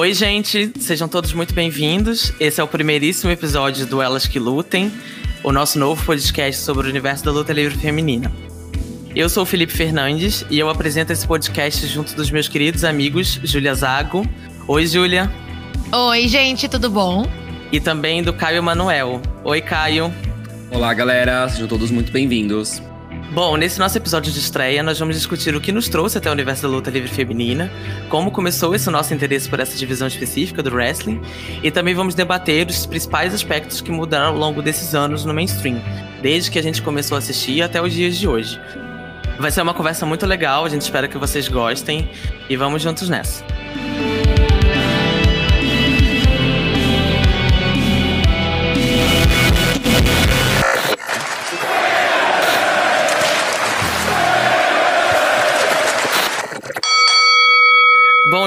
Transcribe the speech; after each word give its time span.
Oi, 0.00 0.14
gente, 0.14 0.72
sejam 0.80 1.06
todos 1.06 1.34
muito 1.34 1.52
bem-vindos. 1.52 2.32
Esse 2.40 2.58
é 2.58 2.64
o 2.64 2.66
primeiríssimo 2.66 3.30
episódio 3.30 3.84
do 3.84 4.00
Elas 4.00 4.26
que 4.26 4.38
Lutem, 4.38 4.90
o 5.44 5.52
nosso 5.52 5.78
novo 5.78 6.02
podcast 6.06 6.62
sobre 6.62 6.86
o 6.86 6.90
universo 6.90 7.22
da 7.22 7.30
luta 7.30 7.52
livre 7.52 7.76
feminina. 7.76 8.32
Eu 9.14 9.28
sou 9.28 9.42
o 9.42 9.46
Felipe 9.46 9.74
Fernandes 9.74 10.42
e 10.48 10.58
eu 10.58 10.70
apresento 10.70 11.12
esse 11.12 11.26
podcast 11.26 11.86
junto 11.86 12.16
dos 12.16 12.30
meus 12.30 12.48
queridos 12.48 12.82
amigos 12.82 13.38
Júlia 13.44 13.74
Zago. 13.74 14.26
Oi, 14.66 14.86
Júlia. 14.86 15.30
Oi, 15.92 16.28
gente, 16.28 16.66
tudo 16.66 16.88
bom? 16.88 17.28
E 17.70 17.78
também 17.78 18.22
do 18.22 18.32
Caio 18.32 18.62
Manuel. 18.62 19.20
Oi, 19.44 19.60
Caio. 19.60 20.10
Olá, 20.70 20.94
galera, 20.94 21.46
sejam 21.50 21.68
todos 21.68 21.90
muito 21.90 22.10
bem-vindos. 22.10 22.80
Bom, 23.32 23.56
nesse 23.56 23.78
nosso 23.78 23.96
episódio 23.96 24.32
de 24.32 24.40
estreia, 24.40 24.82
nós 24.82 24.98
vamos 24.98 25.14
discutir 25.14 25.54
o 25.54 25.60
que 25.60 25.70
nos 25.70 25.88
trouxe 25.88 26.18
até 26.18 26.28
o 26.28 26.32
universo 26.32 26.62
da 26.62 26.68
luta 26.68 26.90
livre 26.90 27.08
feminina, 27.08 27.70
como 28.08 28.32
começou 28.32 28.74
esse 28.74 28.90
nosso 28.90 29.14
interesse 29.14 29.48
por 29.48 29.60
essa 29.60 29.78
divisão 29.78 30.08
específica 30.08 30.64
do 30.64 30.74
wrestling, 30.74 31.20
e 31.62 31.70
também 31.70 31.94
vamos 31.94 32.16
debater 32.16 32.66
os 32.66 32.86
principais 32.86 33.32
aspectos 33.32 33.80
que 33.80 33.92
mudaram 33.92 34.30
ao 34.30 34.36
longo 34.36 34.60
desses 34.60 34.96
anos 34.96 35.24
no 35.24 35.32
mainstream, 35.32 35.80
desde 36.20 36.50
que 36.50 36.58
a 36.58 36.62
gente 36.62 36.82
começou 36.82 37.14
a 37.14 37.18
assistir 37.18 37.62
até 37.62 37.80
os 37.80 37.92
dias 37.92 38.16
de 38.16 38.26
hoje. 38.26 38.60
Vai 39.38 39.52
ser 39.52 39.62
uma 39.62 39.74
conversa 39.74 40.04
muito 40.04 40.26
legal, 40.26 40.64
a 40.64 40.68
gente 40.68 40.82
espera 40.82 41.06
que 41.06 41.16
vocês 41.16 41.46
gostem, 41.46 42.10
e 42.48 42.56
vamos 42.56 42.82
juntos 42.82 43.08
nessa. 43.08 43.44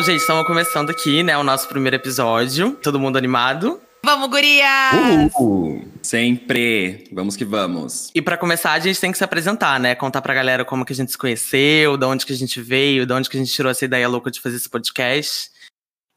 Gente, 0.04 0.20
estamos 0.20 0.46
começando 0.46 0.90
aqui, 0.90 1.24
né, 1.24 1.38
o 1.38 1.44
nosso 1.44 1.66
primeiro 1.70 1.96
episódio. 1.96 2.76
Todo 2.84 3.00
mundo 3.00 3.18
animado? 3.18 3.82
Vamos, 4.04 4.30
gurias! 4.30 5.32
Uhul. 5.34 5.90
Sempre! 6.02 7.08
Vamos 7.10 7.38
que 7.38 7.46
vamos. 7.46 8.12
E 8.14 8.22
para 8.22 8.36
começar, 8.36 8.74
a 8.74 8.80
gente 8.80 9.00
tem 9.00 9.14
que 9.14 9.18
se 9.18 9.24
apresentar, 9.24 9.80
né? 9.80 9.96
Contar 9.96 10.22
pra 10.22 10.34
galera 10.34 10.66
como 10.66 10.84
que 10.84 10.92
a 10.92 10.96
gente 10.96 11.14
se 11.14 11.18
conheceu, 11.18 11.96
de 11.96 12.06
onde 12.06 12.26
que 12.26 12.34
a 12.34 12.36
gente 12.36 12.62
veio, 12.62 13.06
de 13.06 13.14
onde 13.14 13.30
que 13.30 13.38
a 13.38 13.40
gente 13.40 13.54
tirou 13.54 13.72
essa 13.72 13.86
ideia 13.86 14.10
louca 14.10 14.30
de 14.30 14.42
fazer 14.42 14.58
esse 14.58 14.70
podcast. 14.70 15.50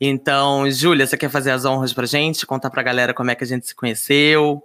Então, 0.00 0.68
Júlia, 0.68 1.06
você 1.06 1.16
quer 1.16 1.30
fazer 1.30 1.52
as 1.52 1.64
honras 1.64 1.92
pra 1.92 2.06
gente? 2.06 2.44
Contar 2.44 2.70
pra 2.70 2.82
galera 2.82 3.14
como 3.14 3.30
é 3.30 3.36
que 3.36 3.44
a 3.44 3.46
gente 3.46 3.68
se 3.68 3.74
conheceu? 3.74 4.64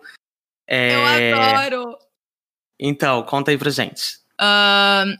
É... 0.67 0.95
Eu 0.95 1.45
adoro! 1.45 1.97
Então, 2.79 3.21
conta 3.21 3.51
aí 3.51 3.57
pra 3.57 3.69
gente. 3.69 4.17
Uh, 4.41 5.15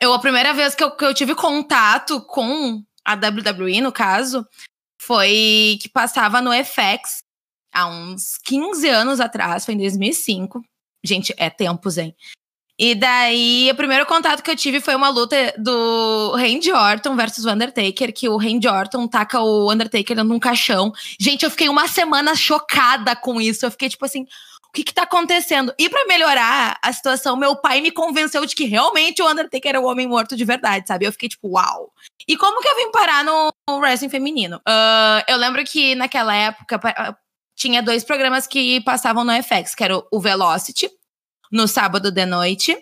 eu, 0.00 0.14
a 0.14 0.18
primeira 0.18 0.54
vez 0.54 0.74
que 0.74 0.82
eu, 0.82 0.90
que 0.90 1.04
eu 1.04 1.12
tive 1.12 1.34
contato 1.34 2.22
com 2.22 2.82
a 3.04 3.14
WWE, 3.14 3.80
no 3.80 3.92
caso, 3.92 4.46
foi 5.00 5.78
que 5.80 5.88
passava 5.88 6.40
no 6.40 6.50
FX 6.52 7.22
há 7.72 7.86
uns 7.86 8.38
15 8.38 8.88
anos 8.88 9.20
atrás, 9.20 9.64
foi 9.64 9.74
em 9.74 9.78
2005. 9.78 10.62
Gente, 11.04 11.34
é 11.36 11.50
tempos, 11.50 11.98
hein? 11.98 12.16
E 12.78 12.94
daí, 12.94 13.70
o 13.70 13.76
primeiro 13.76 14.04
contato 14.04 14.42
que 14.42 14.50
eu 14.50 14.56
tive 14.56 14.80
foi 14.80 14.94
uma 14.94 15.08
luta 15.08 15.54
do 15.56 16.32
Randy 16.36 16.72
Orton 16.72 17.14
versus 17.14 17.44
o 17.44 17.50
Undertaker, 17.50 18.12
que 18.12 18.28
o 18.28 18.36
Randy 18.36 18.66
Orton 18.66 19.06
taca 19.06 19.40
o 19.40 19.70
Undertaker 19.70 20.24
num 20.24 20.40
caixão. 20.40 20.92
Gente, 21.18 21.44
eu 21.44 21.50
fiquei 21.50 21.68
uma 21.68 21.86
semana 21.86 22.34
chocada 22.34 23.14
com 23.14 23.40
isso. 23.40 23.64
Eu 23.64 23.70
fiquei 23.70 23.88
tipo 23.88 24.04
assim, 24.04 24.26
que 24.74 24.82
que 24.82 24.92
tá 24.92 25.04
acontecendo? 25.04 25.72
E 25.78 25.88
para 25.88 26.04
melhorar 26.06 26.78
a 26.82 26.92
situação, 26.92 27.36
meu 27.36 27.54
pai 27.54 27.80
me 27.80 27.92
convenceu 27.92 28.44
de 28.44 28.56
que 28.56 28.64
realmente 28.64 29.22
o 29.22 29.30
Undertaker 29.30 29.68
era 29.68 29.80
o 29.80 29.84
homem 29.84 30.06
morto 30.06 30.36
de 30.36 30.44
verdade, 30.44 30.88
sabe? 30.88 31.06
Eu 31.06 31.12
fiquei 31.12 31.28
tipo, 31.28 31.48
uau. 31.48 31.92
E 32.26 32.36
como 32.36 32.60
que 32.60 32.68
eu 32.68 32.76
vim 32.76 32.90
parar 32.90 33.24
no, 33.24 33.54
wrestling 33.78 34.08
feminino? 34.08 34.56
Uh, 34.56 35.22
eu 35.28 35.36
lembro 35.36 35.62
que 35.64 35.94
naquela 35.94 36.34
época 36.34 36.80
tinha 37.54 37.82
dois 37.82 38.02
programas 38.02 38.48
que 38.48 38.80
passavam 38.80 39.22
no 39.22 39.32
FX, 39.32 39.76
que 39.76 39.84
era 39.84 40.02
o 40.10 40.20
Velocity, 40.20 40.90
no 41.54 41.68
sábado 41.68 42.10
de 42.10 42.26
noite, 42.26 42.76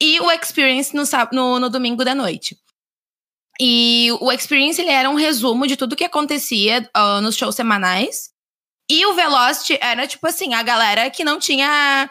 e 0.00 0.20
o 0.20 0.30
Experience 0.30 0.94
no, 0.94 1.02
no, 1.32 1.58
no 1.58 1.68
domingo 1.68 2.04
de 2.04 2.14
noite. 2.14 2.56
E 3.60 4.08
o 4.20 4.30
Experience 4.32 4.80
ele 4.80 4.90
era 4.90 5.10
um 5.10 5.14
resumo 5.14 5.66
de 5.66 5.76
tudo 5.76 5.96
que 5.96 6.04
acontecia 6.04 6.88
uh, 6.96 7.20
nos 7.20 7.36
shows 7.36 7.54
semanais. 7.54 8.30
E 8.88 9.04
o 9.06 9.14
Velocity 9.14 9.78
era, 9.80 10.06
tipo 10.06 10.26
assim, 10.26 10.54
a 10.54 10.62
galera 10.62 11.10
que 11.10 11.24
não 11.24 11.38
tinha 11.38 12.08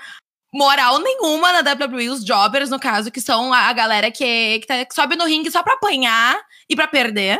moral 0.53 0.99
nenhuma 0.99 1.61
na 1.61 1.71
WWE, 1.71 2.09
os 2.09 2.25
jobbers, 2.25 2.69
no 2.69 2.79
caso, 2.79 3.11
que 3.11 3.21
são 3.21 3.53
a, 3.53 3.71
galera 3.73 4.11
que, 4.11 4.59
que, 4.59 4.67
tá, 4.67 4.85
que 4.85 4.93
sobe 4.93 5.15
no 5.15 5.25
ringue 5.25 5.51
só 5.51 5.63
pra 5.63 5.73
apanhar 5.73 6.39
e 6.69 6.75
pra 6.75 6.87
perder. 6.87 7.39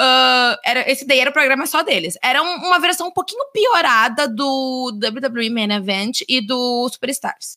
Uh, 0.00 0.54
era, 0.64 0.90
esse 0.90 1.04
daí 1.04 1.18
era 1.18 1.30
o 1.30 1.32
programa 1.32 1.66
só 1.66 1.82
deles. 1.82 2.16
Era 2.22 2.42
um, 2.42 2.56
uma 2.66 2.78
versão 2.78 3.08
um 3.08 3.12
pouquinho 3.12 3.44
piorada 3.52 4.28
do 4.28 4.92
WWE 4.92 5.50
Main 5.50 5.72
Event 5.72 6.20
e 6.28 6.40
do 6.40 6.88
Superstars. 6.88 7.56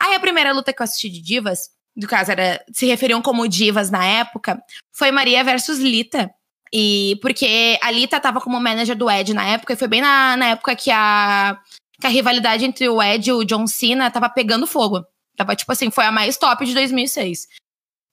Aí 0.00 0.14
a 0.14 0.20
primeira 0.20 0.52
luta 0.52 0.72
que 0.72 0.80
eu 0.80 0.84
assisti 0.84 1.08
de 1.08 1.20
divas, 1.20 1.70
no 1.96 2.06
caso 2.06 2.30
era, 2.30 2.62
se 2.72 2.86
referiam 2.86 3.22
como 3.22 3.48
divas 3.48 3.90
na 3.90 4.04
época, 4.04 4.62
foi 4.92 5.10
Maria 5.10 5.42
versus 5.42 5.78
Lita. 5.78 6.30
E 6.72 7.18
porque 7.22 7.78
a 7.80 7.90
Lita 7.90 8.20
tava 8.20 8.40
como 8.40 8.60
manager 8.60 8.96
do 8.96 9.10
Ed 9.10 9.32
na 9.32 9.46
época, 9.46 9.72
e 9.72 9.76
foi 9.76 9.88
bem 9.88 10.00
na, 10.00 10.36
na 10.36 10.46
época 10.48 10.76
que 10.76 10.90
a, 10.90 11.58
que 12.00 12.06
a 12.06 12.10
rivalidade 12.10 12.64
entre 12.64 12.88
o 12.88 13.02
Ed 13.02 13.28
e 13.28 13.32
o 13.32 13.44
John 13.44 13.66
Cena 13.66 14.10
tava 14.10 14.28
pegando 14.28 14.66
fogo. 14.66 15.04
Tava, 15.36 15.56
tipo 15.56 15.72
assim, 15.72 15.90
foi 15.90 16.04
a 16.04 16.12
mais 16.12 16.36
top 16.36 16.64
de 16.66 16.74
2006. 16.74 17.46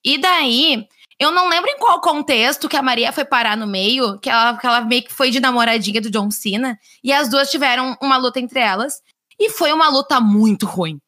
E 0.06 0.18
daí, 0.18 0.88
eu 1.20 1.32
não 1.32 1.50
lembro 1.50 1.70
em 1.70 1.78
qual 1.78 2.00
contexto 2.00 2.70
que 2.70 2.78
a 2.78 2.82
Maria 2.82 3.12
foi 3.12 3.26
parar 3.26 3.58
no 3.58 3.66
meio, 3.66 4.20
que 4.20 4.30
ela, 4.30 4.58
que 4.58 4.66
ela 4.66 4.82
meio 4.82 5.04
que 5.04 5.14
foi 5.14 5.32
de 5.32 5.40
namoradinha 5.40 6.02
do 6.02 6.12
John 6.12 6.30
Cena, 6.30 6.78
e 7.04 7.12
as 7.12 7.30
duas 7.30 7.50
tiveram 7.50 7.98
uma 8.02 8.18
luta 8.18 8.40
entre 8.40 8.60
elas. 8.60 9.02
E 9.40 9.50
foi 9.50 9.74
uma 9.74 9.90
luta 9.90 10.22
muito 10.22 10.66
ruim 10.66 11.00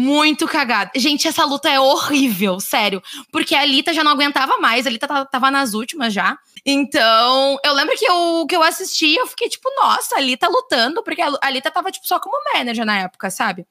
muito 0.00 0.48
cagada. 0.48 0.90
Gente, 0.96 1.28
essa 1.28 1.44
luta 1.44 1.68
é 1.68 1.78
horrível, 1.78 2.58
sério. 2.58 3.02
Porque 3.30 3.54
a 3.54 3.66
Lita 3.66 3.92
já 3.92 4.02
não 4.02 4.12
aguentava 4.12 4.56
mais, 4.56 4.86
a 4.86 4.90
Lita 4.90 5.06
tava 5.26 5.50
nas 5.50 5.74
últimas 5.74 6.14
já. 6.14 6.38
Então, 6.64 7.58
eu 7.62 7.74
lembro 7.74 7.94
que 7.96 8.06
eu, 8.06 8.46
que 8.48 8.56
eu 8.56 8.62
assisti, 8.62 9.14
eu 9.14 9.26
fiquei 9.26 9.50
tipo, 9.50 9.68
nossa, 9.76 10.16
a 10.16 10.20
Lita 10.20 10.48
lutando, 10.48 11.02
porque 11.02 11.20
a 11.20 11.50
Lita 11.50 11.70
tava 11.70 11.90
tipo 11.90 12.06
só 12.06 12.18
como 12.18 12.42
manager 12.54 12.86
na 12.86 13.00
época, 13.00 13.30
sabe? 13.30 13.66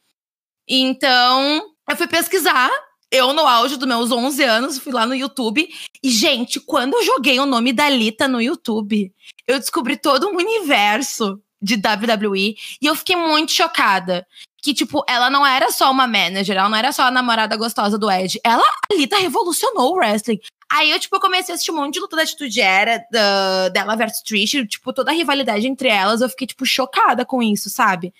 Então, 0.68 1.64
eu 1.90 1.98
fui 1.98 2.08
pesquisar. 2.08 2.70
Eu, 3.12 3.34
no 3.34 3.48
auge 3.48 3.76
dos 3.76 3.88
meus 3.88 4.12
11 4.12 4.44
anos, 4.44 4.78
fui 4.78 4.94
lá 4.94 5.08
no 5.08 5.16
YouTube. 5.16 5.68
E, 6.04 6.12
gente, 6.12 6.60
quando 6.60 6.94
eu 6.94 7.04
joguei 7.04 7.40
o 7.40 7.46
nome 7.48 7.74
da 7.74 7.90
Lita 7.90 8.28
no 8.28 8.40
YouTube, 8.40 9.12
eu 9.48 9.58
descobri 9.58 9.98
todo 9.98 10.28
um 10.28 10.36
universo 10.36 11.42
de 11.60 11.74
WWE. 11.74 12.56
E 12.80 12.86
eu 12.86 12.96
fiquei 12.96 13.16
muito 13.16 13.52
chocada 13.52 14.28
que, 14.62 14.74
tipo, 14.74 15.04
ela 15.08 15.30
não 15.30 15.46
era 15.46 15.72
só 15.72 15.90
uma 15.92 16.08
manager, 16.08 16.58
ela 16.58 16.70
não 16.70 16.78
era 16.78 16.92
só 16.92 17.04
a 17.04 17.12
namorada 17.12 17.56
gostosa 17.56 17.98
do 17.98 18.12
Ed. 18.12 18.40
Ela, 18.44 18.64
ali, 18.92 19.08
tá 19.08 19.18
revolucionou 19.18 19.94
o 19.94 19.98
wrestling. 19.98 20.40
Aí 20.72 20.92
eu, 20.92 21.00
tipo, 21.00 21.20
comecei 21.20 21.54
a 21.54 21.56
assistir 21.56 21.72
um 21.72 21.76
monte 21.76 21.96
de 21.96 22.00
luta 22.00 22.16
da 22.16 22.24
Atitude 22.24 22.62
Era, 22.62 23.04
da, 23.12 23.70
dela 23.70 23.96
versus 23.96 24.22
Trish, 24.22 24.68
tipo, 24.68 24.94
toda 24.94 25.12
a 25.12 25.14
rivalidade 25.14 25.68
entre 25.68 25.88
elas, 25.88 26.22
eu 26.22 26.30
fiquei, 26.30 26.46
tipo, 26.46 26.66
chocada 26.66 27.26
com 27.26 27.42
isso, 27.42 27.70
sabe? 27.70 28.14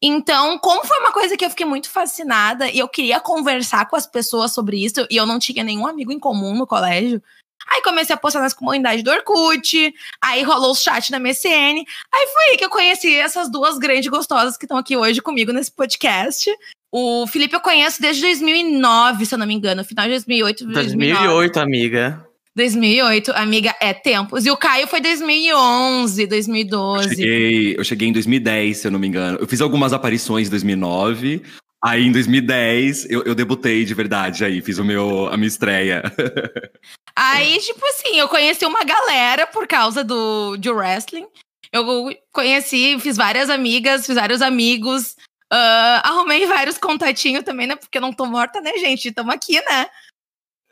Então, 0.00 0.58
como 0.58 0.84
foi 0.84 0.98
uma 0.98 1.12
coisa 1.12 1.36
que 1.36 1.44
eu 1.44 1.50
fiquei 1.50 1.66
muito 1.66 1.90
fascinada 1.90 2.70
e 2.70 2.78
eu 2.78 2.88
queria 2.88 3.18
conversar 3.18 3.88
com 3.88 3.96
as 3.96 4.06
pessoas 4.06 4.52
sobre 4.52 4.84
isso, 4.84 5.06
e 5.10 5.16
eu 5.16 5.26
não 5.26 5.38
tinha 5.38 5.64
nenhum 5.64 5.86
amigo 5.86 6.12
em 6.12 6.20
comum 6.20 6.54
no 6.54 6.66
colégio, 6.66 7.22
Aí 7.66 7.82
comecei 7.82 8.14
a 8.14 8.18
postar 8.18 8.40
nas 8.40 8.54
comunidades 8.54 9.02
do 9.02 9.10
Orkut, 9.10 9.94
aí 10.22 10.42
rolou 10.42 10.72
o 10.72 10.74
chat 10.74 11.10
na 11.10 11.18
MSN. 11.18 11.84
Aí 12.12 12.26
foi 12.32 12.44
aí 12.50 12.56
que 12.56 12.64
eu 12.64 12.70
conheci 12.70 13.14
essas 13.14 13.50
duas 13.50 13.78
grandes 13.78 14.08
gostosas 14.08 14.56
que 14.56 14.64
estão 14.64 14.78
aqui 14.78 14.96
hoje 14.96 15.20
comigo 15.20 15.52
nesse 15.52 15.70
podcast. 15.70 16.50
O 16.90 17.26
Felipe 17.26 17.54
eu 17.54 17.60
conheço 17.60 18.00
desde 18.00 18.22
2009, 18.22 19.26
se 19.26 19.34
eu 19.34 19.38
não 19.38 19.46
me 19.46 19.54
engano, 19.54 19.84
final 19.84 20.06
de 20.06 20.12
2008. 20.12 20.64
2008, 20.66 21.52
2009. 21.54 21.60
amiga. 21.60 22.28
2008, 22.56 23.32
amiga, 23.36 23.74
é 23.80 23.92
tempos. 23.94 24.44
E 24.44 24.50
o 24.50 24.56
Caio 24.56 24.88
foi 24.88 25.00
2011, 25.00 26.26
2012. 26.26 27.08
Eu 27.08 27.14
cheguei, 27.14 27.76
eu 27.78 27.84
cheguei 27.84 28.08
em 28.08 28.12
2010, 28.12 28.76
se 28.78 28.88
eu 28.88 28.90
não 28.90 28.98
me 28.98 29.06
engano. 29.06 29.38
Eu 29.40 29.46
fiz 29.46 29.60
algumas 29.60 29.92
aparições 29.92 30.48
em 30.48 30.50
2009. 30.50 31.42
Aí 31.82 32.06
em 32.06 32.12
2010 32.12 33.08
eu, 33.10 33.22
eu 33.22 33.34
debutei 33.34 33.84
de 33.84 33.94
verdade 33.94 34.44
aí, 34.44 34.60
fiz 34.60 34.78
o 34.78 34.84
meu, 34.84 35.28
a 35.28 35.36
minha 35.36 35.48
estreia. 35.48 36.02
Aí, 37.20 37.58
tipo 37.58 37.84
assim, 37.86 38.16
eu 38.16 38.28
conheci 38.28 38.64
uma 38.64 38.84
galera 38.84 39.44
por 39.44 39.66
causa 39.66 40.04
do 40.04 40.56
de 40.56 40.70
wrestling. 40.70 41.26
Eu 41.72 41.84
conheci, 42.32 42.96
fiz 43.00 43.16
várias 43.16 43.50
amigas, 43.50 44.06
fiz 44.06 44.14
vários 44.14 44.40
amigos. 44.40 45.16
Uh, 45.52 45.98
arrumei 46.04 46.46
vários 46.46 46.78
contatinhos 46.78 47.42
também, 47.42 47.66
né? 47.66 47.74
Porque 47.74 47.98
eu 47.98 48.02
não 48.02 48.12
tô 48.12 48.24
morta, 48.24 48.60
né, 48.60 48.72
gente? 48.78 49.08
Estamos 49.08 49.34
aqui, 49.34 49.60
né? 49.62 49.88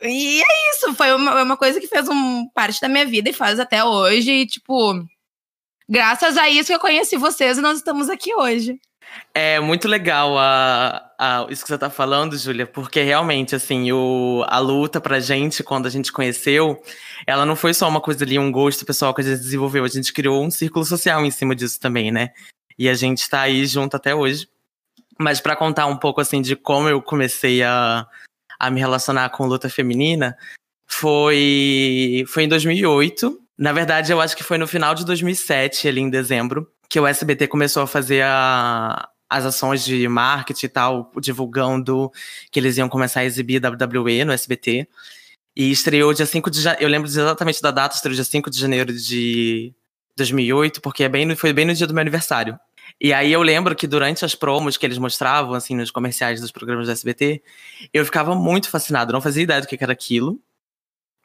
E 0.03 0.41
é 0.41 0.71
isso, 0.71 0.95
foi 0.95 1.13
uma, 1.15 1.43
uma 1.43 1.57
coisa 1.57 1.81
que 1.81 1.89
fez 1.89 2.09
um, 2.09 2.49
parte 2.51 2.81
da 2.81 2.89
minha 2.89 3.07
vida 3.07 3.29
e 3.31 3.33
faz 3.33 3.59
até 3.59 3.83
hoje. 3.83 4.31
E, 4.31 4.47
tipo, 4.47 5.05
graças 5.89 6.37
a 6.37 6.49
isso 6.49 6.69
que 6.69 6.75
eu 6.75 6.81
conheci 6.81 7.17
vocês 7.17 7.59
e 7.59 7.63
nós 7.63 7.79
estamos 7.79 8.09
aqui 8.09 8.33
hoje. 8.35 8.79
É 9.35 9.61
muito 9.61 9.87
legal 9.87 10.39
a, 10.39 11.11
a, 11.19 11.47
isso 11.51 11.63
que 11.63 11.69
você 11.69 11.77
tá 11.77 11.91
falando, 11.91 12.37
Júlia, 12.39 12.67
porque 12.67 13.03
realmente, 13.03 13.55
assim, 13.55 13.93
o, 13.93 14.43
a 14.49 14.59
luta 14.59 15.01
pra 15.01 15.21
gente, 15.21 15.63
quando 15.63 15.87
a 15.87 15.91
gente 15.91 16.11
conheceu, 16.11 16.83
ela 17.27 17.45
não 17.45 17.55
foi 17.55 17.75
só 17.75 17.87
uma 17.89 18.01
coisa 18.01 18.25
ali, 18.25 18.39
um 18.39 18.51
gosto 18.51 18.87
pessoal 18.87 19.13
que 19.13 19.21
a 19.21 19.25
gente 19.25 19.39
desenvolveu, 19.39 19.85
a 19.85 19.89
gente 19.89 20.13
criou 20.13 20.43
um 20.43 20.51
círculo 20.51 20.85
social 20.85 21.25
em 21.25 21.31
cima 21.31 21.55
disso 21.55 21.79
também, 21.79 22.11
né? 22.11 22.31
E 22.79 22.89
a 22.89 22.95
gente 22.95 23.29
tá 23.29 23.43
aí 23.43 23.67
junto 23.67 23.95
até 23.97 24.15
hoje. 24.15 24.49
Mas 25.19 25.41
para 25.41 25.57
contar 25.57 25.87
um 25.87 25.97
pouco, 25.97 26.21
assim, 26.21 26.43
de 26.43 26.57
como 26.57 26.89
eu 26.89 27.03
comecei 27.03 27.63
a, 27.63 28.07
a 28.59 28.71
me 28.71 28.81
relacionar 28.81 29.31
com 29.31 29.47
luta 29.47 29.69
feminina, 29.69 30.37
foi, 30.87 32.25
foi 32.29 32.45
em 32.45 32.49
2008. 32.49 33.39
Na 33.59 33.73
verdade, 33.73 34.13
eu 34.13 34.21
acho 34.21 34.37
que 34.37 34.45
foi 34.45 34.59
no 34.59 34.67
final 34.67 34.95
de 34.95 35.05
2007, 35.05 35.89
ali 35.89 36.01
em 36.01 36.11
dezembro, 36.11 36.71
que 36.89 36.99
o 37.01 37.07
SBT 37.07 37.49
começou 37.49 37.83
a 37.83 37.87
fazer 37.87 38.23
a, 38.25 39.09
as 39.29 39.45
ações 39.45 39.85
de 39.85 40.07
marketing 40.09 40.67
e 40.67 40.69
tal, 40.69 41.13
divulgando 41.21 42.11
que 42.51 42.59
eles 42.59 42.77
iam 42.77 42.89
começar 42.89 43.21
a 43.21 43.25
exibir 43.25 43.61
WWE 43.65 44.25
no 44.25 44.33
SBT. 44.33 44.89
E 45.55 45.71
estreou 45.71 46.13
dia 46.13 46.27
5 46.27 46.51
de 46.51 46.61
janeiro. 46.61 46.85
Eu 46.85 46.89
lembro 46.89 47.09
exatamente 47.09 47.63
da 47.63 47.71
data, 47.71 47.97
estreou 47.97 48.15
dia 48.15 48.25
5 48.25 48.51
de 48.51 48.59
janeiro 48.59 48.93
de 48.93 49.75
2008, 50.17 50.81
porque 50.81 51.05
é 51.05 51.09
bem, 51.09 51.35
foi 51.35 51.53
bem 51.53 51.65
no 51.65 51.75
dia 51.75 51.87
do 51.87 51.95
meu 51.95 52.03
aniversário. 52.03 52.59
E 53.01 53.13
aí 53.13 53.33
eu 53.33 53.43
lembro 53.43 53.75
que 53.75 53.87
durante 53.87 54.25
as 54.25 54.35
promos 54.35 54.77
que 54.77 54.87
eles 54.87 54.99
mostravam, 54.99 55.55
assim, 55.55 55.75
nos 55.75 55.91
comerciais 55.91 56.41
dos 56.41 56.51
programas 56.51 56.87
do 56.87 56.93
SBT, 56.93 57.43
eu 57.93 58.05
ficava 58.05 58.35
muito 58.35 58.71
fascinado, 58.71 59.13
não 59.13 59.21
fazia 59.21 59.43
ideia 59.43 59.61
do 59.61 59.67
que 59.67 59.77
era 59.83 59.93
aquilo. 59.93 60.41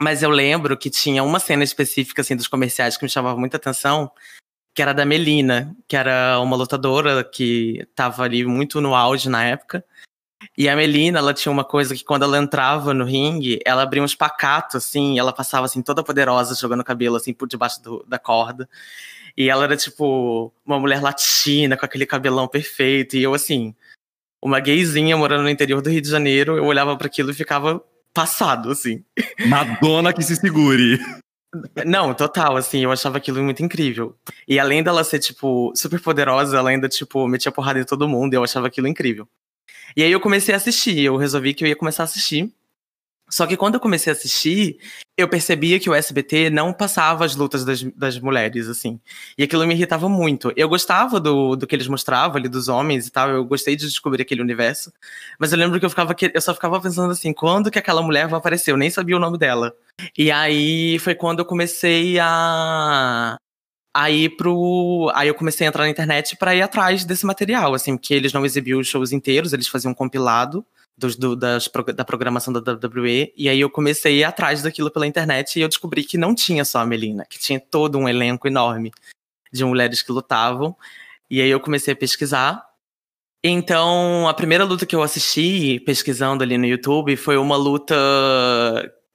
Mas 0.01 0.23
eu 0.23 0.31
lembro 0.31 0.75
que 0.77 0.89
tinha 0.89 1.23
uma 1.23 1.39
cena 1.39 1.63
específica, 1.63 2.21
assim, 2.21 2.35
dos 2.35 2.47
comerciais 2.47 2.97
que 2.97 3.03
me 3.03 3.09
chamava 3.09 3.37
muita 3.37 3.57
atenção, 3.57 4.11
que 4.73 4.81
era 4.81 4.93
da 4.93 5.05
Melina, 5.05 5.75
que 5.87 5.95
era 5.95 6.39
uma 6.39 6.55
lutadora 6.55 7.23
que 7.23 7.85
tava 7.95 8.23
ali 8.23 8.45
muito 8.45 8.79
no 8.79 8.95
auge 8.95 9.29
na 9.29 9.43
época. 9.43 9.83
E 10.57 10.67
a 10.67 10.75
Melina, 10.75 11.19
ela 11.19 11.33
tinha 11.33 11.51
uma 11.51 11.63
coisa 11.63 11.95
que 11.95 12.03
quando 12.03 12.23
ela 12.23 12.37
entrava 12.37 12.93
no 12.93 13.05
ringue, 13.05 13.59
ela 13.65 13.83
abria 13.83 14.01
uns 14.01 14.15
pacatos, 14.15 14.75
assim, 14.75 15.19
ela 15.19 15.31
passava, 15.31 15.65
assim, 15.65 15.81
toda 15.81 16.03
poderosa, 16.03 16.55
jogando 16.55 16.83
cabelo, 16.83 17.15
assim, 17.15 17.33
por 17.33 17.47
debaixo 17.47 17.81
do, 17.81 18.03
da 18.07 18.17
corda. 18.17 18.67
E 19.37 19.49
ela 19.49 19.63
era, 19.65 19.77
tipo, 19.77 20.51
uma 20.65 20.79
mulher 20.79 21.01
latina, 21.01 21.77
com 21.77 21.85
aquele 21.85 22.05
cabelão 22.05 22.47
perfeito. 22.47 23.15
E 23.15 23.23
eu, 23.23 23.33
assim, 23.33 23.75
uma 24.41 24.59
gayzinha 24.59 25.15
morando 25.15 25.43
no 25.43 25.49
interior 25.49 25.81
do 25.81 25.89
Rio 25.89 26.01
de 26.01 26.09
Janeiro, 26.09 26.57
eu 26.57 26.65
olhava 26.65 26.97
para 26.97 27.07
aquilo 27.07 27.31
e 27.31 27.35
ficava 27.35 27.83
passado, 28.13 28.71
assim. 28.71 29.03
Madonna 29.47 30.11
que 30.11 30.23
se 30.23 30.35
segure. 30.35 30.99
Não, 31.85 32.13
total, 32.13 32.55
assim, 32.55 32.83
eu 32.83 32.91
achava 32.91 33.17
aquilo 33.17 33.43
muito 33.43 33.61
incrível. 33.61 34.15
E 34.47 34.57
além 34.57 34.81
dela 34.81 35.03
ser, 35.03 35.19
tipo, 35.19 35.73
super 35.75 36.01
poderosa, 36.01 36.57
ela 36.57 36.69
ainda, 36.69 36.87
tipo, 36.87 37.27
metia 37.27 37.51
porrada 37.51 37.79
em 37.79 37.83
todo 37.83 38.07
mundo, 38.07 38.33
eu 38.33 38.43
achava 38.43 38.67
aquilo 38.67 38.87
incrível. 38.87 39.27
E 39.95 40.03
aí 40.03 40.11
eu 40.11 40.21
comecei 40.21 40.53
a 40.53 40.57
assistir, 40.57 40.99
eu 40.99 41.17
resolvi 41.17 41.53
que 41.53 41.63
eu 41.63 41.67
ia 41.67 41.75
começar 41.75 42.03
a 42.03 42.05
assistir. 42.05 42.53
Só 43.31 43.47
que 43.47 43.55
quando 43.55 43.75
eu 43.75 43.79
comecei 43.79 44.11
a 44.11 44.15
assistir, 44.15 44.77
eu 45.17 45.27
percebia 45.27 45.79
que 45.79 45.89
o 45.89 45.93
SBT 45.93 46.49
não 46.49 46.73
passava 46.73 47.23
as 47.23 47.33
lutas 47.35 47.63
das, 47.63 47.81
das 47.95 48.19
mulheres, 48.19 48.67
assim. 48.67 48.99
E 49.37 49.43
aquilo 49.43 49.65
me 49.65 49.73
irritava 49.73 50.09
muito. 50.09 50.51
Eu 50.57 50.67
gostava 50.67 51.17
do, 51.19 51.55
do 51.55 51.65
que 51.65 51.73
eles 51.73 51.87
mostravam 51.87 52.37
ali, 52.37 52.49
dos 52.49 52.67
homens 52.67 53.07
e 53.07 53.11
tal, 53.11 53.29
eu 53.29 53.45
gostei 53.45 53.75
de 53.75 53.87
descobrir 53.87 54.21
aquele 54.21 54.41
universo. 54.41 54.91
Mas 55.39 55.53
eu 55.53 55.57
lembro 55.57 55.79
que 55.79 55.85
eu, 55.85 55.89
ficava, 55.89 56.13
eu 56.33 56.41
só 56.41 56.53
ficava 56.53 56.79
pensando 56.81 57.11
assim, 57.11 57.31
quando 57.31 57.71
que 57.71 57.79
aquela 57.79 58.01
mulher 58.01 58.27
vai 58.27 58.37
aparecer? 58.37 58.71
Eu 58.71 58.77
nem 58.77 58.89
sabia 58.89 59.15
o 59.15 59.19
nome 59.19 59.37
dela. 59.37 59.73
E 60.17 60.29
aí 60.29 60.99
foi 60.99 61.15
quando 61.15 61.39
eu 61.39 61.45
comecei 61.45 62.19
a, 62.19 63.37
aí 63.93 64.29
pro 64.29 65.09
aí 65.15 65.27
eu 65.27 65.35
comecei 65.35 65.65
a 65.65 65.69
entrar 65.69 65.83
na 65.83 65.89
internet 65.89 66.35
para 66.35 66.55
ir 66.55 66.61
atrás 66.61 67.05
desse 67.05 67.25
material 67.25 67.73
assim 67.73 67.97
porque 67.97 68.13
eles 68.13 68.31
não 68.33 68.45
exibiam 68.45 68.79
os 68.79 68.87
shows 68.87 69.11
inteiros 69.11 69.53
eles 69.53 69.67
faziam 69.67 69.91
um 69.91 69.95
compilado 69.95 70.65
dos, 71.01 71.15
do, 71.15 71.35
das, 71.35 71.67
da 71.95 72.05
programação 72.05 72.53
da 72.53 72.59
WWE, 72.59 73.33
e 73.35 73.49
aí 73.49 73.59
eu 73.59 73.69
comecei 73.69 74.13
a 74.13 74.17
ir 74.17 74.23
atrás 74.23 74.61
daquilo 74.61 74.91
pela 74.91 75.07
internet 75.07 75.57
e 75.57 75.61
eu 75.61 75.67
descobri 75.67 76.03
que 76.03 76.17
não 76.17 76.35
tinha 76.35 76.63
só 76.63 76.79
a 76.79 76.85
Melina, 76.85 77.25
que 77.25 77.39
tinha 77.39 77.59
todo 77.59 77.97
um 77.97 78.07
elenco 78.07 78.47
enorme 78.47 78.91
de 79.51 79.65
mulheres 79.65 80.03
que 80.03 80.11
lutavam. 80.11 80.77
E 81.29 81.41
aí 81.41 81.49
eu 81.49 81.59
comecei 81.59 81.93
a 81.93 81.97
pesquisar. 81.97 82.63
Então, 83.43 84.27
a 84.27 84.33
primeira 84.33 84.63
luta 84.63 84.85
que 84.85 84.95
eu 84.95 85.01
assisti, 85.01 85.79
pesquisando 85.79 86.43
ali 86.43 86.57
no 86.57 86.67
YouTube, 86.67 87.15
foi 87.17 87.37
uma 87.37 87.57
luta 87.57 87.95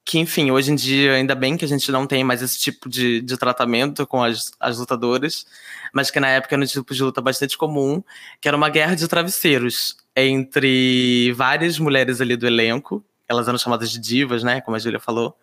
que, 0.04 0.18
enfim, 0.18 0.50
hoje 0.50 0.72
em 0.72 0.74
dia, 0.74 1.14
ainda 1.14 1.34
bem 1.34 1.56
que 1.56 1.64
a 1.64 1.68
gente 1.68 1.92
não 1.92 2.06
tem 2.06 2.24
mais 2.24 2.42
esse 2.42 2.58
tipo 2.58 2.88
de, 2.88 3.20
de 3.20 3.36
tratamento 3.36 4.06
com 4.06 4.22
as, 4.24 4.52
as 4.58 4.78
lutadoras, 4.78 5.46
mas 5.92 6.10
que 6.10 6.18
na 6.18 6.28
época 6.28 6.56
era 6.56 6.62
um 6.62 6.66
tipo 6.66 6.92
de 6.92 7.02
luta 7.02 7.20
bastante 7.20 7.56
comum, 7.56 8.02
que 8.40 8.48
era 8.48 8.56
uma 8.56 8.68
guerra 8.68 8.96
de 8.96 9.06
travesseiros 9.06 9.96
entre 10.16 11.32
várias 11.32 11.78
mulheres 11.78 12.20
ali 12.20 12.36
do 12.36 12.46
elenco, 12.46 13.04
elas 13.28 13.48
eram 13.48 13.58
chamadas 13.58 13.90
de 13.90 13.98
divas, 13.98 14.42
né, 14.42 14.60
como 14.60 14.76
a 14.76 14.80
Julia 14.80 15.00
falou, 15.00 15.36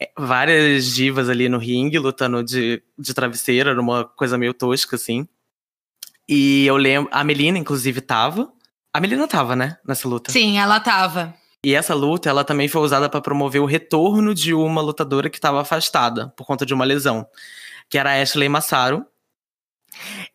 é, 0.00 0.10
várias 0.16 0.86
divas 0.94 1.28
ali 1.28 1.48
no 1.48 1.58
ringue 1.58 1.98
lutando 1.98 2.42
de, 2.42 2.82
de 2.98 3.14
travesseiro, 3.14 3.70
era 3.70 3.80
uma 3.80 4.04
coisa 4.04 4.38
meio 4.38 4.54
tosca, 4.54 4.96
assim. 4.96 5.28
E 6.28 6.66
eu 6.66 6.76
lembro, 6.76 7.10
a 7.12 7.22
Melina, 7.22 7.58
inclusive, 7.58 8.00
tava. 8.00 8.50
A 8.92 9.00
Melina 9.00 9.28
tava, 9.28 9.54
né, 9.54 9.76
nessa 9.86 10.08
luta? 10.08 10.32
Sim, 10.32 10.58
ela 10.58 10.80
tava. 10.80 11.34
E 11.64 11.74
essa 11.74 11.94
luta, 11.94 12.28
ela 12.28 12.44
também 12.44 12.68
foi 12.68 12.82
usada 12.82 13.08
para 13.08 13.20
promover 13.20 13.60
o 13.60 13.66
retorno 13.66 14.34
de 14.34 14.52
uma 14.52 14.82
lutadora 14.82 15.30
que 15.30 15.38
estava 15.38 15.60
afastada 15.62 16.28
por 16.36 16.46
conta 16.46 16.66
de 16.66 16.74
uma 16.74 16.84
lesão, 16.84 17.26
que 17.88 17.96
era 17.96 18.10
a 18.10 18.20
Ashley 18.20 18.48
Massaro. 18.48 19.04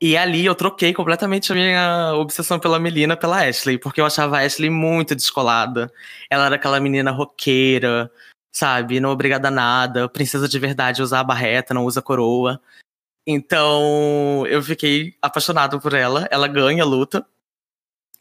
E 0.02 0.16
ali 0.16 0.46
eu 0.46 0.56
troquei 0.56 0.94
completamente 0.94 1.52
a 1.52 1.56
minha 1.56 2.14
obsessão 2.16 2.58
pela 2.58 2.80
Melina 2.80 3.18
pela 3.18 3.46
Ashley, 3.46 3.78
porque 3.78 4.00
eu 4.00 4.06
achava 4.06 4.38
a 4.38 4.46
Ashley 4.46 4.70
muito 4.70 5.14
descolada. 5.14 5.92
Ela 6.30 6.46
era 6.46 6.56
aquela 6.56 6.80
menina 6.80 7.12
roqueira, 7.12 8.10
sabe? 8.52 9.00
Não 9.02 9.10
obrigada 9.10 9.50
a 9.50 9.52
nada, 9.52 10.08
princesa 10.08 10.48
de 10.48 10.58
verdade, 10.58 11.02
usa 11.02 11.20
a 11.20 11.24
barreta, 11.24 11.74
não 11.74 11.84
usa 11.86 12.02
coroa. 12.02 12.62
Então 13.28 14.46
eu 14.48 14.64
fiquei 14.64 15.16
apaixonado 15.22 15.80
por 15.82 15.94
ela. 15.94 16.28
Ela 16.32 16.48
ganha 16.48 16.84
a 16.84 16.86
luta. 16.86 17.26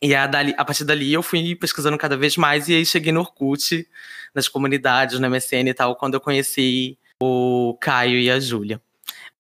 E 0.02 0.14
a, 0.14 0.26
dali, 0.26 0.54
a 0.56 0.64
partir 0.64 0.84
dali 0.84 1.12
eu 1.12 1.22
fui 1.22 1.54
pesquisando 1.56 1.98
cada 1.98 2.16
vez 2.16 2.36
mais 2.36 2.68
e 2.68 2.74
aí 2.74 2.86
cheguei 2.86 3.12
no 3.12 3.20
Orkut, 3.20 3.88
nas 4.34 4.48
comunidades, 4.48 5.18
no 5.18 5.30
MSN 5.30 5.68
e 5.68 5.74
tal, 5.74 5.96
quando 5.96 6.14
eu 6.14 6.20
conheci 6.20 6.98
o 7.22 7.76
Caio 7.80 8.18
e 8.18 8.30
a 8.30 8.38
Júlia. 8.40 8.80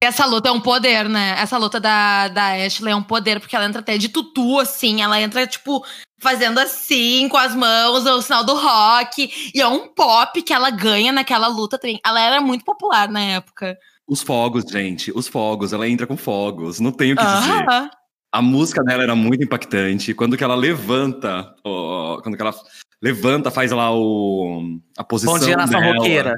Essa 0.00 0.26
luta 0.26 0.48
é 0.48 0.52
um 0.52 0.60
poder, 0.60 1.08
né? 1.08 1.34
Essa 1.38 1.58
luta 1.58 1.80
da, 1.80 2.28
da 2.28 2.52
Ashley 2.64 2.92
é 2.92 2.96
um 2.96 3.02
poder, 3.02 3.40
porque 3.40 3.56
ela 3.56 3.66
entra 3.66 3.80
até 3.80 3.98
de 3.98 4.08
tutu, 4.08 4.60
assim. 4.60 5.02
Ela 5.02 5.20
entra, 5.20 5.44
tipo, 5.44 5.84
fazendo 6.20 6.58
assim, 6.58 7.28
com 7.28 7.36
as 7.36 7.54
mãos, 7.54 8.06
o 8.06 8.22
sinal 8.22 8.44
do 8.44 8.54
rock. 8.54 9.28
E 9.52 9.60
é 9.60 9.66
um 9.66 9.88
pop 9.88 10.40
que 10.42 10.52
ela 10.52 10.70
ganha 10.70 11.10
naquela 11.10 11.48
luta 11.48 11.78
também. 11.78 12.00
Ela 12.06 12.20
era 12.20 12.40
muito 12.40 12.64
popular 12.64 13.08
na 13.08 13.20
época. 13.20 13.76
Os 14.06 14.22
fogos, 14.22 14.64
gente. 14.70 15.10
Os 15.12 15.26
fogos. 15.26 15.72
Ela 15.72 15.88
entra 15.88 16.06
com 16.06 16.16
fogos. 16.16 16.78
Não 16.78 16.92
tenho 16.92 17.14
o 17.14 17.18
que 17.18 17.24
uh 17.24 17.26
-huh. 17.26 17.40
dizer. 17.40 17.90
A 18.30 18.40
música 18.40 18.84
dela 18.84 19.02
era 19.02 19.16
muito 19.16 19.42
impactante. 19.42 20.14
Quando 20.14 20.36
que 20.36 20.44
ela 20.44 20.54
levanta, 20.54 21.52
ó, 21.64 22.20
quando 22.22 22.36
que 22.36 22.42
ela 22.42 22.54
levanta, 23.02 23.50
faz 23.50 23.72
lá 23.72 23.92
o 23.92 24.78
a 24.96 25.02
posição 25.02 25.34
Bom 25.34 25.44
dia, 25.44 25.56
dela. 25.56 25.94
roqueira. 25.94 26.36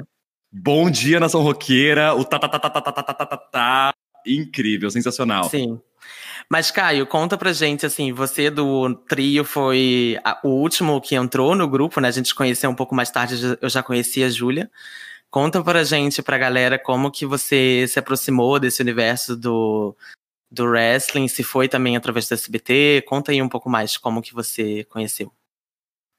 Bom 0.51 0.91
dia, 0.91 1.19
nação 1.19 1.41
roqueira. 1.41 2.13
O 2.13 2.25
tá 2.25 2.37
tá 2.37 2.49
tá 2.49 2.59
tá 2.59 2.69
tá 2.69 2.81
tá 2.81 2.91
tá 2.91 3.13
tá 3.13 3.25
tá 3.25 3.37
tá 3.37 3.93
incrível, 4.25 4.91
sensacional. 4.91 5.45
Sim. 5.45 5.79
Mas 6.49 6.69
Caio, 6.69 7.07
conta 7.07 7.37
pra 7.37 7.53
gente 7.53 7.85
assim, 7.85 8.11
você 8.11 8.49
do 8.49 8.93
trio 9.07 9.45
foi 9.45 10.19
a, 10.23 10.39
o 10.43 10.49
último 10.49 10.99
que 10.99 11.15
entrou 11.15 11.55
no 11.55 11.67
grupo, 11.67 12.01
né? 12.01 12.09
A 12.09 12.11
gente 12.11 12.35
conheceu 12.35 12.69
um 12.69 12.75
pouco 12.75 12.93
mais 12.93 13.09
tarde, 13.09 13.57
eu 13.61 13.69
já 13.69 13.81
conhecia 13.81 14.25
a 14.25 14.29
Júlia. 14.29 14.69
Conta 15.29 15.63
pra 15.63 15.85
gente, 15.85 16.21
pra 16.21 16.37
galera, 16.37 16.77
como 16.77 17.09
que 17.09 17.25
você 17.25 17.85
se 17.87 17.97
aproximou 17.97 18.59
desse 18.59 18.81
universo 18.81 19.37
do, 19.37 19.95
do 20.51 20.65
wrestling, 20.65 21.29
se 21.29 21.41
foi 21.41 21.69
também 21.69 21.95
através 21.95 22.27
do 22.27 22.33
SBT. 22.33 23.05
Conta 23.07 23.31
aí 23.31 23.41
um 23.41 23.47
pouco 23.47 23.69
mais 23.69 23.95
como 23.95 24.21
que 24.21 24.33
você 24.33 24.83
conheceu. 24.85 25.31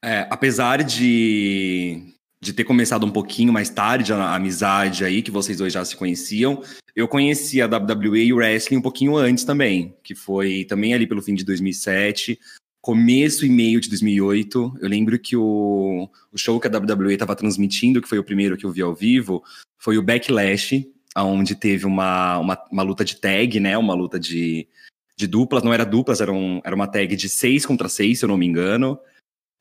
É, 0.03 0.27
apesar 0.31 0.83
de, 0.83 2.12
de 2.43 2.53
ter 2.53 2.65
começado 2.65 3.05
um 3.05 3.09
pouquinho 3.09 3.53
mais 3.53 3.69
tarde 3.69 4.11
a, 4.11 4.35
amizade 4.35 5.05
aí, 5.05 5.21
que 5.21 5.31
vocês 5.31 5.57
dois 5.57 5.71
já 5.71 5.83
se 5.85 5.95
conheciam, 5.95 6.61
eu 6.95 7.07
conheci 7.07 7.61
a 7.61 7.65
WWE 7.65 8.25
e 8.25 8.33
o 8.33 8.35
wrestling 8.35 8.77
um 8.77 8.81
pouquinho 8.81 9.15
antes 9.15 9.45
também, 9.45 9.95
que 10.03 10.13
foi 10.13 10.65
também 10.65 10.93
ali 10.93 11.07
pelo 11.07 11.21
fim 11.21 11.33
de 11.33 11.45
2007, 11.45 12.37
começo 12.81 13.45
e 13.45 13.49
meio 13.49 13.79
de 13.79 13.87
2008. 13.87 14.77
Eu 14.81 14.89
lembro 14.89 15.17
que 15.17 15.37
o, 15.37 16.09
o 16.31 16.37
show 16.37 16.59
que 16.59 16.67
a 16.67 16.69
WWE 16.69 17.13
estava 17.13 17.35
transmitindo, 17.35 18.01
que 18.01 18.09
foi 18.09 18.19
o 18.19 18.23
primeiro 18.23 18.57
que 18.57 18.65
eu 18.65 18.71
vi 18.71 18.81
ao 18.81 18.93
vivo, 18.93 19.41
foi 19.79 19.97
o 19.97 20.03
Backlash, 20.03 20.85
onde 21.17 21.55
teve 21.55 21.85
uma, 21.85 22.37
uma, 22.39 22.61
uma, 22.69 22.83
luta 22.83 23.05
de 23.05 23.15
tag, 23.15 23.59
né? 23.59 23.77
Uma 23.77 23.93
luta 23.93 24.19
de, 24.19 24.67
de 25.15 25.27
duplas, 25.27 25.63
não 25.63 25.73
era 25.73 25.85
duplas, 25.85 26.19
era, 26.19 26.31
um, 26.31 26.61
era 26.63 26.75
uma 26.75 26.87
tag 26.87 27.15
de 27.15 27.29
seis 27.29 27.65
contra 27.65 27.87
seis, 27.87 28.19
se 28.19 28.25
eu 28.25 28.29
não 28.29 28.37
me 28.37 28.45
engano. 28.45 28.99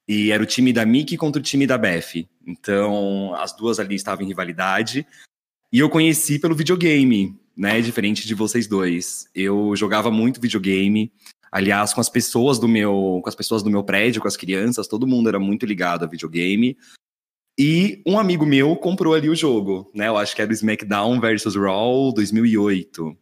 E 0.09 0.33
era 0.33 0.43
o 0.43 0.47
time 0.47 0.73
da 0.73 0.85
Mickey 0.85 1.17
contra 1.17 1.41
o 1.41 1.45
time 1.45 1.67
da 1.67 1.79
Beth. 1.79 2.27
Então, 2.47 3.35
as 3.35 3.55
duas 3.55 3.79
ali 3.79 3.95
estavam 3.95 4.25
em 4.25 4.29
rivalidade. 4.29 5.07
E 5.73 5.79
eu 5.79 5.89
conheci 5.89 6.39
pelo 6.39 6.55
videogame. 6.55 7.39
né? 7.57 7.81
Diferente 7.81 8.27
de 8.27 8.35
vocês 8.35 8.67
dois. 8.67 9.29
Eu 9.35 9.75
jogava 9.77 10.11
muito 10.11 10.41
videogame. 10.41 11.13
Aliás, 11.51 11.93
com 11.93 12.01
as 12.01 12.09
pessoas 12.09 12.59
do 12.59 12.67
meu, 12.67 13.21
com 13.23 13.29
as 13.29 13.35
pessoas 13.35 13.63
do 13.63 13.71
meu 13.71 13.85
prédio, 13.85 14.23
com 14.23 14.29
as 14.29 14.37
crianças, 14.37 14.89
todo 14.89 15.07
mundo 15.07 15.29
era 15.29 15.39
muito 15.39 15.67
ligado 15.67 16.05
a 16.05 16.09
videogame. 16.09 16.77
E 17.59 18.03
um 18.07 18.19
amigo 18.19 18.47
meu 18.47 18.75
comprou 18.77 19.13
ali 19.15 19.29
o 19.29 19.37
jogo, 19.37 19.91
né? 19.95 20.09
Eu 20.09 20.17
acho 20.17 20.35
que 20.35 20.41
era 20.41 20.51
o 20.51 20.55
SmackDown 20.55 21.21
vs 21.21 21.55
Raw 21.55 22.13
2008. 22.15 23.15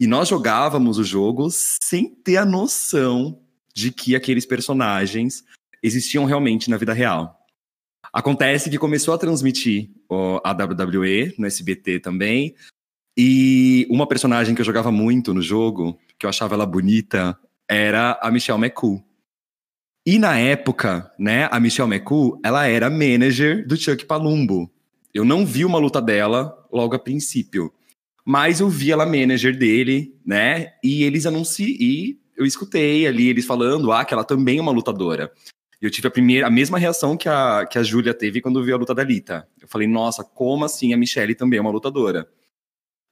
E 0.00 0.06
nós 0.08 0.28
jogávamos 0.28 0.98
o 0.98 1.04
jogo 1.04 1.48
sem 1.50 2.10
ter 2.10 2.36
a 2.36 2.44
noção 2.44 3.40
de 3.72 3.92
que 3.92 4.16
aqueles 4.16 4.44
personagens 4.44 5.44
existiam 5.82 6.24
realmente 6.24 6.70
na 6.70 6.76
vida 6.76 6.92
real. 6.92 7.38
Acontece 8.12 8.68
que 8.68 8.78
começou 8.78 9.14
a 9.14 9.18
transmitir 9.18 9.90
ó, 10.08 10.40
a 10.44 10.52
WWE 10.52 11.34
no 11.38 11.46
SBT 11.46 12.00
também. 12.00 12.54
E 13.16 13.86
uma 13.90 14.06
personagem 14.06 14.54
que 14.54 14.60
eu 14.60 14.66
jogava 14.66 14.90
muito 14.92 15.34
no 15.34 15.42
jogo, 15.42 15.98
que 16.18 16.26
eu 16.26 16.30
achava 16.30 16.54
ela 16.54 16.66
bonita, 16.66 17.38
era 17.68 18.18
a 18.22 18.30
Michelle 18.30 18.60
McCool. 18.60 19.02
E 20.04 20.18
na 20.18 20.36
época, 20.38 21.12
né, 21.18 21.48
a 21.50 21.60
Michelle 21.60 21.90
McCool, 21.90 22.40
ela 22.44 22.66
era 22.66 22.90
manager 22.90 23.66
do 23.66 23.76
Chuck 23.76 24.04
Palumbo. 24.04 24.70
Eu 25.14 25.24
não 25.24 25.46
vi 25.46 25.64
uma 25.64 25.78
luta 25.78 26.00
dela 26.00 26.66
logo 26.72 26.94
a 26.94 26.98
princípio, 26.98 27.72
mas 28.24 28.60
eu 28.60 28.68
vi 28.68 28.90
ela 28.90 29.06
manager 29.06 29.56
dele, 29.56 30.18
né? 30.24 30.72
E 30.82 31.02
eles 31.04 31.26
anunciam 31.26 31.68
e 31.68 32.18
eu 32.36 32.46
escutei 32.46 33.06
ali 33.06 33.28
eles 33.28 33.44
falando 33.44 33.92
ah, 33.92 34.04
que 34.04 34.14
ela 34.14 34.24
também 34.24 34.58
é 34.58 34.60
uma 34.60 34.72
lutadora. 34.72 35.30
E 35.82 35.84
eu 35.84 35.90
tive 35.90 36.06
a 36.06 36.10
primeira, 36.12 36.46
a 36.46 36.50
mesma 36.50 36.78
reação 36.78 37.16
que 37.16 37.28
a, 37.28 37.66
que 37.66 37.76
a 37.76 37.82
Júlia 37.82 38.14
teve 38.14 38.40
quando 38.40 38.62
viu 38.62 38.76
a 38.76 38.78
luta 38.78 38.94
da 38.94 39.02
Lita. 39.02 39.48
Eu 39.60 39.66
falei, 39.66 39.88
nossa, 39.88 40.22
como 40.22 40.64
assim 40.64 40.94
a 40.94 40.96
Michelle 40.96 41.34
também 41.34 41.58
é 41.58 41.60
uma 41.60 41.72
lutadora? 41.72 42.28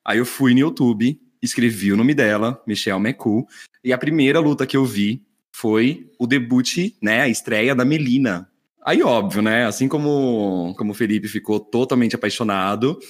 Aí 0.04 0.18
eu 0.18 0.24
fui 0.24 0.54
no 0.54 0.60
YouTube, 0.60 1.20
escrevi 1.42 1.92
o 1.92 1.96
nome 1.96 2.14
dela, 2.14 2.62
Michelle 2.64 3.00
McCool, 3.00 3.44
e 3.82 3.92
a 3.92 3.98
primeira 3.98 4.38
luta 4.38 4.68
que 4.68 4.76
eu 4.76 4.84
vi 4.84 5.26
foi 5.52 6.08
o 6.16 6.28
debut, 6.28 6.94
né, 7.02 7.22
a 7.22 7.28
estreia 7.28 7.74
da 7.74 7.84
Melina. 7.84 8.48
Aí, 8.82 9.02
óbvio, 9.02 9.42
né, 9.42 9.66
assim 9.66 9.88
como, 9.88 10.72
como 10.78 10.92
o 10.92 10.94
Felipe 10.94 11.26
ficou 11.26 11.58
totalmente 11.58 12.14
apaixonado, 12.14 13.00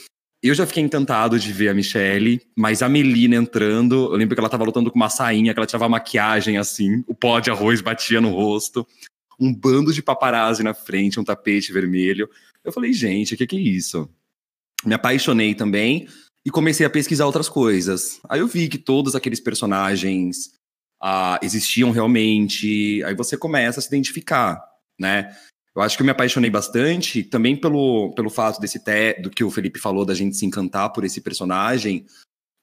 eu 0.43 0.55
já 0.55 0.67
fiquei 0.67 0.83
encantado 0.83 1.39
de 1.39 1.53
ver 1.53 1.69
a 1.69 1.75
Michelle, 1.75 2.41
mas 2.57 2.83
a 2.83 2.89
Melina 2.89 3.37
entrando, 3.37 4.07
eu 4.11 4.17
lembro 4.17 4.35
que 4.35 4.41
ela 4.41 4.49
tava 4.49 4.65
lutando 4.65 4.91
com 4.91 4.97
uma 4.97 5.11
sainha, 5.11 5.53
que 5.53 5.61
ela 5.61 5.67
tirava 5.67 5.87
maquiagem 5.87 6.57
assim, 6.57 7.05
o 7.07 7.15
pó 7.15 7.41
de 7.41 7.51
arroz 7.51 7.83
batia 7.83 8.23
no 8.23 8.31
rosto, 8.31 8.87
um 9.41 9.55
bando 9.55 9.93
de 9.93 10.03
paparazzi 10.03 10.63
na 10.63 10.75
frente, 10.75 11.19
um 11.19 11.25
tapete 11.25 11.73
vermelho. 11.73 12.29
Eu 12.63 12.73
falei, 12.73 12.93
gente, 12.93 13.35
o 13.35 13.37
que, 13.37 13.47
que 13.47 13.57
é 13.57 13.61
isso? 13.61 14.09
Me 14.85 14.95
apaixonei 14.95 15.55
também 15.55 16.07
e 16.45 16.51
comecei 16.51 16.85
a 16.85 16.91
pesquisar 16.91 17.27
outras 17.27 17.49
coisas. 17.49 18.21
Aí 18.29 18.41
eu 18.41 18.47
vi 18.47 18.69
que 18.69 18.79
todos 18.79 19.15
aqueles 19.15 19.41
personagens 19.41 20.53
ah, 21.03 21.39
existiam 21.43 21.91
realmente, 21.91 23.03
aí 23.05 23.15
você 23.15 23.37
começa 23.37 23.81
a 23.81 23.83
se 23.83 23.89
identificar, 23.89 24.63
né? 24.99 25.35
Eu 25.75 25.83
acho 25.83 25.97
que 25.97 26.03
eu 26.03 26.05
me 26.05 26.11
apaixonei 26.11 26.51
bastante 26.51 27.23
também 27.23 27.57
pelo, 27.57 28.13
pelo 28.15 28.29
fato 28.29 28.61
desse 28.61 28.83
té, 28.83 29.15
do 29.15 29.31
que 29.31 29.45
o 29.45 29.51
Felipe 29.51 29.79
falou, 29.79 30.05
da 30.05 30.15
gente 30.15 30.37
se 30.37 30.45
encantar 30.45 30.93
por 30.93 31.05
esse 31.05 31.21
personagem, 31.21 32.05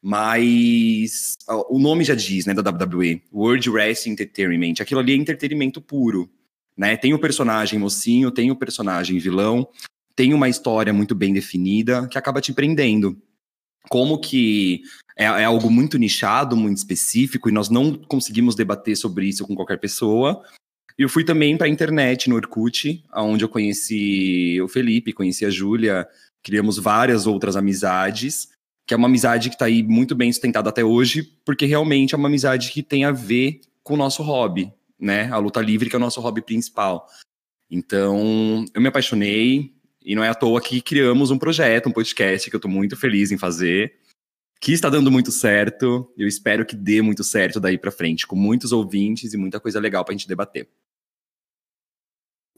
mas 0.03 1.35
o 1.69 1.79
nome 1.79 2.03
já 2.03 2.13
diz, 2.13 2.45
né, 2.45 2.53
da 2.53 2.69
WWE, 2.69 3.23
World 3.33 3.69
Wrestling 3.69 4.11
Entertainment, 4.11 4.75
aquilo 4.81 4.99
ali 4.99 5.13
é 5.13 5.15
entretenimento 5.15 5.81
puro, 5.81 6.29
né? 6.77 6.95
Tem 6.95 7.13
o 7.13 7.19
personagem 7.19 7.79
mocinho, 7.79 8.31
tem 8.31 8.51
o 8.51 8.55
personagem 8.55 9.17
vilão, 9.17 9.67
tem 10.15 10.33
uma 10.33 10.49
história 10.49 10.93
muito 10.93 11.15
bem 11.15 11.33
definida 11.33 12.07
que 12.07 12.17
acaba 12.17 12.41
te 12.41 12.53
prendendo. 12.53 13.17
Como 13.89 14.19
que 14.19 14.81
é, 15.17 15.25
é 15.25 15.43
algo 15.45 15.69
muito 15.71 15.97
nichado, 15.97 16.55
muito 16.55 16.77
específico, 16.77 17.49
e 17.49 17.51
nós 17.51 17.69
não 17.69 17.93
conseguimos 17.93 18.55
debater 18.55 18.95
sobre 18.95 19.27
isso 19.27 19.47
com 19.47 19.55
qualquer 19.55 19.79
pessoa, 19.79 20.43
e 20.97 21.03
eu 21.03 21.09
fui 21.09 21.23
também 21.23 21.55
para 21.55 21.67
a 21.67 21.69
internet, 21.69 22.27
no 22.27 22.35
Orkut, 22.35 23.03
onde 23.15 23.45
eu 23.45 23.49
conheci 23.49 24.59
o 24.61 24.67
Felipe, 24.67 25.13
conheci 25.13 25.45
a 25.45 25.49
Júlia, 25.49 26.07
criamos 26.41 26.79
várias 26.79 27.27
outras 27.27 27.55
amizades, 27.55 28.49
que 28.85 28.95
é 28.95 28.97
uma 28.97 29.07
amizade 29.07 29.49
que 29.49 29.55
está 29.55 29.65
aí 29.65 29.83
muito 29.83 30.15
bem 30.15 30.31
sustentada 30.31 30.69
até 30.69 30.83
hoje, 30.83 31.21
porque 31.45 31.67
realmente 31.67 32.15
é 32.15 32.17
uma 32.17 32.27
amizade 32.27 32.71
que 32.71 32.81
tem 32.81 33.05
a 33.05 33.11
ver 33.11 33.61
com 33.83 33.93
o 33.93 33.97
nosso 33.97 34.23
hobby, 34.23 34.73
né? 34.99 35.31
A 35.31 35.37
luta 35.37 35.61
livre, 35.61 35.89
que 35.89 35.95
é 35.95 35.97
o 35.97 36.01
nosso 36.01 36.21
hobby 36.21 36.41
principal. 36.41 37.07
Então, 37.69 38.65
eu 38.73 38.81
me 38.81 38.87
apaixonei, 38.87 39.73
e 40.01 40.15
não 40.15 40.23
é 40.23 40.29
à 40.29 40.35
toa 40.35 40.61
que 40.61 40.81
criamos 40.81 41.31
um 41.31 41.37
projeto, 41.37 41.89
um 41.89 41.91
podcast, 41.91 42.49
que 42.49 42.55
eu 42.55 42.59
estou 42.59 42.71
muito 42.71 42.95
feliz 42.95 43.31
em 43.31 43.37
fazer 43.37 43.93
que 44.59 44.71
está 44.71 44.89
dando 44.89 45.11
muito 45.11 45.31
certo. 45.31 46.11
Eu 46.17 46.27
espero 46.27 46.65
que 46.65 46.75
dê 46.75 47.01
muito 47.01 47.23
certo 47.23 47.59
daí 47.59 47.77
para 47.77 47.91
frente, 47.91 48.25
com 48.25 48.35
muitos 48.35 48.71
ouvintes 48.71 49.33
e 49.33 49.37
muita 49.37 49.59
coisa 49.59 49.79
legal 49.79 50.03
para 50.03 50.13
a 50.13 50.17
gente 50.17 50.27
debater. 50.27 50.67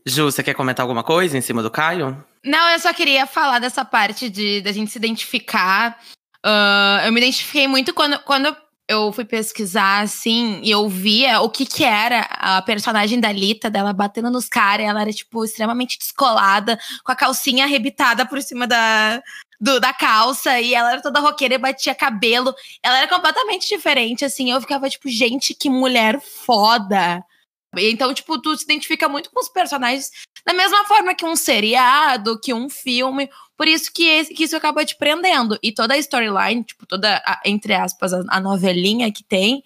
Ju, 0.05 0.25
você 0.25 0.41
quer 0.41 0.53
comentar 0.53 0.83
alguma 0.83 1.03
coisa 1.03 1.37
em 1.37 1.41
cima 1.41 1.61
do 1.61 1.69
Caio? 1.69 2.23
Não, 2.43 2.69
eu 2.69 2.79
só 2.79 2.93
queria 2.93 3.27
falar 3.27 3.59
dessa 3.59 3.83
parte 3.83 4.29
de 4.29 4.61
da 4.61 4.71
gente 4.71 4.91
se 4.91 4.97
identificar. 4.97 5.99
Uh, 6.45 7.05
eu 7.05 7.11
me 7.11 7.19
identifiquei 7.19 7.67
muito 7.67 7.93
quando, 7.93 8.17
quando 8.23 8.55
eu 8.89 9.13
fui 9.13 9.23
pesquisar, 9.23 10.01
assim, 10.01 10.59
e 10.63 10.71
eu 10.71 10.89
via 10.89 11.41
o 11.41 11.49
que 11.49 11.63
que 11.63 11.83
era 11.83 12.21
a 12.21 12.59
personagem 12.63 13.19
da 13.19 13.31
Lita, 13.31 13.69
dela 13.69 13.93
batendo 13.93 14.31
nos 14.31 14.49
caras. 14.49 14.87
Ela 14.87 15.01
era, 15.01 15.13
tipo, 15.13 15.45
extremamente 15.45 15.99
descolada, 15.99 16.79
com 17.03 17.11
a 17.11 17.15
calcinha 17.15 17.65
arrebitada 17.65 18.25
por 18.25 18.41
cima 18.41 18.65
da, 18.65 19.21
do, 19.61 19.79
da 19.79 19.93
calça, 19.93 20.59
e 20.59 20.73
ela 20.73 20.93
era 20.93 21.01
toda 21.03 21.19
roqueira 21.19 21.53
e 21.53 21.59
batia 21.59 21.93
cabelo. 21.93 22.51
Ela 22.81 22.97
era 22.97 23.07
completamente 23.07 23.67
diferente, 23.69 24.25
assim. 24.25 24.51
Eu 24.51 24.59
ficava, 24.59 24.89
tipo, 24.89 25.07
gente, 25.07 25.53
que 25.53 25.69
mulher 25.69 26.19
foda. 26.19 27.23
Então, 27.77 28.11
tipo, 28.11 28.41
tu 28.41 28.57
se 28.57 28.63
identifica 28.63 29.07
muito 29.07 29.29
com 29.29 29.39
os 29.39 29.49
personagens 29.49 30.09
da 30.43 30.51
mesma 30.51 30.83
forma 30.85 31.13
que 31.13 31.25
um 31.25 31.35
seriado, 31.35 32.39
que 32.41 32.55
um 32.55 32.67
filme. 32.67 33.29
Por 33.59 33.67
isso 33.67 33.91
que, 33.93 34.07
esse, 34.07 34.33
que 34.33 34.45
isso 34.45 34.55
acaba 34.55 34.85
te 34.85 34.95
prendendo. 34.95 35.59
E 35.61 35.73
toda 35.73 35.93
a 35.93 35.97
storyline, 35.97 36.63
tipo, 36.63 36.85
toda, 36.85 37.21
a, 37.25 37.41
entre 37.43 37.73
aspas, 37.73 38.13
a, 38.13 38.23
a, 38.29 38.39
novelinha 38.39 39.11
que 39.11 39.21
tem, 39.21 39.61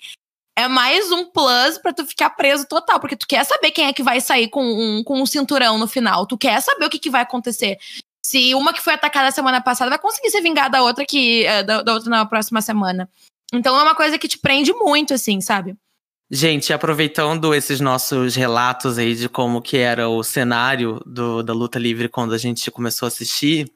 é 0.58 0.68
mais 0.68 1.12
um 1.12 1.26
plus 1.26 1.78
pra 1.78 1.94
tu 1.94 2.04
ficar 2.04 2.32
preso 2.32 2.68
total. 2.68 3.00
Porque 3.00 3.16
tu 3.16 3.28
quer 3.28 3.44
saber 3.44 3.70
quem 3.70 3.86
é 3.86 3.94
que 3.94 4.02
vai 4.02 4.20
sair 4.20 4.50
com 4.50 4.66
um, 4.66 5.04
com 5.04 5.22
um 5.22 5.28
cinturão 5.28 5.78
no 5.78 5.88
final. 5.88 6.26
Tu 6.26 6.36
quer 6.40 6.60
saber 6.60 6.86
o 6.86 6.90
que, 6.90 6.98
que 6.98 7.12
vai 7.12 7.22
acontecer. 7.22 7.78
Se 8.26 8.56
uma 8.56 8.74
que 8.74 8.82
foi 8.82 8.96
atacada 8.96 9.30
semana 9.30 9.62
passada 9.62 9.92
vai 9.92 10.00
conseguir 10.00 10.32
ser 10.32 10.42
vingada 10.42 10.72
da 10.72 10.82
outra 10.82 11.06
que 11.06 11.46
eh, 11.46 11.62
da, 11.62 11.84
da 11.84 11.94
outra 11.94 12.10
na 12.10 12.26
próxima 12.26 12.64
semana. 12.64 13.08
Então 13.54 13.78
é 13.78 13.84
uma 13.84 13.94
coisa 13.94 14.18
que 14.18 14.28
te 14.28 14.40
prende 14.40 14.74
muito, 14.74 15.14
assim, 15.14 15.40
sabe? 15.40 15.78
Gente, 16.36 16.74
aproveitando 16.74 17.54
esses 17.54 17.80
nossos 17.80 18.36
relatos 18.36 18.98
aí 18.98 19.14
de 19.14 19.30
como 19.30 19.62
que 19.62 19.78
era 19.78 20.10
o 20.10 20.24
cenário 20.24 21.00
do, 21.06 21.44
da 21.44 21.54
luta 21.54 21.78
livre 21.78 22.10
quando 22.10 22.34
a 22.34 22.40
gente 22.40 22.72
começou 22.72 23.06
a 23.06 23.10
assistir, 23.10 23.72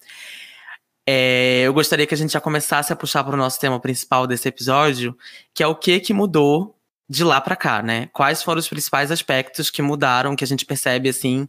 é, 1.08 1.62
eu 1.62 1.72
gostaria 1.72 2.08
que 2.08 2.16
a 2.16 2.18
gente 2.18 2.34
já 2.34 2.42
começasse 2.42 2.92
a 2.92 2.96
puxar 2.96 3.24
para 3.24 3.36
o 3.36 3.38
nosso 3.38 3.60
tema 3.60 3.80
principal 3.80 4.26
desse 4.26 4.48
episódio, 4.48 5.16
que 5.54 5.62
é 5.62 5.68
o 5.68 5.76
que 5.76 6.00
que 6.00 6.14
mudou 6.14 6.76
de 7.08 7.24
lá 7.24 7.40
para 7.40 7.56
cá, 7.56 7.84
né? 7.84 8.10
Quais 8.12 8.42
foram 8.42 8.58
os 8.58 8.68
principais 8.68 9.12
aspectos 9.12 9.70
que 9.70 9.84
mudaram, 9.84 10.36
que 10.36 10.44
a 10.44 10.48
gente 10.48 10.66
percebe 10.66 11.10
assim 11.10 11.46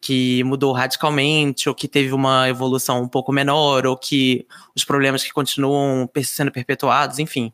que 0.00 0.44
mudou 0.44 0.72
radicalmente, 0.72 1.68
ou 1.68 1.74
que 1.74 1.88
teve 1.88 2.12
uma 2.12 2.48
evolução 2.48 3.02
um 3.02 3.08
pouco 3.08 3.32
menor, 3.32 3.86
ou 3.86 3.96
que 3.96 4.46
os 4.76 4.84
problemas 4.84 5.24
que 5.24 5.32
continuam 5.32 6.08
sendo 6.22 6.52
perpetuados, 6.52 7.18
enfim. 7.18 7.52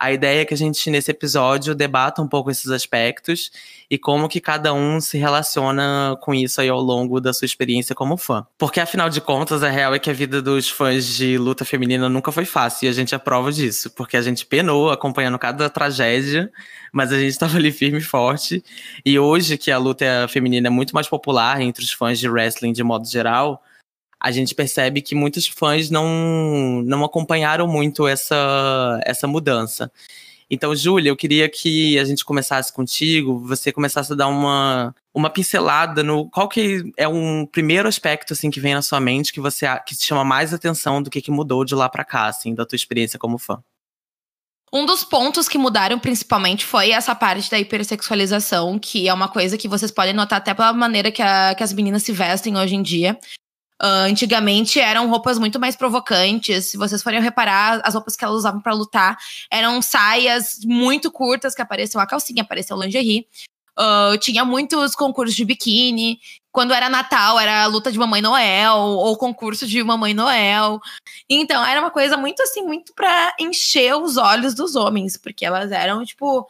A 0.00 0.10
ideia 0.10 0.40
é 0.40 0.44
que 0.46 0.54
a 0.54 0.56
gente, 0.56 0.88
nesse 0.88 1.10
episódio, 1.10 1.74
debata 1.74 2.22
um 2.22 2.26
pouco 2.26 2.50
esses 2.50 2.70
aspectos 2.70 3.50
e 3.90 3.98
como 3.98 4.30
que 4.30 4.40
cada 4.40 4.72
um 4.72 4.98
se 4.98 5.18
relaciona 5.18 6.16
com 6.22 6.32
isso 6.32 6.58
aí 6.58 6.70
ao 6.70 6.80
longo 6.80 7.20
da 7.20 7.34
sua 7.34 7.44
experiência 7.44 7.94
como 7.94 8.16
fã. 8.16 8.46
Porque, 8.56 8.80
afinal 8.80 9.10
de 9.10 9.20
contas, 9.20 9.62
a 9.62 9.68
real 9.68 9.94
é 9.94 9.98
que 9.98 10.08
a 10.08 10.14
vida 10.14 10.40
dos 10.40 10.70
fãs 10.70 11.04
de 11.04 11.36
luta 11.36 11.66
feminina 11.66 12.08
nunca 12.08 12.32
foi 12.32 12.46
fácil 12.46 12.86
e 12.86 12.88
a 12.88 12.92
gente 12.92 13.14
é 13.14 13.18
prova 13.18 13.52
disso, 13.52 13.90
porque 13.90 14.16
a 14.16 14.22
gente 14.22 14.46
penou 14.46 14.90
acompanhando 14.90 15.38
cada 15.38 15.68
tragédia, 15.68 16.50
mas 16.90 17.12
a 17.12 17.18
gente 17.18 17.32
estava 17.32 17.58
ali 17.58 17.70
firme 17.70 17.98
e 17.98 18.02
forte. 18.02 18.64
E 19.04 19.18
hoje, 19.18 19.58
que 19.58 19.70
a 19.70 19.76
luta 19.76 20.26
feminina 20.30 20.68
é 20.68 20.70
muito 20.70 20.94
mais 20.94 21.08
popular 21.08 21.60
entre 21.60 21.84
os 21.84 21.92
fãs 21.92 22.18
de 22.18 22.26
wrestling 22.26 22.72
de 22.72 22.82
modo 22.82 23.06
geral, 23.06 23.62
a 24.20 24.30
gente 24.30 24.54
percebe 24.54 25.00
que 25.00 25.14
muitos 25.14 25.46
fãs 25.46 25.88
não, 25.88 26.82
não 26.84 27.04
acompanharam 27.04 27.66
muito 27.66 28.06
essa, 28.06 29.00
essa 29.04 29.26
mudança. 29.26 29.90
Então, 30.50 30.74
Júlia, 30.74 31.10
eu 31.10 31.16
queria 31.16 31.48
que 31.48 31.96
a 31.96 32.04
gente 32.04 32.24
começasse 32.24 32.72
contigo, 32.72 33.38
você 33.38 33.70
começasse 33.70 34.12
a 34.12 34.16
dar 34.16 34.26
uma, 34.26 34.92
uma 35.14 35.30
pincelada 35.30 36.02
no 36.02 36.28
qual 36.28 36.48
que 36.48 36.92
é 36.96 37.06
um 37.06 37.46
primeiro 37.46 37.88
aspecto 37.88 38.32
assim 38.32 38.50
que 38.50 38.58
vem 38.58 38.74
na 38.74 38.82
sua 38.82 38.98
mente 38.98 39.32
que 39.32 39.40
você 39.40 39.66
que 39.86 39.96
te 39.96 40.04
chama 40.04 40.24
mais 40.24 40.52
atenção 40.52 41.00
do 41.00 41.08
que, 41.08 41.22
que 41.22 41.30
mudou 41.30 41.64
de 41.64 41.74
lá 41.74 41.88
para 41.88 42.04
cá, 42.04 42.26
assim, 42.26 42.52
da 42.52 42.66
tua 42.66 42.74
experiência 42.74 43.18
como 43.18 43.38
fã. 43.38 43.62
Um 44.72 44.86
dos 44.86 45.02
pontos 45.02 45.48
que 45.48 45.58
mudaram 45.58 45.98
principalmente 45.98 46.64
foi 46.64 46.90
essa 46.90 47.14
parte 47.14 47.50
da 47.50 47.58
hipersexualização, 47.58 48.78
que 48.78 49.08
é 49.08 49.14
uma 49.14 49.28
coisa 49.28 49.58
que 49.58 49.66
vocês 49.66 49.90
podem 49.90 50.14
notar 50.14 50.38
até 50.38 50.52
pela 50.52 50.72
maneira 50.72 51.10
que, 51.10 51.22
a, 51.22 51.54
que 51.56 51.62
as 51.62 51.72
meninas 51.72 52.02
se 52.04 52.12
vestem 52.12 52.56
hoje 52.56 52.76
em 52.76 52.82
dia. 52.82 53.18
Uh, 53.82 54.04
antigamente 54.10 54.78
eram 54.78 55.08
roupas 55.08 55.38
muito 55.38 55.58
mais 55.58 55.74
provocantes. 55.74 56.66
Se 56.66 56.76
vocês 56.76 57.02
forem 57.02 57.20
reparar, 57.20 57.80
as 57.82 57.94
roupas 57.94 58.14
que 58.14 58.22
elas 58.22 58.36
usavam 58.36 58.60
para 58.60 58.74
lutar 58.74 59.16
eram 59.50 59.80
saias 59.80 60.58
muito 60.64 61.10
curtas, 61.10 61.54
que 61.54 61.62
apareceu 61.62 61.98
a 61.98 62.06
calcinha, 62.06 62.42
apareceu 62.42 62.76
o 62.76 62.82
lingerie. 62.82 63.26
Uh, 63.78 64.18
tinha 64.18 64.44
muitos 64.44 64.94
concursos 64.94 65.34
de 65.34 65.46
biquíni. 65.46 66.20
Quando 66.52 66.74
era 66.74 66.90
Natal, 66.90 67.38
era 67.38 67.64
luta 67.66 67.90
de 67.90 67.98
Mamãe 67.98 68.20
Noel, 68.20 68.76
ou 68.76 69.16
concurso 69.16 69.66
de 69.66 69.82
Mamãe 69.82 70.12
Noel. 70.12 70.78
Então, 71.28 71.64
era 71.64 71.80
uma 71.80 71.90
coisa 71.90 72.16
muito 72.16 72.42
assim, 72.42 72.62
muito 72.62 72.92
pra 72.92 73.34
encher 73.40 73.94
os 73.94 74.16
olhos 74.18 74.52
dos 74.52 74.74
homens, 74.76 75.16
porque 75.16 75.46
elas 75.46 75.70
eram, 75.72 76.04
tipo, 76.04 76.46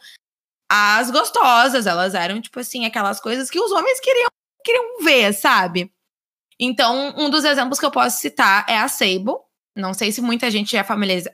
as 0.69 1.11
gostosas, 1.11 1.85
elas 1.85 2.13
eram, 2.13 2.41
tipo 2.41 2.59
assim, 2.59 2.85
aquelas 2.85 3.21
coisas 3.21 3.49
que 3.49 3.59
os 3.59 3.71
homens 3.71 3.99
queriam, 4.01 4.29
queriam 4.65 5.03
ver, 5.03 5.33
sabe? 5.33 5.91
Então, 6.63 7.15
um 7.17 7.27
dos 7.27 7.43
exemplos 7.43 7.79
que 7.79 7.85
eu 7.87 7.89
posso 7.89 8.19
citar 8.19 8.63
é 8.69 8.77
a 8.77 8.87
Sable. 8.87 9.33
Não 9.75 9.95
sei 9.95 10.11
se 10.11 10.21
muita 10.21 10.51
gente 10.51 10.77
é 10.77 10.83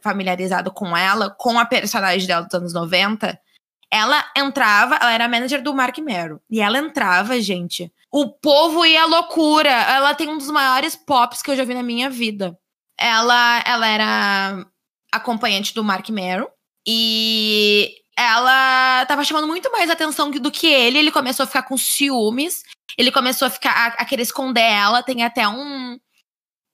familiarizado 0.01 0.71
com 0.71 0.95
ela, 0.95 1.29
com 1.29 1.59
a 1.59 1.65
personagem 1.65 2.25
dela 2.25 2.45
dos 2.45 2.53
anos 2.53 2.73
90. 2.73 3.37
Ela 3.91 4.23
entrava, 4.37 4.95
ela 4.95 5.11
era 5.11 5.27
manager 5.27 5.61
do 5.61 5.73
Mark 5.73 5.97
Merrow. 5.97 6.39
E 6.49 6.61
ela 6.61 6.77
entrava, 6.77 7.41
gente. 7.41 7.91
O 8.09 8.29
povo 8.29 8.85
ia 8.85 9.03
à 9.03 9.05
loucura. 9.05 9.69
Ela 9.69 10.15
tem 10.15 10.29
um 10.29 10.37
dos 10.37 10.49
maiores 10.49 10.95
pops 10.95 11.41
que 11.41 11.51
eu 11.51 11.57
já 11.57 11.65
vi 11.65 11.73
na 11.73 11.83
minha 11.83 12.09
vida. 12.09 12.57
Ela, 12.97 13.63
ela 13.65 13.87
era 13.87 14.65
acompanhante 15.11 15.73
do 15.73 15.83
Mark 15.83 16.07
Merrow. 16.09 16.49
E 16.87 17.91
ela 18.17 19.05
tava 19.05 19.23
chamando 19.23 19.47
muito 19.47 19.71
mais 19.71 19.89
atenção 19.91 20.31
do 20.31 20.51
que 20.51 20.65
ele. 20.65 20.97
Ele 20.97 21.11
começou 21.11 21.43
a 21.43 21.47
ficar 21.47 21.63
com 21.63 21.77
ciúmes. 21.77 22.63
Ele 22.97 23.11
começou 23.11 23.47
a 23.47 23.51
ficar 23.51 23.71
a, 23.71 23.85
a 24.01 24.05
querer 24.05 24.23
esconder 24.23 24.61
ela. 24.61 25.03
Tem 25.03 25.23
até 25.23 25.47
um 25.47 25.99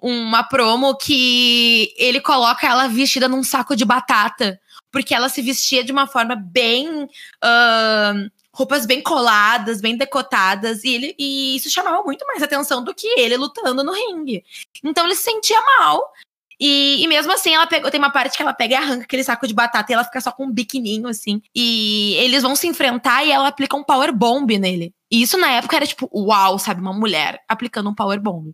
uma 0.04 0.44
promo 0.44 0.98
que 0.98 1.94
ele 1.98 2.20
coloca 2.20 2.68
ela 2.68 2.90
vestida 2.90 3.30
num 3.30 3.42
saco 3.42 3.74
de 3.74 3.86
batata, 3.86 4.60
porque 4.92 5.16
ela 5.16 5.30
se 5.30 5.42
vestia 5.42 5.82
de 5.82 5.94
uma 5.94 6.08
forma 6.08 6.36
bem 6.36 7.06
uh, 7.06 8.30
roupas 8.54 8.86
bem 8.86 9.02
coladas, 9.02 9.80
bem 9.80 9.96
decotadas, 9.96 10.84
e, 10.84 10.90
ele, 10.90 11.16
e 11.18 11.56
isso 11.56 11.70
chamava 11.70 12.04
muito 12.04 12.26
mais 12.28 12.44
atenção 12.44 12.84
do 12.84 12.94
que 12.94 13.08
ele 13.18 13.38
lutando 13.38 13.82
no 13.82 13.94
ringue. 13.94 14.44
Então 14.84 15.06
ele 15.06 15.16
se 15.16 15.24
sentia 15.24 15.62
mal. 15.80 16.12
E, 16.60 17.04
e, 17.04 17.08
mesmo 17.08 17.32
assim, 17.32 17.54
ela 17.54 17.68
pegou. 17.68 17.90
Tem 17.90 18.00
uma 18.00 18.12
parte 18.12 18.38
que 18.38 18.44
ela 18.44 18.54
pega 18.54 18.74
e 18.74 18.78
arranca 18.78 19.04
aquele 19.04 19.24
saco 19.24 19.48
de 19.48 19.54
batata 19.54 19.92
e 19.92 19.96
ela 19.96 20.04
fica 20.04 20.22
só 20.22 20.32
com 20.32 20.46
um 20.46 20.52
biquininho, 20.52 21.08
assim. 21.08 21.42
E 21.56 22.16
eles 22.20 22.44
vão 22.44 22.56
se 22.56 22.68
enfrentar 22.68 23.24
e 23.24 23.32
ela 23.32 23.48
aplica 23.48 23.76
um 23.76 23.84
power 23.84 24.14
bomb 24.14 24.58
nele. 24.58 24.94
E 25.12 25.22
isso 25.22 25.38
na 25.38 25.52
época 25.52 25.76
era 25.76 25.86
tipo, 25.86 26.10
uau, 26.14 26.58
sabe? 26.60 26.82
Uma 26.82 26.94
mulher 26.94 27.44
aplicando 27.48 27.90
um 27.90 27.96
power 27.96 28.20
bomb. 28.22 28.54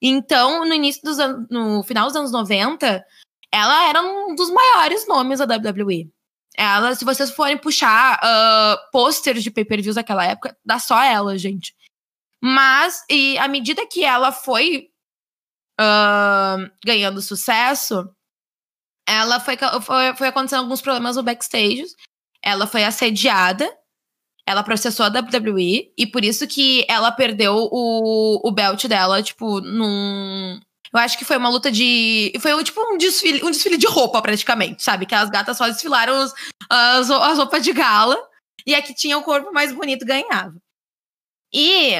Então, 0.00 0.64
no 0.64 0.74
início 0.74 1.02
dos 1.02 1.18
anos, 1.18 1.46
no 1.50 1.82
final 1.82 2.06
dos 2.06 2.16
anos 2.16 2.30
90, 2.30 3.04
ela 3.52 3.88
era 3.88 4.02
um 4.02 4.34
dos 4.34 4.50
maiores 4.50 5.06
nomes 5.06 5.38
da 5.38 5.44
WWE. 5.44 6.10
Ela, 6.56 6.94
se 6.94 7.04
vocês 7.04 7.30
forem 7.30 7.58
puxar 7.58 8.18
uh, 8.18 8.90
posters 8.90 9.42
de 9.42 9.50
pay-per-views 9.50 9.96
daquela 9.96 10.24
época, 10.24 10.56
dá 10.64 10.78
só 10.78 11.02
ela, 11.02 11.36
gente. 11.36 11.74
Mas, 12.42 13.04
e 13.10 13.36
à 13.38 13.48
medida 13.48 13.86
que 13.86 14.04
ela 14.04 14.32
foi 14.32 14.88
uh, 15.80 16.70
ganhando 16.84 17.20
sucesso, 17.22 18.08
ela 19.08 19.40
foi, 19.40 19.56
foi, 19.82 20.16
foi 20.16 20.28
acontecendo 20.28 20.60
alguns 20.60 20.80
problemas 20.80 21.16
no 21.16 21.22
backstage. 21.22 21.86
Ela 22.42 22.66
foi 22.66 22.84
assediada 22.84 23.70
ela 24.46 24.62
processou 24.62 25.04
a 25.04 25.08
WWE 25.08 25.92
e 25.98 26.06
por 26.06 26.24
isso 26.24 26.46
que 26.46 26.86
ela 26.88 27.10
perdeu 27.10 27.68
o, 27.70 28.48
o 28.48 28.52
belt 28.52 28.86
dela, 28.86 29.20
tipo, 29.20 29.60
num. 29.60 30.60
Eu 30.94 31.00
acho 31.00 31.18
que 31.18 31.24
foi 31.24 31.36
uma 31.36 31.48
luta 31.48 31.70
de. 31.70 32.32
Foi 32.40 32.62
tipo 32.62 32.80
um 32.80 32.96
desfile, 32.96 33.42
um 33.42 33.50
desfile 33.50 33.76
de 33.76 33.88
roupa, 33.88 34.22
praticamente, 34.22 34.84
sabe? 34.84 35.04
Que 35.04 35.16
as 35.16 35.28
gatas 35.28 35.56
só 35.56 35.66
desfilaram 35.66 36.22
os, 36.22 36.32
as, 36.70 37.10
as 37.10 37.38
roupas 37.38 37.64
de 37.64 37.72
gala 37.72 38.16
e 38.64 38.72
a 38.72 38.80
que 38.80 38.94
tinha 38.94 39.18
o 39.18 39.22
corpo 39.24 39.52
mais 39.52 39.72
bonito 39.72 40.06
ganhava. 40.06 40.54
E 41.52 41.94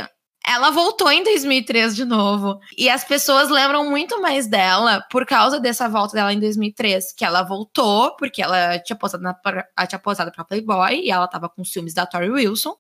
ela 0.47 0.71
voltou 0.71 1.11
em 1.11 1.25
2003 1.25 1.97
de 1.97 2.05
novo. 2.05 2.61
E 2.79 2.89
as 2.89 3.03
pessoas 3.03 3.51
lembram 3.51 3.91
muito 3.91 4.23
mais 4.23 4.47
dela 4.47 5.05
por 5.11 5.27
causa 5.27 5.59
dessa 5.59 5.89
volta 5.89 6.15
dela 6.15 6.33
em 6.33 6.39
2003. 6.39 7.13
Que 7.13 7.25
ela 7.25 7.43
voltou, 7.43 8.15
porque 8.17 8.41
ela 8.41 8.79
tinha 8.79 8.97
posado, 8.97 9.25
na, 9.25 9.37
ela 9.45 9.87
tinha 9.89 9.99
posado 9.99 10.31
pra 10.31 10.45
Playboy 10.45 11.01
e 11.01 11.11
ela 11.11 11.27
tava 11.27 11.49
com 11.49 11.65
ciúmes 11.65 11.93
da 11.95 12.07
Tori 12.07 12.31
Wilson. 12.31 12.77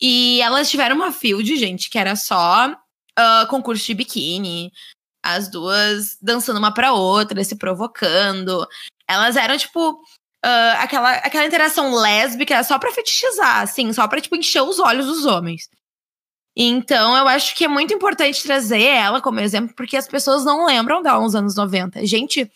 E 0.00 0.40
elas 0.40 0.70
tiveram 0.70 0.94
uma 0.94 1.10
field, 1.10 1.56
gente, 1.56 1.90
que 1.90 1.98
era 1.98 2.14
só 2.14 2.70
uh, 2.70 3.46
concurso 3.48 3.84
de 3.84 3.94
biquíni. 3.94 4.72
As 5.24 5.48
duas 5.48 6.16
dançando 6.22 6.58
uma 6.58 6.72
pra 6.72 6.92
outra, 6.92 7.42
se 7.42 7.56
provocando. 7.56 8.66
Elas 9.08 9.36
eram, 9.36 9.56
tipo, 9.56 9.90
uh, 9.90 10.76
aquela, 10.78 11.12
aquela 11.14 11.46
interação 11.46 11.94
lésbica 11.94 12.62
só 12.62 12.78
pra 12.78 12.92
fetichizar, 12.92 13.60
assim, 13.60 13.92
só 13.92 14.06
pra, 14.06 14.20
tipo, 14.20 14.36
encher 14.36 14.62
os 14.62 14.78
olhos 14.78 15.06
dos 15.06 15.24
homens. 15.26 15.68
Então, 16.56 17.16
eu 17.16 17.26
acho 17.28 17.54
que 17.54 17.64
é 17.64 17.68
muito 17.68 17.94
importante 17.94 18.42
trazer 18.42 18.82
ela 18.82 19.20
como 19.22 19.40
exemplo, 19.40 19.74
porque 19.74 19.96
as 19.96 20.06
pessoas 20.06 20.44
não 20.44 20.66
lembram 20.66 21.02
dela 21.02 21.20
nos 21.20 21.34
anos 21.34 21.56
90. 21.56 22.04
Gente, 22.06 22.50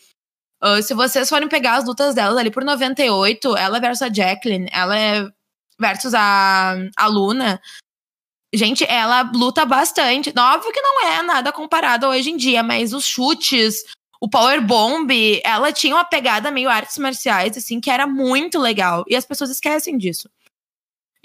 uh, 0.62 0.82
se 0.82 0.92
vocês 0.92 1.28
forem 1.28 1.48
pegar 1.48 1.76
as 1.76 1.86
lutas 1.86 2.14
dela 2.14 2.38
ali 2.38 2.50
por 2.50 2.62
98, 2.62 3.56
ela 3.56 3.80
versus 3.80 4.02
a 4.02 4.12
Jacqueline, 4.12 4.68
ela 4.70 4.98
é 4.98 5.26
versus 5.78 6.12
a, 6.14 6.76
a 6.96 7.06
Luna. 7.06 7.60
Gente, 8.54 8.84
ela 8.84 9.22
luta 9.34 9.64
bastante. 9.64 10.32
Óbvio 10.36 10.72
que 10.72 10.80
não 10.80 11.04
é 11.06 11.22
nada 11.22 11.52
comparado 11.52 12.06
hoje 12.06 12.30
em 12.30 12.36
dia, 12.36 12.62
mas 12.62 12.92
os 12.92 13.04
chutes, 13.04 13.82
o 14.20 14.28
power 14.28 14.64
bomb, 14.64 15.10
ela 15.42 15.72
tinha 15.72 15.94
uma 15.94 16.04
pegada 16.04 16.50
meio 16.50 16.68
artes 16.68 16.98
marciais, 16.98 17.56
assim, 17.56 17.80
que 17.80 17.90
era 17.90 18.06
muito 18.06 18.58
legal. 18.58 19.04
E 19.08 19.16
as 19.16 19.24
pessoas 19.24 19.50
esquecem 19.50 19.96
disso. 19.96 20.28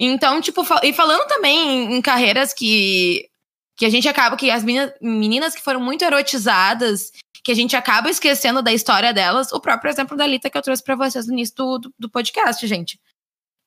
Então, 0.04 0.42
tipo, 0.42 0.66
e 0.82 0.92
falando 0.94 1.28
também 1.28 1.94
em 1.94 2.02
carreiras 2.02 2.56
que, 2.56 3.30
que 3.78 3.86
a 3.86 3.90
gente 3.90 4.08
acaba, 4.08 4.36
que 4.36 4.50
as 4.50 4.64
meninas, 4.64 5.54
que 5.54 5.62
foram 5.62 5.80
muito 5.80 6.04
erotizadas, 6.04 7.12
que 7.44 7.52
a 7.52 7.56
gente 7.56 7.76
acaba 7.76 8.10
esquecendo 8.10 8.64
da 8.64 8.74
história 8.74 9.14
delas, 9.14 9.52
o 9.52 9.60
próprio 9.60 9.92
exemplo 9.92 10.18
da 10.18 10.26
Lita 10.26 10.50
que 10.50 10.58
eu 10.58 10.62
trouxe 10.64 10.84
para 10.84 10.96
vocês 10.96 11.28
no 11.28 11.34
início 11.34 11.56
do, 11.56 11.78
do, 11.78 11.94
do, 12.00 12.10
podcast, 12.10 12.66
gente. 12.66 13.00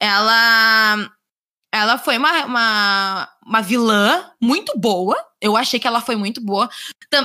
Ela. 0.01 1.09
Ela 1.73 1.99
foi 1.99 2.19
uma, 2.19 2.45
uma, 2.45 3.29
uma 3.45 3.61
vilã 3.61 4.31
muito 4.41 4.79
boa. 4.79 5.17
Eu 5.41 5.57
achei 5.57 5.79
que 5.79 5.89
ela 5.89 6.01
foi 6.01 6.15
muito 6.15 6.41
boa. 6.41 6.69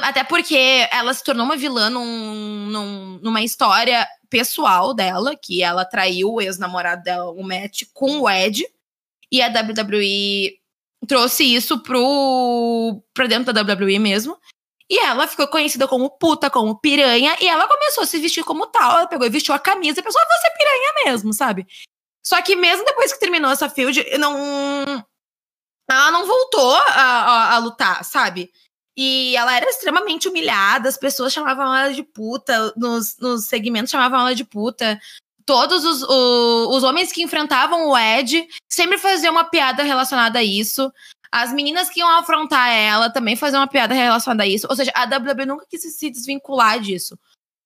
Até 0.04 0.24
porque 0.24 0.88
ela 0.92 1.14
se 1.14 1.24
tornou 1.24 1.46
uma 1.46 1.56
vilã 1.56 1.90
num, 1.90 2.66
num, 2.68 3.20
numa 3.22 3.44
história 3.44 4.08
pessoal 4.28 4.94
dela, 4.94 5.36
que 5.36 5.62
ela 5.62 5.86
traiu 5.86 6.34
o 6.34 6.42
ex-namorado 6.42 7.04
dela, 7.04 7.32
o 7.32 7.44
Matt, 7.44 7.84
com 7.94 8.22
o 8.22 8.30
Ed. 8.30 8.66
E 9.32 9.42
a 9.42 9.48
WWE 9.48 10.60
trouxe 11.08 11.44
isso 11.44 11.80
pro, 11.80 13.02
pra 13.14 13.28
dentro 13.28 13.54
da 13.54 13.62
WWE 13.62 14.00
mesmo. 14.00 14.38
E 14.90 14.98
ela 14.98 15.28
ficou 15.28 15.48
conhecida 15.48 15.88
como 15.88 16.10
puta, 16.10 16.50
como 16.50 16.80
piranha, 16.80 17.38
e 17.40 17.48
ela 17.48 17.68
começou 17.68 18.04
a 18.04 18.08
se 18.08 18.18
vestir 18.18 18.44
como 18.44 18.66
tal. 18.68 18.98
Ela 18.98 19.08
pegou 19.08 19.28
e 19.28 19.30
vestiu 19.30 19.54
a 19.54 19.60
camisa 19.60 20.00
e 20.00 20.04
pensou, 20.04 20.20
ah, 20.20 20.26
você 20.26 20.48
é 20.48 20.58
piranha 20.58 20.94
mesmo, 21.06 21.32
sabe? 21.32 21.68
Só 22.26 22.42
que 22.42 22.56
mesmo 22.56 22.84
depois 22.84 23.14
que 23.14 23.20
terminou 23.20 23.52
essa 23.52 23.70
field, 23.70 24.04
não. 24.18 25.06
Ela 25.90 26.12
não 26.12 26.26
voltou 26.26 26.76
a, 26.76 26.82
a, 26.82 27.56
a 27.56 27.58
lutar, 27.60 28.04
sabe? 28.04 28.52
E 28.98 29.36
ela 29.36 29.56
era 29.56 29.70
extremamente 29.70 30.28
humilhada, 30.28 30.90
as 30.90 30.98
pessoas 30.98 31.32
chamavam 31.32 31.74
ela 31.74 31.94
de 31.94 32.04
puta, 32.04 32.74
nos, 32.76 33.18
nos 33.18 33.46
segmentos 33.46 33.92
chamavam 33.92 34.20
ela 34.20 34.36
de 34.36 34.44
puta 34.44 35.00
todos 35.50 35.84
os, 35.84 36.04
o, 36.04 36.78
os 36.78 36.84
homens 36.84 37.12
que 37.12 37.24
enfrentavam 37.24 37.88
o 37.88 37.98
Ed 37.98 38.48
sempre 38.70 39.00
faziam 39.00 39.32
uma 39.32 39.46
piada 39.46 39.82
relacionada 39.82 40.38
a 40.38 40.44
isso. 40.44 40.94
As 41.32 41.52
meninas 41.52 41.90
que 41.90 42.02
iam 42.02 42.20
afrontar 42.20 42.70
ela 42.70 43.10
também 43.10 43.36
faziam 43.36 43.60
uma 43.60 43.68
piada 43.68 43.96
relacionada 43.96 44.44
a 44.44 44.48
isso. 44.48 44.68
Ou 44.70 44.76
seja, 44.76 44.92
a 44.94 45.06
WWE 45.06 45.48
nunca 45.48 45.66
quis 45.68 45.82
se 45.82 46.12
desvincular 46.12 46.80
disso. 46.80 47.18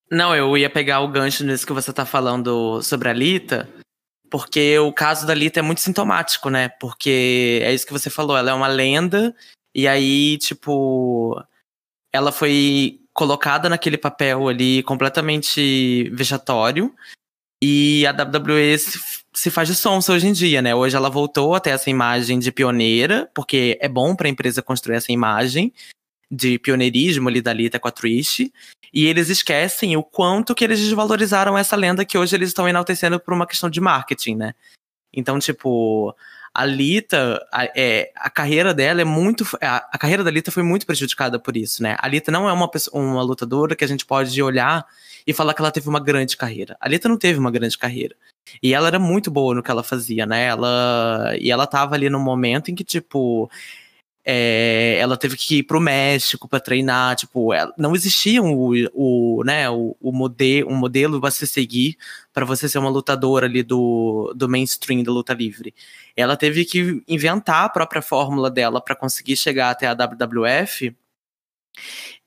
Não, 0.10 0.34
eu 0.34 0.58
ia 0.58 0.70
pegar 0.70 1.02
o 1.02 1.10
gancho 1.10 1.44
nisso 1.44 1.68
que 1.68 1.74
você 1.74 1.92
tá 1.92 2.06
falando 2.06 2.82
sobre 2.82 3.10
a 3.10 3.14
Lita, 3.14 3.70
porque 4.30 4.80
o 4.80 4.94
caso 4.94 5.28
da 5.28 5.34
Lita 5.34 5.60
é 5.60 5.64
muito 5.64 5.82
sintomático, 5.82 6.50
né? 6.50 6.70
Porque 6.80 7.60
é 7.64 7.74
isso 7.74 7.86
que 7.86 7.92
você 7.92 8.10
falou, 8.10 8.38
ela 8.38 8.52
é 8.52 8.54
uma 8.54 8.68
lenda, 8.68 9.36
e 9.76 9.90
aí, 9.90 10.38
tipo, 10.38 11.38
ela 12.14 12.32
foi 12.32 13.02
colocada 13.14 13.68
naquele 13.68 13.98
papel 13.98 14.48
ali 14.48 14.84
completamente 14.84 16.10
vexatório, 16.12 16.96
e 17.66 18.06
a 18.06 18.12
WWE 18.12 18.78
se 19.34 19.50
faz 19.50 19.70
de 19.70 19.76
sonsa 19.76 20.12
hoje 20.12 20.28
em 20.28 20.34
dia, 20.34 20.62
né? 20.62 20.76
Hoje 20.76 20.98
ela 20.98 21.10
voltou 21.10 21.56
até 21.56 21.70
essa 21.70 21.90
imagem 21.90 22.38
de 22.38 22.52
pioneira, 22.52 23.32
porque 23.34 23.78
é 23.80 23.88
bom 23.88 24.14
para 24.18 24.28
a 24.28 24.30
empresa 24.30 24.62
construir 24.62 24.98
essa 24.98 25.14
imagem 25.14 25.72
de 26.30 26.60
pioneirismo 26.60 27.30
ali 27.30 27.42
da 27.42 27.54
Lita 27.54 27.80
com 27.80 27.88
a 27.88 27.92
Trish. 27.92 28.52
E 28.94 29.06
eles 29.06 29.30
esquecem 29.30 29.96
o 29.96 30.04
quanto 30.04 30.54
que 30.54 30.62
eles 30.62 30.78
desvalorizaram 30.78 31.58
essa 31.58 31.78
lenda 31.78 32.04
que 32.04 32.18
hoje 32.18 32.36
eles 32.36 32.50
estão 32.50 32.68
enaltecendo 32.68 33.18
por 33.18 33.34
uma 33.34 33.48
questão 33.48 33.70
de 33.70 33.80
marketing, 33.80 34.36
né? 34.36 34.54
Então, 35.14 35.40
tipo, 35.40 36.14
a 36.54 36.66
Lita, 36.66 37.44
a, 37.52 37.66
é, 37.76 38.12
a 38.16 38.30
carreira 38.30 38.74
dela 38.74 39.02
é 39.02 39.04
muito. 39.04 39.44
A, 39.60 39.78
a, 39.92 39.98
carreira 39.98 40.24
da 40.24 40.30
Lita 40.30 40.52
foi 40.52 40.62
muito 40.62 40.86
prejudicada 40.86 41.40
por 41.40 41.58
isso, 41.58 41.82
né? 41.82 41.96
A 42.00 42.08
Lita 42.08 42.32
não 42.32 42.48
é 42.48 42.54
uma, 42.54 42.70
uma 42.94 43.24
lutadora 43.24 43.76
que 43.76 43.84
a 43.84 43.88
gente 43.88 44.06
pode 44.06 44.40
olhar 44.42 44.86
e 45.26 45.34
falar 45.34 45.56
que 45.56 45.62
ela 45.62 45.72
teve 45.72 45.90
uma 45.90 46.00
grande 46.00 46.38
carreira. 46.38 46.78
A 46.80 46.88
Lita 46.88 47.10
não 47.10 47.18
teve 47.18 47.40
uma 47.40 47.50
grande 47.50 47.78
carreira. 47.78 48.16
E 48.62 48.74
ela 48.74 48.88
era 48.88 49.00
muito 49.00 49.32
boa 49.32 49.56
no 49.56 49.64
que 49.64 49.72
ela 49.72 49.84
fazia, 49.84 50.26
né? 50.26 50.46
Ela, 50.46 51.34
e 51.40 51.50
ela 51.50 51.66
tava 51.66 51.96
ali 51.96 52.10
num 52.10 52.20
momento 52.20 52.70
em 52.70 52.76
que, 52.76 52.84
tipo, 52.84 53.50
é, 54.26 54.98
ela 55.00 55.18
teve 55.18 55.36
que 55.36 55.58
ir 55.58 55.64
pro 55.64 55.82
México 55.82 56.48
para 56.48 56.60
treinar, 56.60 57.16
tipo, 57.16 57.54
ela, 57.54 57.74
não 57.78 57.94
existia 57.94 58.42
o, 58.42 58.74
o, 58.94 59.44
né, 59.44 59.70
o, 59.70 59.96
o 60.00 60.12
modelo, 60.12 60.72
um 60.72 60.76
modelo 60.76 61.20
para 61.20 61.32
se 61.32 61.46
seguir 61.46 61.98
para 62.34 62.46
você 62.46 62.70
ser 62.70 62.80
uma 62.80 62.90
lutadora 62.90 63.46
ali 63.46 63.62
do, 63.64 64.34
do 64.36 64.48
mainstream 64.48 65.04
da 65.04 65.12
luta 65.12 65.34
livre. 65.34 65.74
Ela 66.16 66.38
teve 66.38 66.66
que 66.66 67.04
inventar 67.08 67.66
a 67.66 67.70
própria 67.70 68.02
fórmula 68.02 68.50
dela 68.50 68.82
para 68.82 68.96
conseguir 68.96 69.36
chegar 69.36 69.70
até 69.72 69.88
a 69.88 69.94
WWF 69.94 70.96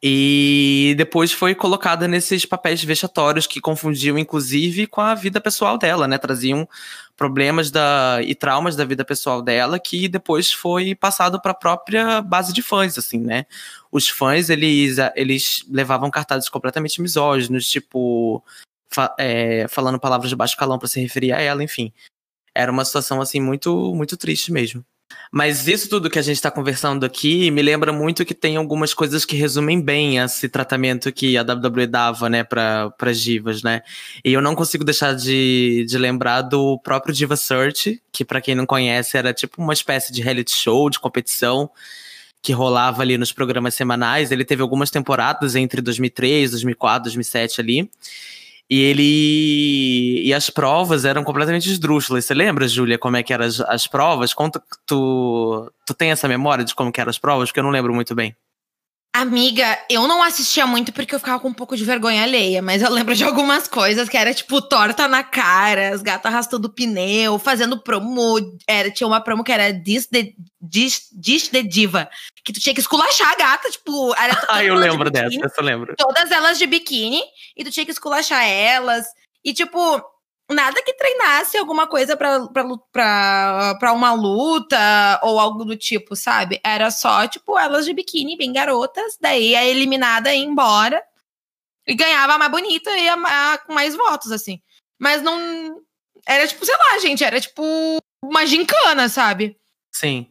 e 0.03 0.95
depois 0.99 1.33
foi 1.33 1.55
colocada 1.55 2.07
nesses 2.07 2.45
papéis 2.45 2.83
vexatórios 2.85 3.47
que 3.47 3.61
confundiam, 3.61 4.19
inclusive, 4.19 4.87
com 4.87 5.01
a 5.01 5.15
vida 5.15 5.41
pessoal 5.41 5.79
dela, 5.79 6.07
né? 6.07 6.19
Traziam 6.19 6.69
problemas 7.17 7.71
da, 7.71 8.21
e 8.23 8.35
traumas 8.35 8.77
da 8.77 8.85
vida 8.85 9.05
pessoal 9.05 9.41
dela 9.41 9.79
que 9.79 10.07
depois 10.07 10.53
foi 10.53 10.95
passado 10.95 11.41
para 11.41 11.53
a 11.53 11.55
própria 11.55 12.21
base 12.21 12.53
de 12.53 12.63
fãs, 12.63 12.99
assim, 12.99 13.19
né? 13.19 13.47
Os 13.91 14.09
fãs, 14.09 14.51
eles, 14.51 14.97
eles 15.15 15.65
levavam 15.71 16.11
cartazes 16.11 16.49
completamente 16.49 17.01
misóginos, 17.01 17.69
tipo, 17.69 18.45
fa 18.89 19.15
é, 19.19 19.67
falando 19.69 19.99
palavras 19.99 20.29
de 20.29 20.37
baixo 20.37 20.57
calão 20.57 20.79
para 20.79 20.89
se 20.89 21.01
referir 21.01 21.33
a 21.33 21.41
ela, 21.41 21.65
enfim. 21.65 21.93
Era 22.55 22.71
uma 22.71 22.85
situação, 22.85 23.21
assim, 23.21 23.41
muito, 23.41 23.95
muito 23.95 24.17
triste 24.17 24.53
mesmo. 24.53 24.85
Mas 25.31 25.67
isso 25.69 25.89
tudo 25.89 26.09
que 26.09 26.19
a 26.19 26.23
gente 26.23 26.37
está 26.37 26.51
conversando 26.51 27.05
aqui 27.05 27.51
me 27.51 27.63
lembra 27.63 27.93
muito 27.93 28.25
que 28.25 28.35
tem 28.35 28.57
algumas 28.57 28.95
coisas 28.95 29.25
que 29.25 29.37
resumem 29.37 29.81
bem 29.81 30.19
esse 30.19 30.49
tratamento 30.49 31.13
que 31.13 31.37
a 31.37 31.43
WWE 31.43 31.87
dava, 31.87 32.29
né, 32.29 32.45
para 32.45 32.93
as 33.01 33.21
divas, 33.21 33.63
né? 33.63 33.83
E 34.25 34.33
eu 34.33 34.41
não 34.41 34.55
consigo 34.55 34.85
deixar 34.85 35.15
de, 35.15 35.85
de 35.89 35.99
lembrar 35.99 36.43
do 36.43 36.79
próprio 36.79 37.15
Diva 37.15 37.37
Search, 37.37 38.01
que 38.13 38.25
para 38.25 38.41
quem 38.41 38.55
não 38.55 38.67
conhece 38.67 39.17
era 39.17 39.33
tipo 39.33 39.61
uma 39.63 39.73
espécie 39.73 40.13
de 40.13 40.23
reality 40.23 40.55
show, 40.55 40.89
de 40.89 40.99
competição 40.99 41.71
que 42.41 42.53
rolava 42.53 43.03
ali 43.03 43.19
nos 43.19 43.33
programas 43.33 43.75
semanais. 43.75 44.31
Ele 44.31 44.45
teve 44.45 44.63
algumas 44.63 44.91
temporadas 44.91 45.57
entre 45.57 45.83
2003, 45.83 46.53
2004, 46.53 47.03
2007 47.05 47.61
ali. 47.61 47.91
E 48.69 48.81
ele. 48.81 50.23
E 50.27 50.35
as 50.35 50.51
provas 50.51 51.05
eram 51.05 51.23
completamente 51.23 51.71
esdrúxulas. 51.71 52.25
Você 52.25 52.35
lembra, 52.35 52.67
Júlia, 52.67 52.99
como 52.99 53.17
é 53.17 53.23
que 53.23 53.33
eram 53.33 53.45
as, 53.45 53.61
as 53.61 53.87
provas? 53.87 54.35
Conta 54.35 54.61
tu, 54.85 55.73
tu 55.87 55.95
tem 55.95 56.11
essa 56.11 56.27
memória 56.27 56.65
de 56.65 56.75
como 56.75 56.91
que 56.91 57.01
eram 57.01 57.11
as 57.11 57.19
provas? 57.19 57.49
Porque 57.49 57.61
eu 57.61 57.65
não 57.65 57.71
lembro 57.71 57.95
muito 57.95 58.15
bem. 58.15 58.35
Amiga, 59.19 59.79
eu 59.89 60.07
não 60.07 60.23
assistia 60.23 60.67
muito 60.67 60.93
porque 60.93 61.15
eu 61.15 61.19
ficava 61.19 61.41
com 61.41 61.49
um 61.49 61.55
pouco 61.55 61.75
de 61.75 61.83
vergonha 61.87 62.23
alheia, 62.23 62.61
mas 62.61 62.83
eu 62.83 62.91
lembro 62.91 63.15
de 63.15 63.25
algumas 63.25 63.67
coisas 63.67 64.11
que 64.11 64.17
era 64.17 64.35
tipo 64.35 64.61
torta 64.61 65.09
na 65.09 65.25
cara, 65.25 65.95
as 65.95 66.03
gatas 66.03 66.31
arrastando 66.31 66.69
pneu, 66.69 67.39
fazendo 67.39 67.81
promo. 67.81 68.37
Era, 68.69 68.91
tinha 68.91 69.07
uma 69.07 69.19
promo 69.19 69.43
que 69.43 69.51
era 69.51 69.73
Dish 69.73 70.07
the, 70.09 70.35
Dish, 70.61 71.07
Dish 71.15 71.49
the 71.49 71.63
Diva, 71.63 72.11
que 72.47 72.53
tu 72.53 72.61
tinha 72.61 72.73
que 72.73 72.81
esculachar 72.81 73.33
a 73.33 73.35
gata, 73.35 73.69
tipo. 73.69 74.15
Era 74.15 74.41
ah, 74.49 74.63
eu 74.63 74.77
lembro 74.77 75.11
de 75.11 75.21
dessa, 75.21 75.61
eu 75.61 75.65
lembro. 75.65 75.95
Todas 75.99 76.31
elas 76.31 76.57
de 76.57 76.67
biquíni, 76.67 77.21
e 77.57 77.65
tu 77.65 77.73
tinha 77.73 77.85
que 77.85 77.91
esculachar 77.91 78.45
elas. 78.45 79.05
E 79.45 79.53
tipo, 79.53 80.01
nada 80.49 80.81
que 80.81 80.95
treinasse 80.95 81.59
alguma 81.59 81.89
coisa 81.89 82.17
pra, 82.17 82.47
pra, 82.47 82.65
pra, 82.93 83.77
pra 83.81 83.93
uma 83.93 84.13
luta 84.13 85.21
ou 85.25 85.41
algo 85.41 85.65
do 85.65 85.77
tipo, 85.77 86.15
sabe? 86.15 86.61
Era 86.65 86.89
só, 86.93 87.27
tipo, 87.27 87.59
elas 87.59 87.85
de 87.85 87.93
biquíni, 87.93 88.37
bem 88.37 88.53
garotas, 88.53 89.19
daí 89.21 89.57
a 89.57 89.65
eliminada 89.65 90.33
ia 90.33 90.45
embora 90.45 91.03
e 91.85 91.95
ganhava 91.97 92.35
a 92.35 92.39
mais 92.39 92.51
bonita 92.51 92.97
e 92.97 93.09
a, 93.09 93.15
a, 93.55 93.59
com 93.59 93.75
mais 93.75 93.97
votos, 93.97 94.31
assim. 94.31 94.61
Mas 94.97 95.21
não. 95.21 95.83
Era 96.25 96.47
tipo, 96.47 96.65
sei 96.65 96.77
lá, 96.77 96.99
gente, 97.01 97.25
era 97.25 97.41
tipo 97.41 97.63
uma 98.23 98.47
gincana, 98.47 99.09
sabe? 99.09 99.59
Sim. 99.93 100.29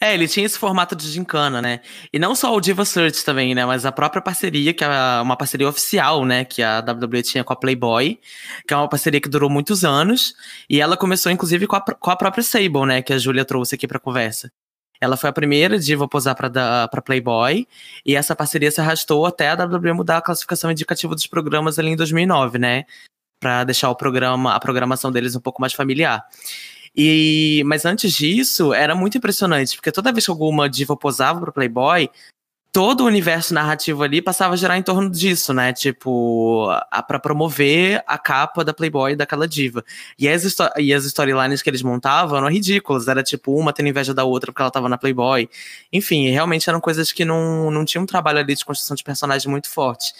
É, 0.00 0.14
ele 0.14 0.26
tinha 0.28 0.44
esse 0.44 0.58
formato 0.58 0.94
de 0.96 1.08
gincana, 1.08 1.62
né? 1.62 1.80
E 2.12 2.18
não 2.18 2.34
só 2.34 2.54
o 2.54 2.60
Diva 2.60 2.84
Search 2.84 3.24
também, 3.24 3.54
né? 3.54 3.64
Mas 3.64 3.86
a 3.86 3.92
própria 3.92 4.20
parceria, 4.20 4.72
que 4.74 4.84
é 4.84 4.88
uma 5.22 5.36
parceria 5.36 5.68
oficial, 5.68 6.24
né? 6.24 6.44
Que 6.44 6.62
a 6.62 6.80
WWE 6.80 7.22
tinha 7.22 7.44
com 7.44 7.52
a 7.52 7.56
Playboy, 7.56 8.18
que 8.66 8.74
é 8.74 8.76
uma 8.76 8.88
parceria 8.88 9.20
que 9.20 9.28
durou 9.28 9.48
muitos 9.48 9.84
anos. 9.84 10.34
E 10.68 10.80
ela 10.80 10.96
começou, 10.96 11.30
inclusive, 11.30 11.66
com 11.66 11.76
a, 11.76 11.80
com 11.80 12.10
a 12.10 12.16
própria 12.16 12.42
Sable, 12.42 12.86
né? 12.86 13.02
Que 13.02 13.12
a 13.12 13.18
Julia 13.18 13.44
trouxe 13.44 13.74
aqui 13.74 13.86
pra 13.86 13.98
conversa. 13.98 14.50
Ela 15.00 15.16
foi 15.16 15.28
a 15.30 15.32
primeira 15.32 15.78
diva 15.78 16.04
a 16.04 16.08
posar 16.08 16.34
pra 16.34 17.02
Playboy. 17.02 17.66
E 18.06 18.16
essa 18.16 18.34
parceria 18.34 18.70
se 18.70 18.80
arrastou 18.80 19.26
até 19.26 19.50
a 19.50 19.54
WWE 19.54 19.92
mudar 19.92 20.18
a 20.18 20.22
classificação 20.22 20.70
indicativa 20.70 21.14
dos 21.14 21.26
programas 21.26 21.78
ali 21.78 21.90
em 21.90 21.96
2009, 21.96 22.58
né? 22.58 22.84
Pra 23.40 23.64
deixar 23.64 23.90
o 23.90 23.96
programa, 23.96 24.54
a 24.54 24.60
programação 24.60 25.12
deles 25.12 25.36
um 25.36 25.40
pouco 25.40 25.60
mais 25.60 25.72
familiar. 25.72 26.24
E, 26.96 27.62
mas 27.66 27.84
antes 27.84 28.12
disso, 28.12 28.72
era 28.72 28.94
muito 28.94 29.18
impressionante, 29.18 29.76
porque 29.76 29.90
toda 29.90 30.12
vez 30.12 30.24
que 30.24 30.30
alguma 30.30 30.68
diva 30.68 30.96
posava 30.96 31.40
pro 31.40 31.52
Playboy, 31.52 32.08
todo 32.74 33.02
o 33.02 33.06
universo 33.06 33.54
narrativo 33.54 34.02
ali 34.02 34.20
passava 34.20 34.54
a 34.54 34.56
girar 34.56 34.76
em 34.76 34.82
torno 34.82 35.08
disso, 35.08 35.54
né? 35.54 35.72
Tipo, 35.72 36.68
para 37.06 37.20
promover 37.20 38.02
a 38.04 38.18
capa 38.18 38.64
da 38.64 38.74
Playboy 38.74 39.14
daquela 39.14 39.46
diva. 39.46 39.84
E 40.18 40.28
as, 40.28 40.56
e 40.76 40.92
as 40.92 41.04
storylines 41.04 41.62
que 41.62 41.70
eles 41.70 41.82
montavam 41.82 42.36
eram 42.36 42.48
ridículas. 42.48 43.06
Era 43.06 43.22
tipo 43.22 43.56
uma 43.56 43.72
tendo 43.72 43.90
inveja 43.90 44.12
da 44.12 44.24
outra 44.24 44.50
porque 44.50 44.60
ela 44.60 44.72
tava 44.72 44.88
na 44.88 44.98
Playboy. 44.98 45.48
Enfim, 45.92 46.28
realmente 46.30 46.68
eram 46.68 46.80
coisas 46.80 47.12
que 47.12 47.24
não, 47.24 47.70
não 47.70 47.84
tinham 47.84 48.02
um 48.02 48.06
trabalho 48.06 48.40
ali 48.40 48.56
de 48.56 48.64
construção 48.64 48.96
de 48.96 49.04
personagem 49.04 49.48
muito 49.48 49.70
forte. 49.70 50.12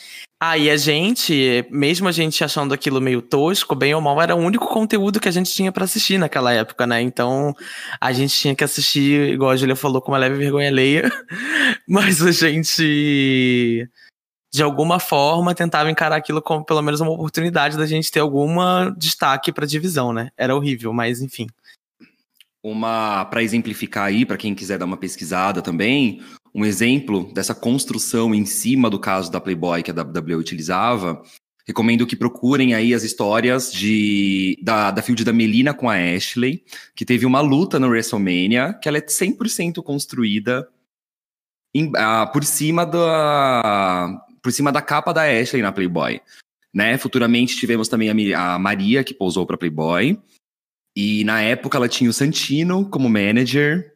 Ah, 0.46 0.58
e 0.58 0.68
a 0.68 0.76
gente, 0.76 1.66
mesmo 1.70 2.06
a 2.06 2.12
gente 2.12 2.44
achando 2.44 2.74
aquilo 2.74 3.00
meio 3.00 3.22
tosco, 3.22 3.74
bem 3.74 3.94
ou 3.94 4.00
mal, 4.02 4.20
era 4.20 4.36
o 4.36 4.38
único 4.38 4.66
conteúdo 4.68 5.18
que 5.18 5.26
a 5.26 5.30
gente 5.30 5.50
tinha 5.50 5.72
para 5.72 5.84
assistir 5.84 6.18
naquela 6.18 6.52
época, 6.52 6.86
né? 6.86 7.00
Então, 7.00 7.54
a 7.98 8.12
gente 8.12 8.34
tinha 8.34 8.54
que 8.54 8.62
assistir, 8.62 9.32
igual 9.32 9.52
a 9.52 9.56
Julia 9.56 9.74
falou, 9.74 10.02
com 10.02 10.12
uma 10.12 10.18
leve 10.18 10.36
vergonha 10.36 10.68
alheia, 10.68 11.10
mas 11.88 12.20
a 12.20 12.30
gente, 12.30 13.88
de 14.52 14.62
alguma 14.62 15.00
forma, 15.00 15.54
tentava 15.54 15.90
encarar 15.90 16.16
aquilo 16.16 16.42
como 16.42 16.62
pelo 16.62 16.82
menos 16.82 17.00
uma 17.00 17.12
oportunidade 17.12 17.78
da 17.78 17.86
gente 17.86 18.12
ter 18.12 18.20
alguma 18.20 18.94
destaque 18.98 19.50
pra 19.50 19.64
divisão, 19.64 20.12
né? 20.12 20.30
Era 20.36 20.54
horrível, 20.54 20.92
mas 20.92 21.22
enfim. 21.22 21.46
Uma, 22.62 23.24
para 23.24 23.42
exemplificar 23.42 24.04
aí, 24.04 24.26
para 24.26 24.36
quem 24.36 24.54
quiser 24.54 24.76
dar 24.76 24.84
uma 24.84 24.98
pesquisada 24.98 25.62
também, 25.62 26.20
um 26.54 26.64
exemplo 26.64 27.32
dessa 27.32 27.54
construção 27.54 28.34
em 28.34 28.44
cima 28.44 28.88
do 28.88 28.98
caso 28.98 29.30
da 29.30 29.40
Playboy 29.40 29.82
que 29.82 29.90
a 29.90 29.94
WWE 29.94 30.36
utilizava, 30.36 31.20
recomendo 31.66 32.06
que 32.06 32.14
procurem 32.14 32.74
aí 32.74 32.94
as 32.94 33.02
histórias 33.02 33.72
de, 33.72 34.58
da, 34.62 34.90
da 34.90 35.02
field 35.02 35.24
da 35.24 35.32
Melina 35.32 35.74
com 35.74 35.88
a 35.88 35.94
Ashley, 35.94 36.62
que 36.94 37.04
teve 37.04 37.26
uma 37.26 37.40
luta 37.40 37.80
no 37.80 37.88
WrestleMania, 37.88 38.74
que 38.74 38.88
ela 38.88 38.98
é 38.98 39.00
100% 39.00 39.82
construída 39.82 40.68
em, 41.74 41.86
uh, 41.88 42.32
por 42.32 42.44
cima 42.44 42.86
da 42.86 44.20
por 44.40 44.52
cima 44.52 44.70
da 44.70 44.82
capa 44.82 45.12
da 45.12 45.22
Ashley 45.22 45.62
na 45.62 45.72
Playboy. 45.72 46.20
Né? 46.72 46.98
Futuramente 46.98 47.56
tivemos 47.56 47.88
também 47.88 48.34
a, 48.34 48.54
a 48.54 48.58
Maria, 48.58 49.02
que 49.02 49.14
pousou 49.14 49.46
para 49.46 49.56
Playboy. 49.56 50.20
E 50.94 51.24
na 51.24 51.40
época 51.40 51.78
ela 51.78 51.88
tinha 51.88 52.10
o 52.10 52.12
Santino 52.12 52.88
como 52.90 53.08
manager, 53.08 53.93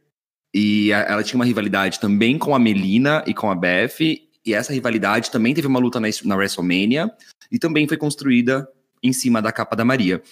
e 0.55 0.93
a, 0.93 1.01
ela 1.01 1.23
tinha 1.23 1.39
uma 1.39 1.45
rivalidade 1.45 2.01
também 2.01 2.39
com 2.39 2.55
a 2.55 2.59
Melina 2.59 3.23
e 3.27 3.35
com 3.35 3.51
a 3.51 3.55
Beth. 3.55 3.99
E 4.01 4.55
essa 4.55 4.73
rivalidade 4.73 5.31
também 5.31 5.55
teve 5.55 5.67
uma 5.67 5.79
luta 5.79 6.01
na, 6.01 6.09
na 6.25 6.37
WrestleMania. 6.37 7.11
E 7.51 7.59
também 7.59 7.87
foi 7.87 7.97
construída 7.97 8.69
em 9.03 9.13
cima 9.13 9.41
da 9.41 9.53
capa 9.53 9.77
da 9.77 9.85
Maria. 9.85 10.23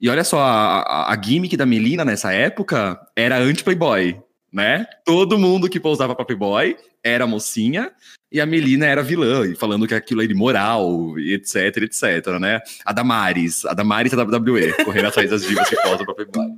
E 0.00 0.08
olha 0.08 0.24
só, 0.24 0.40
a, 0.40 0.80
a, 0.80 1.12
a 1.12 1.22
gimmick 1.22 1.56
da 1.56 1.66
Melina 1.66 2.04
nessa 2.04 2.32
época 2.32 3.00
era 3.16 3.38
anti-Playboy, 3.38 4.20
né? 4.52 4.86
Todo 5.04 5.38
mundo 5.38 5.68
que 5.68 5.80
pousava 5.80 6.14
pra 6.14 6.24
Playboy 6.24 6.76
era 7.02 7.26
mocinha 7.26 7.92
e 8.32 8.40
a 8.40 8.46
Melina 8.46 8.86
era 8.86 9.02
vilã, 9.02 9.46
e 9.46 9.54
falando 9.54 9.86
que 9.86 9.94
aquilo 9.94 10.20
era 10.20 10.32
imoral, 10.32 11.16
etc, 11.18 11.76
etc, 11.82 12.38
né? 12.40 12.60
A 12.84 12.92
Damares, 12.92 13.64
a 13.64 13.72
Damares 13.74 14.12
da 14.12 14.24
WWE, 14.24 14.72
correndo 14.84 15.06
atrás 15.06 15.30
das 15.30 15.42
divas 15.42 15.68
que 15.68 15.76
posam 15.82 16.04
pra 16.04 16.14
Playboy. 16.14 16.50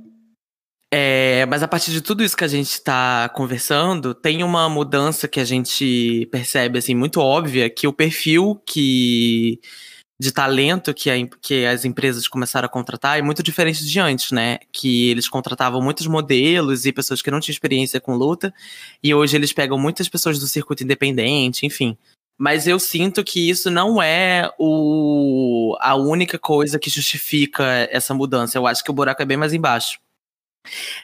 É, 0.93 1.45
mas 1.47 1.61
a 1.61 1.67
partir 1.67 1.91
de 1.91 2.01
tudo 2.01 2.23
isso 2.23 2.37
que 2.37 2.45
a 2.45 2.47
gente 2.47 2.71
está 2.71 3.27
conversando, 3.29 4.13
tem 4.13 4.41
uma 4.41 4.69
mudança 4.69 5.27
que 5.27 5.39
a 5.39 5.43
gente 5.43 6.27
percebe 6.31 6.79
assim 6.79 6.95
muito 6.95 7.19
óbvia 7.19 7.69
que 7.69 7.87
o 7.87 7.93
perfil 7.93 8.61
que 8.65 9.59
de 10.19 10.31
talento 10.31 10.93
que, 10.93 11.11
a, 11.11 11.15
que 11.41 11.65
as 11.65 11.85
empresas 11.85 12.27
começaram 12.27 12.65
a 12.65 12.69
contratar 12.69 13.19
é 13.19 13.21
muito 13.21 13.43
diferente 13.43 13.85
de 13.85 13.99
antes, 13.99 14.31
né? 14.31 14.59
Que 14.71 15.09
eles 15.09 15.29
contratavam 15.29 15.81
muitos 15.81 16.07
modelos 16.07 16.85
e 16.85 16.91
pessoas 16.91 17.21
que 17.21 17.29
não 17.29 17.39
tinham 17.39 17.53
experiência 17.53 18.01
com 18.01 18.15
luta, 18.15 18.53
e 19.03 19.13
hoje 19.13 19.35
eles 19.35 19.53
pegam 19.53 19.77
muitas 19.77 20.09
pessoas 20.09 20.39
do 20.39 20.47
circuito 20.47 20.83
independente, 20.83 21.65
enfim. 21.65 21.97
Mas 22.37 22.67
eu 22.67 22.79
sinto 22.79 23.23
que 23.23 23.49
isso 23.49 23.69
não 23.69 24.01
é 24.01 24.51
o, 24.59 25.75
a 25.79 25.95
única 25.95 26.37
coisa 26.39 26.79
que 26.79 26.89
justifica 26.89 27.87
essa 27.91 28.13
mudança. 28.13 28.57
Eu 28.57 28.67
acho 28.67 28.83
que 28.83 28.91
o 28.91 28.93
buraco 28.93 29.21
é 29.21 29.25
bem 29.25 29.37
mais 29.37 29.53
embaixo. 29.53 29.99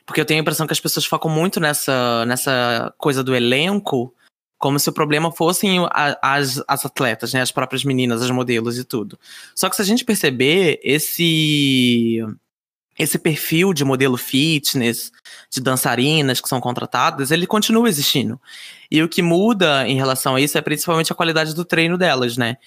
Porque 0.05 0.21
eu 0.21 0.25
tenho 0.25 0.39
a 0.39 0.41
impressão 0.41 0.67
que 0.67 0.73
as 0.73 0.79
pessoas 0.79 1.05
focam 1.05 1.29
muito 1.29 1.59
nessa, 1.59 2.25
nessa 2.25 2.93
coisa 2.97 3.23
do 3.23 3.35
elenco, 3.35 4.13
como 4.57 4.79
se 4.79 4.89
o 4.89 4.93
problema 4.93 5.31
fossem 5.31 5.85
as, 6.21 6.63
as 6.67 6.85
atletas, 6.85 7.33
né? 7.33 7.41
As 7.41 7.51
próprias 7.51 7.83
meninas, 7.83 8.21
as 8.21 8.31
modelos 8.31 8.77
e 8.77 8.83
tudo. 8.83 9.19
Só 9.55 9.69
que 9.69 9.75
se 9.75 9.81
a 9.81 9.85
gente 9.85 10.05
perceber, 10.05 10.79
esse 10.83 12.23
esse 12.97 13.17
perfil 13.17 13.73
de 13.73 13.83
modelo 13.83 14.17
fitness, 14.17 15.11
de 15.49 15.59
dançarinas 15.59 16.39
que 16.39 16.47
são 16.47 16.61
contratadas, 16.61 17.31
ele 17.31 17.47
continua 17.47 17.89
existindo. 17.89 18.39
E 18.89 19.01
o 19.01 19.09
que 19.09 19.21
muda 19.21 19.87
em 19.87 19.95
relação 19.95 20.35
a 20.35 20.41
isso 20.41 20.57
é 20.57 20.61
principalmente 20.61 21.11
a 21.11 21.15
qualidade 21.15 21.55
do 21.55 21.65
treino 21.65 21.97
delas, 21.97 22.37
né? 22.37 22.57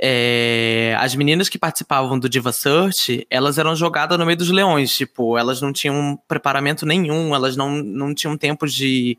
É, 0.00 0.96
as 1.00 1.14
meninas 1.16 1.48
que 1.48 1.58
participavam 1.58 2.18
do 2.18 2.28
Diva 2.28 2.52
Search, 2.52 3.26
elas 3.28 3.58
eram 3.58 3.74
jogadas 3.74 4.16
no 4.16 4.24
meio 4.24 4.38
dos 4.38 4.50
leões, 4.50 4.96
tipo, 4.96 5.36
elas 5.36 5.60
não 5.60 5.72
tinham 5.72 6.16
preparamento 6.28 6.86
nenhum, 6.86 7.34
elas 7.34 7.56
não, 7.56 7.70
não 7.70 8.14
tinham 8.14 8.36
tempo 8.36 8.66
de 8.66 9.18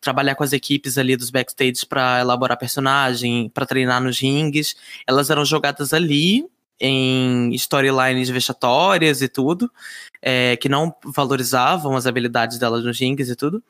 trabalhar 0.00 0.34
com 0.34 0.44
as 0.44 0.52
equipes 0.52 0.98
ali 0.98 1.16
dos 1.16 1.30
backstage 1.30 1.86
para 1.88 2.20
elaborar 2.20 2.58
personagem, 2.58 3.48
para 3.48 3.64
treinar 3.64 4.02
nos 4.02 4.20
rings, 4.20 4.76
elas 5.06 5.30
eram 5.30 5.44
jogadas 5.46 5.94
ali 5.94 6.44
em 6.78 7.52
storylines 7.54 8.28
vexatórias 8.28 9.22
e 9.22 9.28
tudo, 9.28 9.70
é, 10.22 10.56
que 10.56 10.68
não 10.68 10.94
valorizavam 11.04 11.96
as 11.96 12.06
habilidades 12.06 12.58
delas 12.58 12.84
nos 12.84 13.00
rings 13.00 13.28
e 13.30 13.34
tudo. 13.34 13.62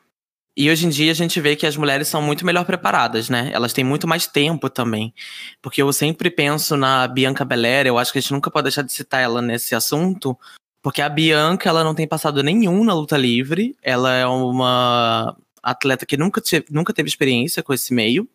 E 0.61 0.69
hoje 0.69 0.87
em 0.87 0.89
dia 0.89 1.13
a 1.13 1.15
gente 1.15 1.41
vê 1.41 1.55
que 1.55 1.65
as 1.65 1.77
mulheres 1.77 2.09
são 2.09 2.21
muito 2.21 2.45
melhor 2.45 2.65
preparadas, 2.65 3.29
né? 3.29 3.49
Elas 3.55 3.73
têm 3.73 3.85
muito 3.85 4.09
mais 4.09 4.27
tempo 4.27 4.69
também. 4.69 5.15
Porque 5.63 5.81
eu 5.81 5.93
sempre 5.93 6.33
penso 6.33 6.77
na 6.77 7.07
Bianca 7.07 7.45
Belair, 7.45 7.87
eu 7.87 7.97
acho 7.97 8.11
que 8.11 8.19
a 8.19 8.21
gente 8.21 8.33
nunca 8.33 8.51
pode 8.51 8.65
deixar 8.65 8.83
de 8.83 8.93
citar 8.93 9.23
ela 9.23 9.41
nesse 9.41 9.77
assunto, 9.77 10.37
porque 10.83 11.01
a 11.01 11.09
Bianca, 11.09 11.69
ela 11.69 11.85
não 11.85 11.95
tem 11.95 12.09
passado 12.09 12.43
nenhum 12.43 12.83
na 12.83 12.93
luta 12.93 13.17
livre, 13.17 13.77
ela 13.81 14.13
é 14.13 14.27
uma 14.27 15.37
atleta 15.63 16.05
que 16.05 16.17
nunca, 16.17 16.43
nunca 16.69 16.93
teve 16.93 17.09
experiência 17.09 17.63
com 17.63 17.73
esse 17.73 17.95
meio. 17.95 18.29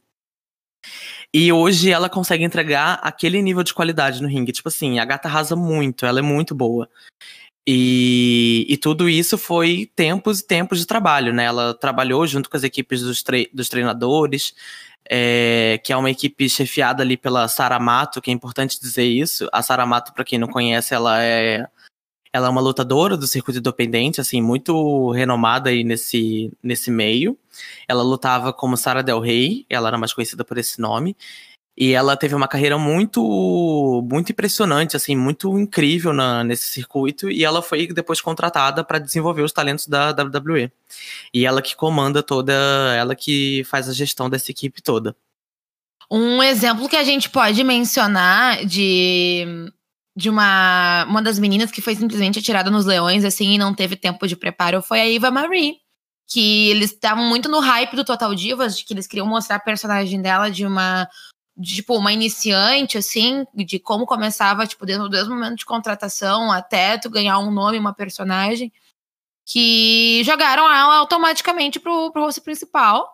E 1.34 1.52
hoje 1.52 1.92
ela 1.92 2.08
consegue 2.10 2.46
entregar 2.46 3.00
aquele 3.04 3.42
nível 3.42 3.64
de 3.64 3.74
qualidade 3.74 4.22
no 4.22 4.30
ringue. 4.30 4.54
Tipo 4.54 4.70
assim, 4.70 4.98
a 4.98 5.04
gata 5.04 5.28
arrasa 5.28 5.58
muito, 5.58 6.06
ela 6.06 6.20
é 6.20 6.22
muito 6.22 6.56
boa. 6.56 6.88
E, 7.66 8.66
e 8.68 8.78
tudo 8.78 9.08
isso 9.08 9.38
foi 9.38 9.90
tempos 9.96 10.42
e 10.42 10.48
tempos 10.48 10.80
de 10.80 10.86
trabalho, 10.86 11.34
né? 11.34 11.46
Ela 11.46 11.74
trabalhou 11.74 12.28
junto 12.28 12.50
com 12.50 12.58
as 12.58 12.64
equipes 12.64 13.02
dos, 13.02 13.24
tre 13.24 13.50
dos 13.54 13.70
treinadores, 13.70 14.54
é, 15.10 15.80
que 15.84 15.94
é 15.94 15.98
uma 15.98 16.12
equipe 16.12 16.50
chefiada 16.50 17.04
ali 17.04 17.16
pela 17.16 17.48
Sara 17.48 17.80
Mato, 17.80 18.22
que 18.22 18.30
é 18.30 18.34
importante 18.34 18.80
dizer 18.80 19.06
isso. 19.06 19.48
A 19.54 19.62
Sara 19.62 19.86
Mato, 19.86 20.14
para 20.14 20.26
quem 20.26 20.38
não 20.38 20.48
conhece, 20.48 20.94
ela 20.94 21.22
é 21.24 21.66
ela 22.34 22.48
é 22.48 22.50
uma 22.50 22.62
lutadora 22.62 23.16
do 23.16 23.28
circuito 23.28 23.60
independente, 23.60 24.20
assim, 24.20 24.42
muito 24.42 25.12
renomada 25.12 25.70
aí 25.70 25.84
nesse, 25.84 26.52
nesse 26.64 26.90
meio. 26.90 27.38
Ela 27.88 28.02
lutava 28.02 28.52
como 28.52 28.76
Sara 28.76 29.04
Del 29.04 29.20
Rey, 29.20 29.68
ela 29.70 29.90
era 29.90 30.00
mais 30.00 30.14
conhecida 30.14 30.44
por 30.44 30.58
esse 30.58 30.82
nome. 30.82 31.16
E 31.76 31.92
ela 31.92 32.16
teve 32.16 32.36
uma 32.36 32.48
carreira 32.48 32.78
muito 32.78 34.06
muito 34.10 34.32
impressionante, 34.32 34.96
assim, 34.96 35.16
muito 35.16 35.58
incrível 35.58 36.14
na, 36.14 36.44
nesse 36.44 36.68
circuito. 36.68 37.30
E 37.30 37.44
ela 37.44 37.62
foi 37.62 37.88
depois 37.88 38.22
contratada 38.22 38.84
para 38.84 39.00
desenvolver 39.00 39.42
os 39.42 39.52
talentos 39.52 39.88
da 39.88 40.12
WWE. 40.12 40.72
E 41.34 41.46
ela 41.46 41.62
que 41.62 41.76
comanda 41.76 42.22
toda, 42.22 42.54
ela 42.96 43.16
que 43.16 43.64
faz 43.66 43.90
a 43.90 43.94
gestão 43.94 44.30
dessa 44.30 44.52
equipe 44.52 44.82
toda. 44.82 45.16
Um 46.12 46.44
exemplo 46.44 46.88
que 46.88 46.96
a 46.96 47.04
gente 47.04 47.30
pode 47.30 47.64
mencionar 47.64 48.66
de 48.66 49.72
de 50.16 50.30
uma, 50.30 51.06
uma 51.06 51.22
das 51.22 51.40
meninas 51.40 51.72
que 51.72 51.82
foi 51.82 51.96
simplesmente 51.96 52.40
atirada 52.40 52.70
nos 52.70 52.86
leões, 52.86 53.26
assim, 53.26 53.54
e 53.54 53.58
não 53.58 53.74
teve 53.74 53.96
tempo 53.96 54.28
de 54.28 54.36
preparo, 54.36 54.82
foi 54.82 55.02
a 55.02 55.12
Eva 55.12 55.32
Marie. 55.32 55.78
Que 56.28 56.70
eles 56.70 56.92
estavam 56.92 57.26
muito 57.26 57.50
no 57.50 57.60
hype 57.60 57.96
do 57.96 58.06
Total 58.06 58.34
Divas, 58.34 58.78
de 58.78 58.86
que 58.86 58.94
eles 58.94 59.08
queriam 59.08 59.28
mostrar 59.28 59.58
a 59.58 59.60
personagem 59.60 60.22
dela 60.22 60.50
de 60.50 60.66
uma. 60.66 61.08
Tipo, 61.62 61.98
uma 61.98 62.12
iniciante, 62.12 62.98
assim, 62.98 63.46
de 63.54 63.78
como 63.80 64.06
começava, 64.08 64.66
tipo, 64.66 64.86
desde, 64.86 65.08
desde 65.10 65.30
o 65.30 65.34
momento 65.36 65.58
de 65.58 65.66
contratação 65.66 66.52
até 66.52 66.98
tu 66.98 67.10
ganhar 67.10 67.38
um 67.40 67.52
nome, 67.52 67.78
uma 67.78 67.94
personagem. 67.94 68.72
Que 69.46 70.24
jogaram 70.24 70.64
ela 70.64 70.96
automaticamente 70.96 71.80
pro, 71.80 72.12
pro 72.12 72.24
rosto 72.24 72.42
principal 72.42 73.14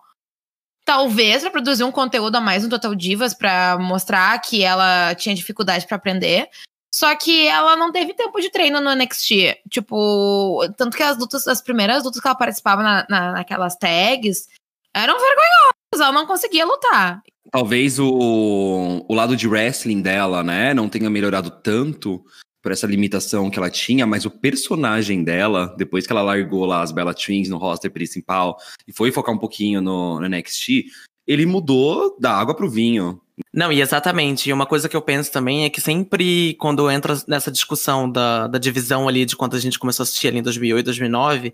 talvez 0.89 1.43
para 1.43 1.51
produzir 1.51 1.83
um 1.83 1.91
conteúdo 1.91 2.35
a 2.35 2.41
mais 2.41 2.63
no 2.63 2.69
Total 2.69 2.95
Divas 2.95 3.31
para 3.35 3.77
mostrar 3.77 4.39
que 4.41 4.63
ela 4.63 5.13
tinha 5.13 5.35
dificuldade 5.35 5.85
para 5.85 5.97
aprender, 5.97 6.49
só 6.91 7.15
que 7.15 7.47
ela 7.47 7.75
não 7.75 7.91
teve 7.91 8.15
tempo 8.15 8.39
de 8.41 8.49
treino 8.49 8.81
no 8.81 8.95
NXT. 8.95 9.61
Tipo, 9.69 10.67
tanto 10.75 10.97
que 10.97 11.03
as 11.03 11.15
lutas, 11.17 11.47
as 11.47 11.61
primeiras 11.61 12.03
lutas 12.03 12.19
que 12.19 12.27
ela 12.27 12.35
participava 12.35 12.81
na, 12.81 13.05
na, 13.07 13.31
naquelas 13.33 13.75
tags 13.75 14.47
eram 14.91 15.13
vergonhosas, 15.13 15.75
ela 15.93 16.11
não 16.11 16.25
conseguia 16.25 16.65
lutar. 16.65 17.21
Talvez 17.51 17.99
o, 17.99 19.05
o 19.07 19.13
lado 19.13 19.35
de 19.35 19.47
wrestling 19.47 20.01
dela, 20.01 20.43
né, 20.43 20.73
não 20.73 20.87
tenha 20.87 21.09
melhorado 21.09 21.49
tanto 21.49 22.23
por 22.61 22.71
essa 22.71 22.85
limitação 22.85 23.49
que 23.49 23.57
ela 23.57 23.69
tinha, 23.69 24.05
mas 24.05 24.25
o 24.25 24.31
personagem 24.31 25.23
dela, 25.23 25.73
depois 25.77 26.05
que 26.05 26.11
ela 26.11 26.21
largou 26.21 26.65
lá 26.65 26.81
as 26.81 26.91
Bella 26.91 27.13
Twins 27.13 27.49
no 27.49 27.57
roster 27.57 27.91
principal 27.91 28.57
e 28.87 28.93
foi 28.93 29.11
focar 29.11 29.33
um 29.33 29.39
pouquinho 29.39 29.81
no, 29.81 30.19
no 30.19 30.27
NXT, 30.27 30.85
ele 31.25 31.45
mudou 31.45 32.17
da 32.19 32.33
água 32.33 32.55
pro 32.55 32.69
vinho. 32.69 33.21
Não, 33.53 33.71
e 33.71 33.81
exatamente. 33.81 34.49
E 34.49 34.53
uma 34.53 34.65
coisa 34.65 34.89
que 34.89 34.95
eu 34.95 35.01
penso 35.01 35.31
também 35.31 35.63
é 35.63 35.69
que 35.69 35.79
sempre 35.79 36.55
quando 36.55 36.89
entra 36.91 37.17
nessa 37.27 37.51
discussão 37.51 38.11
da, 38.11 38.47
da 38.47 38.59
divisão 38.59 39.07
ali 39.07 39.25
de 39.25 39.35
quando 39.35 39.55
a 39.55 39.59
gente 39.59 39.79
começou 39.79 40.03
a 40.03 40.05
assistir 40.05 40.27
ali 40.27 40.39
em 40.39 40.43
2008, 40.43 40.85
2009, 40.85 41.53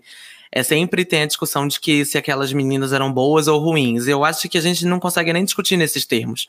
é 0.52 0.62
sempre 0.62 1.04
tem 1.04 1.22
a 1.22 1.26
discussão 1.26 1.66
de 1.66 1.80
que 1.80 2.04
se 2.04 2.16
aquelas 2.16 2.52
meninas 2.52 2.92
eram 2.92 3.12
boas 3.12 3.48
ou 3.48 3.60
ruins. 3.60 4.06
Eu 4.06 4.24
acho 4.24 4.48
que 4.48 4.58
a 4.58 4.60
gente 4.60 4.84
não 4.86 5.00
consegue 5.00 5.32
nem 5.32 5.44
discutir 5.44 5.76
nesses 5.76 6.04
termos. 6.04 6.48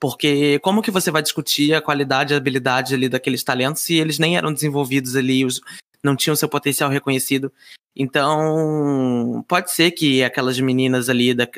Porque 0.00 0.58
como 0.60 0.82
que 0.82 0.90
você 0.90 1.10
vai 1.10 1.22
discutir 1.22 1.74
a 1.74 1.82
qualidade 1.82 2.32
e 2.32 2.34
a 2.34 2.36
habilidade 2.36 2.94
ali 2.94 3.08
daqueles 3.08 3.42
talentos 3.42 3.82
se 3.82 3.94
eles 3.94 4.18
nem 4.18 4.36
eram 4.36 4.52
desenvolvidos 4.52 5.16
ali, 5.16 5.44
os, 5.44 5.60
não 6.02 6.14
tinham 6.14 6.36
seu 6.36 6.48
potencial 6.48 6.88
reconhecido? 6.88 7.52
Então, 7.96 9.44
pode 9.48 9.72
ser 9.72 9.90
que 9.90 10.22
aquelas 10.22 10.58
meninas 10.60 11.08
ali 11.08 11.34
da, 11.34 11.48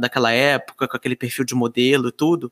daquela 0.00 0.32
época, 0.32 0.88
com 0.88 0.96
aquele 0.96 1.14
perfil 1.14 1.44
de 1.44 1.54
modelo 1.54 2.08
e 2.08 2.12
tudo, 2.12 2.50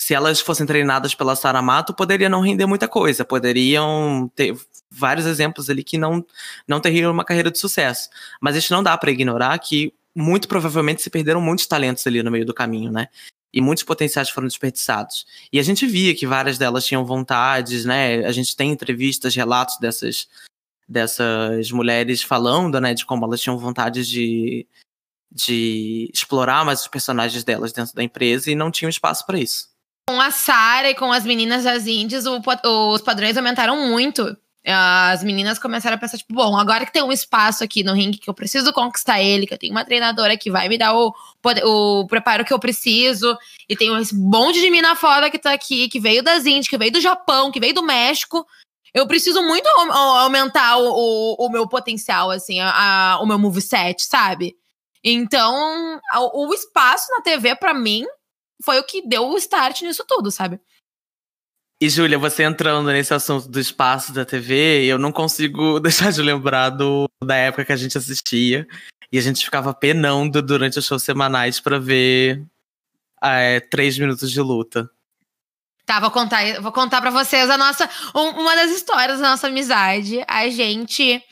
se 0.00 0.14
elas 0.14 0.40
fossem 0.40 0.64
treinadas 0.64 1.14
pela 1.14 1.34
Saramato, 1.34 1.92
poderia 1.92 2.28
não 2.28 2.40
render 2.40 2.66
muita 2.66 2.86
coisa. 2.86 3.24
Poderiam 3.24 4.30
ter 4.36 4.56
vários 4.90 5.26
exemplos 5.26 5.70
ali 5.70 5.84
que 5.84 5.96
não, 5.96 6.24
não 6.66 6.80
teriam 6.80 7.12
uma 7.12 7.24
carreira 7.24 7.50
de 7.50 7.58
sucesso. 7.58 8.08
Mas 8.40 8.56
isso 8.56 8.72
não 8.72 8.82
dá 8.82 8.96
para 8.98 9.10
ignorar 9.10 9.58
que 9.58 9.94
muito 10.14 10.48
provavelmente 10.48 11.02
se 11.02 11.10
perderam 11.10 11.40
muitos 11.40 11.66
talentos 11.66 12.06
ali 12.06 12.22
no 12.22 12.30
meio 12.30 12.44
do 12.44 12.54
caminho, 12.54 12.90
né? 12.90 13.08
E 13.52 13.60
muitos 13.60 13.84
potenciais 13.84 14.30
foram 14.30 14.48
desperdiçados. 14.48 15.26
E 15.52 15.58
a 15.58 15.62
gente 15.62 15.86
via 15.86 16.14
que 16.14 16.26
várias 16.26 16.58
delas 16.58 16.84
tinham 16.84 17.04
vontades, 17.04 17.84
né? 17.84 18.24
A 18.24 18.32
gente 18.32 18.56
tem 18.56 18.70
entrevistas, 18.70 19.34
relatos 19.34 19.78
dessas, 19.78 20.28
dessas 20.88 21.70
mulheres 21.70 22.22
falando, 22.22 22.80
né, 22.80 22.94
de 22.94 23.06
como 23.06 23.24
elas 23.24 23.40
tinham 23.40 23.58
vontade 23.58 24.06
de, 24.06 24.66
de 25.30 26.10
explorar 26.12 26.64
mais 26.64 26.82
os 26.82 26.88
personagens 26.88 27.44
delas 27.44 27.72
dentro 27.72 27.94
da 27.94 28.02
empresa 28.02 28.50
e 28.50 28.54
não 28.54 28.70
tinham 28.70 28.88
espaço 28.88 29.24
para 29.26 29.38
isso. 29.38 29.68
Com 30.08 30.20
a 30.20 30.30
Sarah 30.30 30.90
e 30.90 30.94
com 30.94 31.12
as 31.12 31.24
meninas 31.24 31.64
das 31.64 31.86
Índias, 31.86 32.26
o, 32.26 32.40
os 32.92 33.02
padrões 33.02 33.36
aumentaram 33.36 33.88
muito. 33.88 34.36
As 34.66 35.24
meninas 35.24 35.58
começaram 35.58 35.96
a 35.96 35.98
pensar, 35.98 36.18
tipo, 36.18 36.34
bom, 36.34 36.56
agora 36.56 36.84
que 36.84 36.92
tem 36.92 37.02
um 37.02 37.10
espaço 37.10 37.64
aqui 37.64 37.82
no 37.82 37.94
ringue 37.94 38.18
que 38.18 38.28
eu 38.28 38.34
preciso 38.34 38.72
conquistar 38.72 39.20
ele, 39.20 39.46
que 39.46 39.54
eu 39.54 39.58
tenho 39.58 39.72
uma 39.72 39.84
treinadora 39.84 40.36
que 40.36 40.50
vai 40.50 40.68
me 40.68 40.76
dar 40.76 40.94
o, 40.94 41.14
o 41.64 42.06
preparo 42.06 42.44
que 42.44 42.52
eu 42.52 42.58
preciso, 42.58 43.36
e 43.68 43.74
tem 43.74 43.96
esse 43.98 44.14
monte 44.14 44.60
de 44.60 44.70
mina 44.70 44.94
foda 44.94 45.30
que 45.30 45.38
tá 45.38 45.52
aqui, 45.52 45.88
que 45.88 45.98
veio 45.98 46.22
das 46.22 46.44
Índias, 46.44 46.68
que 46.68 46.76
veio 46.76 46.92
do 46.92 47.00
Japão, 47.00 47.50
que 47.50 47.58
veio 47.58 47.72
do 47.72 47.82
México, 47.82 48.46
eu 48.92 49.06
preciso 49.06 49.42
muito 49.42 49.66
aumentar 49.68 50.76
o, 50.76 50.90
o, 50.90 51.46
o 51.46 51.50
meu 51.50 51.68
potencial, 51.68 52.30
assim, 52.30 52.60
a, 52.60 53.14
a, 53.14 53.20
o 53.20 53.26
meu 53.26 53.38
moveset, 53.38 54.02
sabe? 54.02 54.56
Então, 55.02 56.00
o, 56.34 56.48
o 56.48 56.54
espaço 56.54 57.10
na 57.12 57.22
TV, 57.22 57.54
para 57.54 57.72
mim, 57.72 58.04
foi 58.62 58.78
o 58.78 58.84
que 58.84 59.06
deu 59.06 59.28
o 59.28 59.36
start 59.38 59.82
nisso 59.82 60.04
tudo, 60.06 60.30
sabe? 60.30 60.60
E, 61.82 61.88
Júlia, 61.88 62.18
você 62.18 62.42
entrando 62.42 62.92
nesse 62.92 63.14
assunto 63.14 63.48
do 63.48 63.58
espaço 63.58 64.12
da 64.12 64.22
TV, 64.22 64.84
eu 64.84 64.98
não 64.98 65.10
consigo 65.10 65.80
deixar 65.80 66.12
de 66.12 66.20
lembrar 66.20 66.68
do, 66.68 67.08
da 67.24 67.34
época 67.34 67.64
que 67.64 67.72
a 67.72 67.76
gente 67.76 67.96
assistia 67.96 68.68
e 69.10 69.18
a 69.18 69.20
gente 69.22 69.42
ficava 69.42 69.72
penando 69.72 70.42
durante 70.42 70.78
os 70.78 70.84
shows 70.84 71.02
semanais 71.02 71.58
para 71.58 71.78
ver 71.78 72.44
é, 73.22 73.60
três 73.60 73.98
minutos 73.98 74.30
de 74.30 74.42
luta. 74.42 74.90
Tá, 75.86 75.98
vou 75.98 76.10
contar, 76.10 76.60
vou 76.60 76.70
contar 76.70 77.00
para 77.00 77.10
vocês 77.10 77.48
a 77.48 77.56
nossa 77.56 77.88
uma 78.14 78.54
das 78.54 78.70
histórias 78.70 79.18
da 79.18 79.30
nossa 79.30 79.46
amizade. 79.46 80.22
A 80.28 80.48
gente 80.50 81.22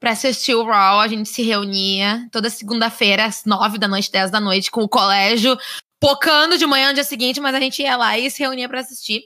para 0.00 0.10
assistir 0.10 0.54
o 0.54 0.64
Raw, 0.64 1.00
a 1.00 1.08
gente 1.08 1.28
se 1.28 1.42
reunia 1.42 2.28
toda 2.30 2.50
segunda-feira 2.50 3.24
às 3.24 3.44
nove 3.44 3.78
da 3.78 3.88
noite, 3.88 4.10
dez 4.10 4.30
da 4.30 4.40
noite, 4.40 4.70
com 4.70 4.82
o 4.82 4.88
colégio 4.88 5.56
pocando 5.98 6.58
de 6.58 6.66
manhã 6.66 6.88
no 6.88 6.94
dia 6.94 7.04
seguinte, 7.04 7.40
mas 7.40 7.54
a 7.54 7.60
gente 7.60 7.82
ia 7.82 7.96
lá 7.96 8.18
e 8.18 8.30
se 8.30 8.40
reunia 8.40 8.68
para 8.68 8.80
assistir. 8.80 9.22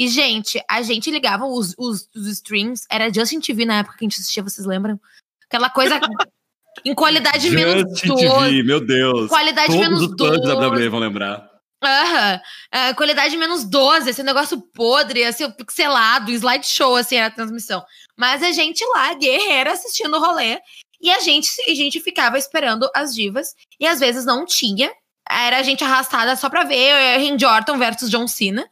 E, 0.00 0.08
gente, 0.08 0.58
a 0.66 0.80
gente 0.80 1.10
ligava 1.10 1.44
os, 1.44 1.74
os, 1.76 2.08
os 2.16 2.26
streams, 2.28 2.86
era 2.90 3.12
Justin 3.12 3.38
TV 3.38 3.66
na 3.66 3.80
época 3.80 3.98
que 3.98 4.04
a 4.06 4.08
gente 4.08 4.18
assistia, 4.18 4.42
vocês 4.42 4.66
lembram? 4.66 4.98
Aquela 5.44 5.68
coisa 5.68 6.00
em 6.82 6.94
qualidade 6.94 7.50
Just 7.50 7.54
menos 7.54 8.00
TV, 8.00 8.26
12. 8.26 8.62
meu 8.62 8.80
Deus. 8.80 9.28
Qualidade 9.28 9.66
Todos 9.66 9.82
menos 9.82 10.00
os 10.00 10.08
fãs 10.08 10.40
da 10.40 10.54
12. 10.54 10.68
WWE 10.68 10.88
vão 10.88 11.00
lembrar. 11.00 11.50
Aham. 11.84 12.40
É, 12.72 12.94
qualidade 12.94 13.36
menos 13.36 13.62
12, 13.64 14.08
esse 14.08 14.22
negócio 14.22 14.58
podre, 14.74 15.22
assim, 15.22 15.50
pixelado, 15.50 16.30
slideshow, 16.30 16.96
assim, 16.96 17.16
era 17.16 17.26
a 17.26 17.30
transmissão. 17.30 17.84
Mas 18.16 18.42
a 18.42 18.52
gente 18.52 18.82
lá, 18.94 19.12
guerreira, 19.12 19.72
assistindo 19.72 20.16
o 20.16 20.20
rolê. 20.20 20.58
E 20.98 21.10
a 21.10 21.20
gente, 21.20 21.50
a 21.70 21.74
gente 21.74 22.00
ficava 22.00 22.38
esperando 22.38 22.88
as 22.94 23.14
divas. 23.14 23.54
E 23.78 23.86
às 23.86 24.00
vezes 24.00 24.24
não 24.24 24.46
tinha. 24.46 24.90
Era 25.28 25.58
a 25.58 25.62
gente 25.62 25.84
arrastada 25.84 26.34
só 26.36 26.48
pra 26.48 26.64
ver 26.64 27.18
Randy 27.18 27.44
Orton 27.44 27.76
versus 27.76 28.08
John 28.08 28.26
Cena. 28.26 28.66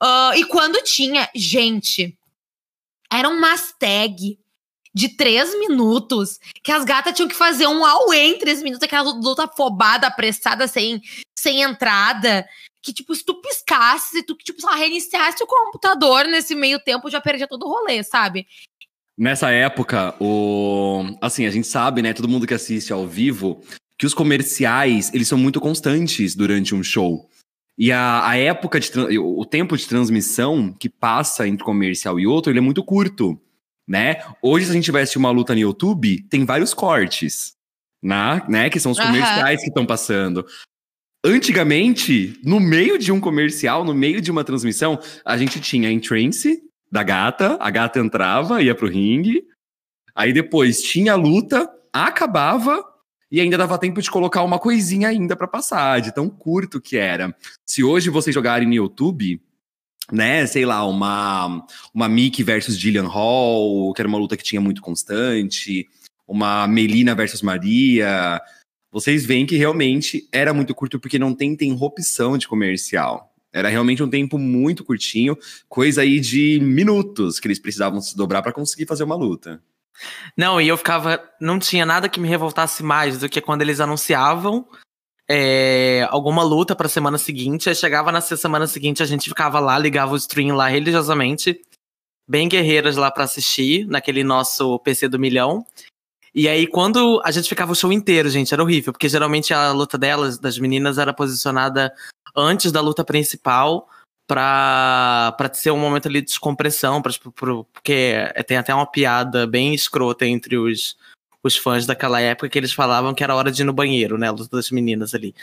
Ah, 0.00 0.32
e 0.36 0.44
quando 0.44 0.82
tinha, 0.82 1.28
gente, 1.34 2.16
era 3.12 3.28
umas 3.28 3.72
tag 3.78 4.38
de 4.94 5.08
três 5.08 5.58
minutos 5.58 6.38
que 6.62 6.70
as 6.70 6.84
gatas 6.84 7.14
tinham 7.14 7.28
que 7.28 7.34
fazer 7.34 7.66
um 7.66 7.84
away 7.84 8.34
em 8.34 8.38
três 8.38 8.62
minutos, 8.62 8.84
aquela 8.84 9.10
luta 9.10 9.44
afobada, 9.44 10.06
apressada, 10.06 10.68
sem, 10.68 11.02
sem 11.36 11.62
entrada. 11.62 12.46
Que, 12.80 12.92
tipo, 12.92 13.14
se 13.14 13.24
tu 13.24 13.40
piscasse, 13.40 14.10
se 14.10 14.22
tu, 14.22 14.36
tipo, 14.36 14.64
lá, 14.64 14.76
reiniciasse 14.76 15.42
o 15.42 15.46
computador 15.46 16.26
nesse 16.26 16.54
meio 16.54 16.78
tempo, 16.78 17.10
já 17.10 17.20
perdia 17.20 17.48
todo 17.48 17.66
o 17.66 17.70
rolê, 17.70 18.04
sabe? 18.04 18.46
Nessa 19.16 19.50
época, 19.50 20.14
o 20.20 21.04
assim, 21.20 21.46
a 21.46 21.50
gente 21.50 21.66
sabe, 21.66 22.02
né, 22.02 22.12
todo 22.12 22.28
mundo 22.28 22.46
que 22.46 22.54
assiste 22.54 22.92
ao 22.92 23.06
vivo, 23.06 23.62
que 23.98 24.06
os 24.06 24.12
comerciais, 24.12 25.12
eles 25.14 25.28
são 25.28 25.38
muito 25.38 25.60
constantes 25.60 26.34
durante 26.34 26.74
um 26.74 26.82
show. 26.82 27.28
E 27.76 27.90
a, 27.90 28.28
a 28.28 28.36
época 28.36 28.78
de 28.78 29.18
o 29.18 29.44
tempo 29.44 29.76
de 29.76 29.86
transmissão 29.86 30.72
que 30.72 30.88
passa 30.88 31.46
entre 31.48 31.64
comercial 31.64 32.20
e 32.20 32.26
outro, 32.26 32.52
ele 32.52 32.60
é 32.60 32.62
muito 32.62 32.84
curto, 32.84 33.40
né? 33.86 34.22
Hoje 34.40 34.66
se 34.66 34.70
a 34.70 34.74
gente 34.74 34.96
assistir 34.96 35.18
uma 35.18 35.30
luta 35.30 35.54
no 35.54 35.60
YouTube, 35.60 36.22
tem 36.30 36.44
vários 36.44 36.72
cortes, 36.72 37.54
na, 38.02 38.46
né, 38.48 38.68
que 38.68 38.78
são 38.78 38.92
os 38.92 39.00
comerciais 39.00 39.60
que 39.60 39.68
estão 39.68 39.86
passando. 39.86 40.46
Antigamente, 41.24 42.38
no 42.44 42.60
meio 42.60 42.98
de 42.98 43.10
um 43.10 43.18
comercial, 43.18 43.82
no 43.82 43.94
meio 43.94 44.20
de 44.20 44.30
uma 44.30 44.44
transmissão, 44.44 45.00
a 45.24 45.38
gente 45.38 45.58
tinha 45.58 45.88
a 45.88 45.92
entrance 45.92 46.62
da 46.92 47.02
gata, 47.02 47.56
a 47.58 47.70
gata 47.70 47.98
entrava, 47.98 48.62
ia 48.62 48.74
pro 48.74 48.88
ringue, 48.88 49.42
aí 50.14 50.34
depois 50.34 50.82
tinha 50.82 51.14
a 51.14 51.16
luta, 51.16 51.68
acabava 51.90 52.84
e 53.34 53.40
ainda 53.40 53.58
dava 53.58 53.76
tempo 53.76 54.00
de 54.00 54.08
colocar 54.08 54.44
uma 54.44 54.60
coisinha 54.60 55.08
ainda 55.08 55.34
pra 55.34 55.48
passar, 55.48 56.00
de 56.00 56.14
tão 56.14 56.30
curto 56.30 56.80
que 56.80 56.96
era. 56.96 57.34
Se 57.66 57.82
hoje 57.82 58.08
vocês 58.08 58.32
jogarem 58.32 58.68
no 58.68 58.74
YouTube, 58.74 59.40
né, 60.12 60.46
sei 60.46 60.64
lá, 60.64 60.86
uma 60.86 61.66
uma 61.92 62.08
Mickey 62.08 62.44
versus 62.44 62.78
Gillian 62.78 63.08
Hall, 63.08 63.92
que 63.92 64.00
era 64.00 64.06
uma 64.06 64.18
luta 64.18 64.36
que 64.36 64.44
tinha 64.44 64.60
muito 64.60 64.80
constante, 64.80 65.84
uma 66.28 66.68
Melina 66.68 67.12
versus 67.12 67.42
Maria, 67.42 68.40
vocês 68.92 69.26
veem 69.26 69.46
que 69.46 69.56
realmente 69.56 70.28
era 70.30 70.54
muito 70.54 70.72
curto 70.72 71.00
porque 71.00 71.18
não 71.18 71.34
tem 71.34 71.54
interrupção 71.54 72.38
de 72.38 72.46
comercial. 72.46 73.34
Era 73.52 73.68
realmente 73.68 74.00
um 74.00 74.08
tempo 74.08 74.38
muito 74.38 74.84
curtinho, 74.84 75.36
coisa 75.68 76.02
aí 76.02 76.20
de 76.20 76.60
minutos 76.62 77.40
que 77.40 77.48
eles 77.48 77.58
precisavam 77.58 78.00
se 78.00 78.16
dobrar 78.16 78.42
pra 78.42 78.52
conseguir 78.52 78.86
fazer 78.86 79.02
uma 79.02 79.16
luta. 79.16 79.60
Não, 80.36 80.60
e 80.60 80.68
eu 80.68 80.76
ficava. 80.76 81.22
Não 81.40 81.58
tinha 81.58 81.86
nada 81.86 82.08
que 82.08 82.20
me 82.20 82.28
revoltasse 82.28 82.82
mais 82.82 83.18
do 83.18 83.28
que 83.28 83.40
quando 83.40 83.62
eles 83.62 83.80
anunciavam 83.80 84.66
é, 85.28 86.06
alguma 86.10 86.42
luta 86.42 86.74
pra 86.76 86.88
semana 86.88 87.18
seguinte. 87.18 87.68
Aí 87.68 87.74
chegava 87.74 88.12
na 88.12 88.20
semana 88.20 88.66
seguinte, 88.66 89.02
a 89.02 89.06
gente 89.06 89.28
ficava 89.28 89.60
lá, 89.60 89.78
ligava 89.78 90.12
o 90.12 90.16
stream 90.16 90.54
lá 90.54 90.68
religiosamente, 90.68 91.60
bem 92.28 92.48
guerreiras 92.48 92.96
lá 92.96 93.10
pra 93.10 93.24
assistir, 93.24 93.86
naquele 93.86 94.24
nosso 94.24 94.78
PC 94.80 95.08
do 95.08 95.18
milhão. 95.18 95.64
E 96.34 96.48
aí, 96.48 96.66
quando 96.66 97.22
a 97.24 97.30
gente 97.30 97.48
ficava 97.48 97.72
o 97.72 97.76
show 97.76 97.92
inteiro, 97.92 98.28
gente, 98.28 98.52
era 98.52 98.62
horrível, 98.62 98.92
porque 98.92 99.08
geralmente 99.08 99.54
a 99.54 99.70
luta 99.70 99.96
delas, 99.96 100.36
das 100.36 100.58
meninas, 100.58 100.98
era 100.98 101.12
posicionada 101.12 101.92
antes 102.34 102.72
da 102.72 102.80
luta 102.80 103.04
principal 103.04 103.88
pra, 104.26 105.34
pra 105.36 105.52
ser 105.52 105.70
um 105.70 105.78
momento 105.78 106.06
ali 106.08 106.20
de 106.20 106.26
descompressão, 106.26 107.00
pra, 107.02 107.12
tipo, 107.12 107.30
pro- 107.32 107.64
porque 107.72 108.14
tem 108.46 108.56
até 108.56 108.74
uma 108.74 108.86
piada 108.86 109.46
bem 109.46 109.74
escrota 109.74 110.26
entre 110.26 110.56
os, 110.56 110.96
os 111.42 111.56
fãs 111.56 111.86
daquela 111.86 112.20
época 112.20 112.48
que 112.48 112.58
eles 112.58 112.72
falavam 112.72 113.14
que 113.14 113.22
era 113.22 113.34
hora 113.34 113.50
de 113.52 113.62
ir 113.62 113.64
no 113.64 113.72
banheiro, 113.72 114.16
né? 114.18 114.28
A 114.28 114.32
luta 114.32 114.56
das 114.56 114.70
meninas 114.70 115.14
ali. 115.14 115.34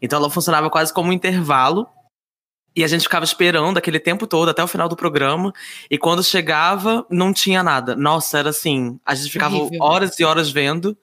Então 0.00 0.18
ela 0.18 0.30
funcionava 0.30 0.70
quase 0.70 0.92
como 0.92 1.10
um 1.10 1.12
intervalo. 1.12 1.86
E 2.74 2.82
a 2.82 2.88
gente 2.88 3.02
ficava 3.02 3.22
esperando 3.22 3.76
aquele 3.76 4.00
tempo 4.00 4.26
todo, 4.26 4.48
até 4.48 4.64
o 4.64 4.66
final 4.66 4.88
do 4.88 4.96
programa. 4.96 5.52
E 5.90 5.98
quando 5.98 6.24
chegava, 6.24 7.06
não 7.10 7.30
tinha 7.30 7.62
nada. 7.62 7.94
Nossa, 7.94 8.38
era 8.38 8.48
assim. 8.48 8.98
A 9.04 9.14
gente 9.14 9.30
ficava 9.30 9.54
Horrível. 9.56 9.82
horas 9.82 10.18
e 10.18 10.24
horas 10.24 10.50
vendo 10.50 10.96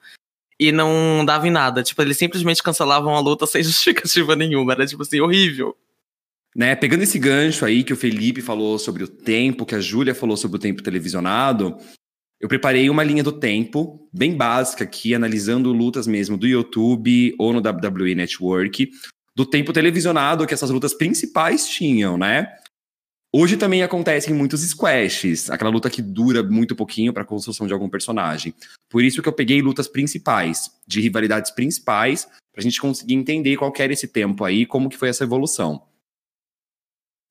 e 0.58 0.72
não 0.72 1.24
dava 1.24 1.46
em 1.46 1.50
nada. 1.52 1.84
Tipo, 1.84 2.02
eles 2.02 2.16
simplesmente 2.18 2.60
cancelavam 2.60 3.14
a 3.14 3.20
luta 3.20 3.46
sem 3.46 3.62
justificativa 3.62 4.34
nenhuma. 4.34 4.72
Era, 4.72 4.84
tipo 4.84 5.02
assim, 5.02 5.20
horrível. 5.20 5.76
Né, 6.56 6.74
pegando 6.74 7.02
esse 7.02 7.18
gancho 7.18 7.64
aí 7.64 7.84
que 7.84 7.92
o 7.92 7.96
Felipe 7.96 8.42
falou 8.42 8.78
sobre 8.78 9.04
o 9.04 9.08
tempo, 9.08 9.64
que 9.64 9.74
a 9.74 9.80
Júlia 9.80 10.14
falou 10.14 10.36
sobre 10.36 10.56
o 10.56 10.60
tempo 10.60 10.82
televisionado, 10.82 11.76
eu 12.40 12.48
preparei 12.48 12.88
uma 12.88 13.04
linha 13.04 13.22
do 13.22 13.32
tempo, 13.32 14.08
bem 14.12 14.34
básica 14.34 14.82
aqui, 14.82 15.14
analisando 15.14 15.72
lutas 15.72 16.06
mesmo 16.06 16.36
do 16.36 16.46
YouTube 16.46 17.34
ou 17.38 17.52
no 17.52 17.60
WWE 17.60 18.14
Network, 18.14 18.90
do 19.36 19.46
tempo 19.46 19.72
televisionado 19.72 20.46
que 20.46 20.54
essas 20.54 20.70
lutas 20.70 20.94
principais 20.94 21.68
tinham, 21.68 22.16
né? 22.16 22.48
Hoje 23.32 23.56
também 23.56 23.82
acontecem 23.82 24.34
muitos 24.34 24.62
squashes, 24.62 25.50
aquela 25.50 25.70
luta 25.70 25.88
que 25.88 26.02
dura 26.02 26.42
muito 26.42 26.74
pouquinho 26.74 27.12
para 27.12 27.22
a 27.22 27.26
construção 27.26 27.66
de 27.66 27.72
algum 27.72 27.88
personagem. 27.88 28.52
Por 28.88 29.04
isso 29.04 29.22
que 29.22 29.28
eu 29.28 29.32
peguei 29.32 29.62
lutas 29.62 29.86
principais, 29.86 30.68
de 30.84 31.00
rivalidades 31.00 31.52
principais, 31.52 32.26
pra 32.52 32.62
gente 32.62 32.80
conseguir 32.80 33.14
entender 33.14 33.56
qual 33.56 33.72
era 33.78 33.92
esse 33.92 34.08
tempo 34.08 34.44
aí, 34.44 34.66
como 34.66 34.88
que 34.88 34.96
foi 34.96 35.10
essa 35.10 35.22
evolução. 35.22 35.80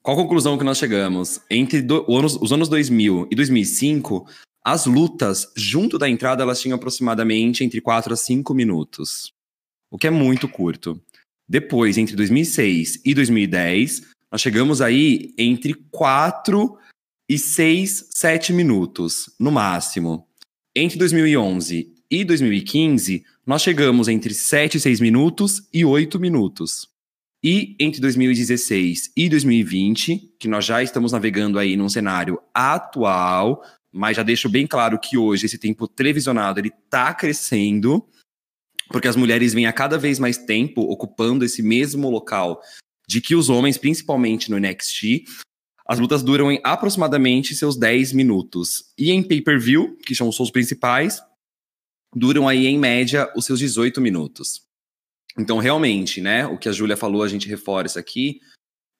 Qual 0.02 0.18
a 0.18 0.22
conclusão 0.22 0.58
que 0.58 0.64
nós 0.64 0.78
chegamos? 0.78 1.42
Entre 1.50 1.82
do- 1.82 2.06
anos- 2.16 2.38
os 2.42 2.52
anos 2.52 2.70
2000 2.70 3.28
e 3.30 3.36
2005, 3.36 4.26
as 4.64 4.86
lutas, 4.86 5.52
junto 5.56 5.98
da 5.98 6.10
entrada, 6.10 6.44
elas 6.44 6.62
tinham 6.62 6.76
aproximadamente 6.76 7.64
entre 7.64 7.82
4 7.82 8.14
a 8.14 8.18
5 8.18 8.54
minutos, 8.54 9.34
o 9.92 9.98
que 9.98 10.08
é 10.08 10.10
muito 10.12 10.48
curto. 10.48 11.02
Depois, 11.48 11.98
entre 11.98 12.16
2006 12.16 13.02
e 13.04 13.14
2010, 13.14 14.04
nós 14.32 14.42
chegamos 14.42 14.82
aí 14.82 15.34
entre 15.38 15.74
4 15.92 16.78
e 17.28 17.38
6, 17.38 18.08
7 18.12 18.54
minutos, 18.54 19.30
no 19.40 19.52
máximo. 19.52 20.28
Entre 20.76 20.98
2011 20.98 21.94
e 22.10 22.24
2015, 22.24 23.24
nós 23.46 23.62
chegamos 23.62 24.08
entre 24.08 24.34
7 24.34 24.78
e 24.78 24.80
6 24.80 25.00
minutos 25.00 25.68
e 25.74 25.84
8 25.84 26.20
minutos. 26.20 26.88
E 27.43 27.75
entre 27.80 28.02
2016 28.02 29.13
e 29.15 29.30
2020, 29.30 30.36
que 30.38 30.47
nós 30.47 30.65
já 30.65 30.84
estamos 30.84 31.13
navegando 31.13 31.58
aí 31.58 31.78
num 31.78 31.88
cenário 31.88 32.41
atual, 32.54 33.63
mas 33.91 34.17
já 34.17 34.23
deixo 34.23 34.49
bem 34.49 34.67
claro 34.67 34.99
que 34.99 35.17
hoje 35.17 35.45
esse 35.45 35.58
tempo 35.58 35.88
televisionado 35.88 36.60
ele 36.60 36.71
tá 36.89 37.13
crescendo, 37.13 38.06
porque 38.89 39.08
as 39.08 39.15
mulheres 39.15 39.54
vêm 39.54 39.67
a 39.67 39.73
cada 39.73 39.97
vez 39.97 40.19
mais 40.19 40.38
tempo 40.38 40.82
ocupando 40.82 41.45
esse 41.45 41.63
mesmo 41.63 42.10
local 42.10 42.62
de 43.08 43.21
que 43.21 43.36
os 43.36 43.49
homens, 43.49 43.78
principalmente 43.78 44.52
no 44.52 44.60
NXT, 44.60 45.23
as 45.88 45.97
lutas 45.97 46.21
duram 46.21 46.52
em 46.52 46.60
aproximadamente 46.63 47.56
seus 47.56 47.75
10 47.75 48.13
minutos. 48.13 48.93
E 48.97 49.12
em 49.12 49.23
pay-per-view, 49.23 49.97
que 50.06 50.13
são 50.13 50.28
os 50.28 50.36
shows 50.36 50.52
principais, 50.52 51.19
duram 52.13 52.47
aí 52.47 52.67
em 52.67 52.78
média 52.78 53.32
os 53.36 53.45
seus 53.45 53.60
18 53.60 53.99
minutos. 53.99 54.68
Então, 55.38 55.58
realmente, 55.60 56.22
né, 56.22 56.46
o 56.46 56.58
que 56.58 56.68
a 56.68 56.72
Júlia 56.72 56.98
falou, 56.98 57.24
a 57.24 57.28
gente 57.28 57.48
reforça 57.48 58.00
aqui, 58.00 58.42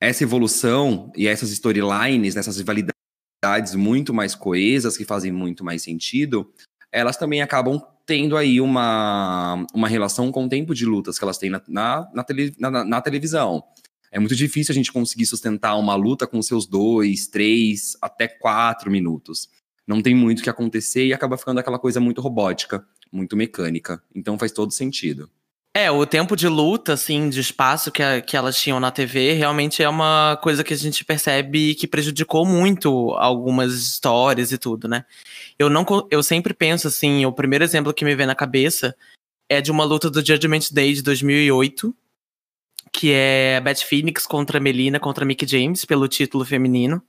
essa 0.02 0.24
evolução 0.24 1.12
e 1.16 1.28
essas 1.28 1.50
storylines, 1.52 2.36
essas 2.38 2.58
rivalidades 2.58 3.76
muito 3.76 4.14
mais 4.14 4.36
coesas, 4.36 4.96
que 4.98 5.06
fazem 5.06 5.32
muito 5.32 5.64
mais 5.64 5.82
sentido, 5.82 6.52
elas 6.92 7.18
também 7.18 7.42
acabam 7.42 7.82
tendo 8.06 8.38
aí 8.38 8.60
uma, 8.60 9.66
uma 9.74 9.88
relação 9.88 10.32
com 10.32 10.46
o 10.46 10.50
tempo 10.50 10.74
de 10.74 10.86
lutas 10.86 11.18
que 11.18 11.24
elas 11.24 11.38
têm 11.38 11.50
na, 11.50 11.62
na, 11.68 12.10
na, 12.14 12.24
tele- 12.24 12.56
na- 12.58 12.84
na 12.84 13.02
televisão. 13.02 13.64
É 14.12 14.18
muito 14.20 14.36
difícil 14.36 14.72
a 14.72 14.76
gente 14.76 14.92
conseguir 14.92 15.26
sustentar 15.28 15.76
uma 15.78 15.94
luta 15.96 16.26
com 16.26 16.42
seus 16.42 16.66
dois, 16.66 17.28
três, 17.28 17.96
até 18.02 18.28
quatro 18.28 18.90
minutos. 18.90 19.50
Não 19.86 20.02
tem 20.02 20.16
muito 20.16 20.40
o 20.40 20.44
que 20.44 20.50
acontecer 20.50 21.06
e 21.06 21.14
acaba 21.14 21.38
ficando 21.38 21.60
aquela 21.60 21.78
coisa 21.78 22.00
muito 22.00 22.22
robótica, 22.22 22.84
muito 23.12 23.36
mecânica. 23.38 24.02
Então 24.16 24.40
faz 24.40 24.52
todo 24.52 24.72
sentido. 24.72 25.30
É, 25.74 25.90
o 25.92 26.04
tempo 26.06 26.36
de 26.36 26.48
luta, 26.48 26.94
assim, 26.94 27.30
de 27.30 27.40
espaço 27.40 27.92
que, 27.92 28.02
a- 28.02 28.22
que 28.22 28.36
elas 28.36 28.60
tinham 28.60 28.80
na 28.80 28.90
TV, 28.90 29.34
realmente 29.34 29.84
é 29.84 29.88
uma 29.88 30.38
coisa 30.42 30.64
que 30.64 30.74
a 30.74 30.78
gente 30.78 31.06
percebe 31.06 31.76
que 31.76 31.88
prejudicou 31.88 32.44
muito 32.46 33.12
algumas 33.14 33.74
histórias 33.76 34.52
e 34.52 34.58
tudo, 34.58 34.88
né? 34.88 35.06
Eu 35.60 35.70
não, 35.70 35.86
eu 36.10 36.24
sempre 36.24 36.54
penso 36.56 36.88
assim, 36.88 37.24
o 37.26 37.32
primeiro 37.32 37.64
exemplo 37.64 37.94
que 37.94 38.04
me 38.04 38.16
vem 38.16 38.26
na 38.26 38.34
cabeça 38.36 38.96
é 39.48 39.62
de 39.62 39.70
uma 39.72 39.84
luta 39.84 40.10
do 40.10 40.26
Judgment 40.26 40.72
Day 40.72 40.94
de 40.94 41.04
2008, 41.04 41.96
que 42.92 43.12
é 43.14 43.62
Beth 43.62 43.84
Phoenix 43.88 44.26
contra 44.26 44.60
Melina 44.60 45.00
contra 45.00 45.24
Mickey 45.24 45.48
James 45.48 45.86
pelo 45.86 46.08
título 46.08 46.44
feminino. 46.46 47.02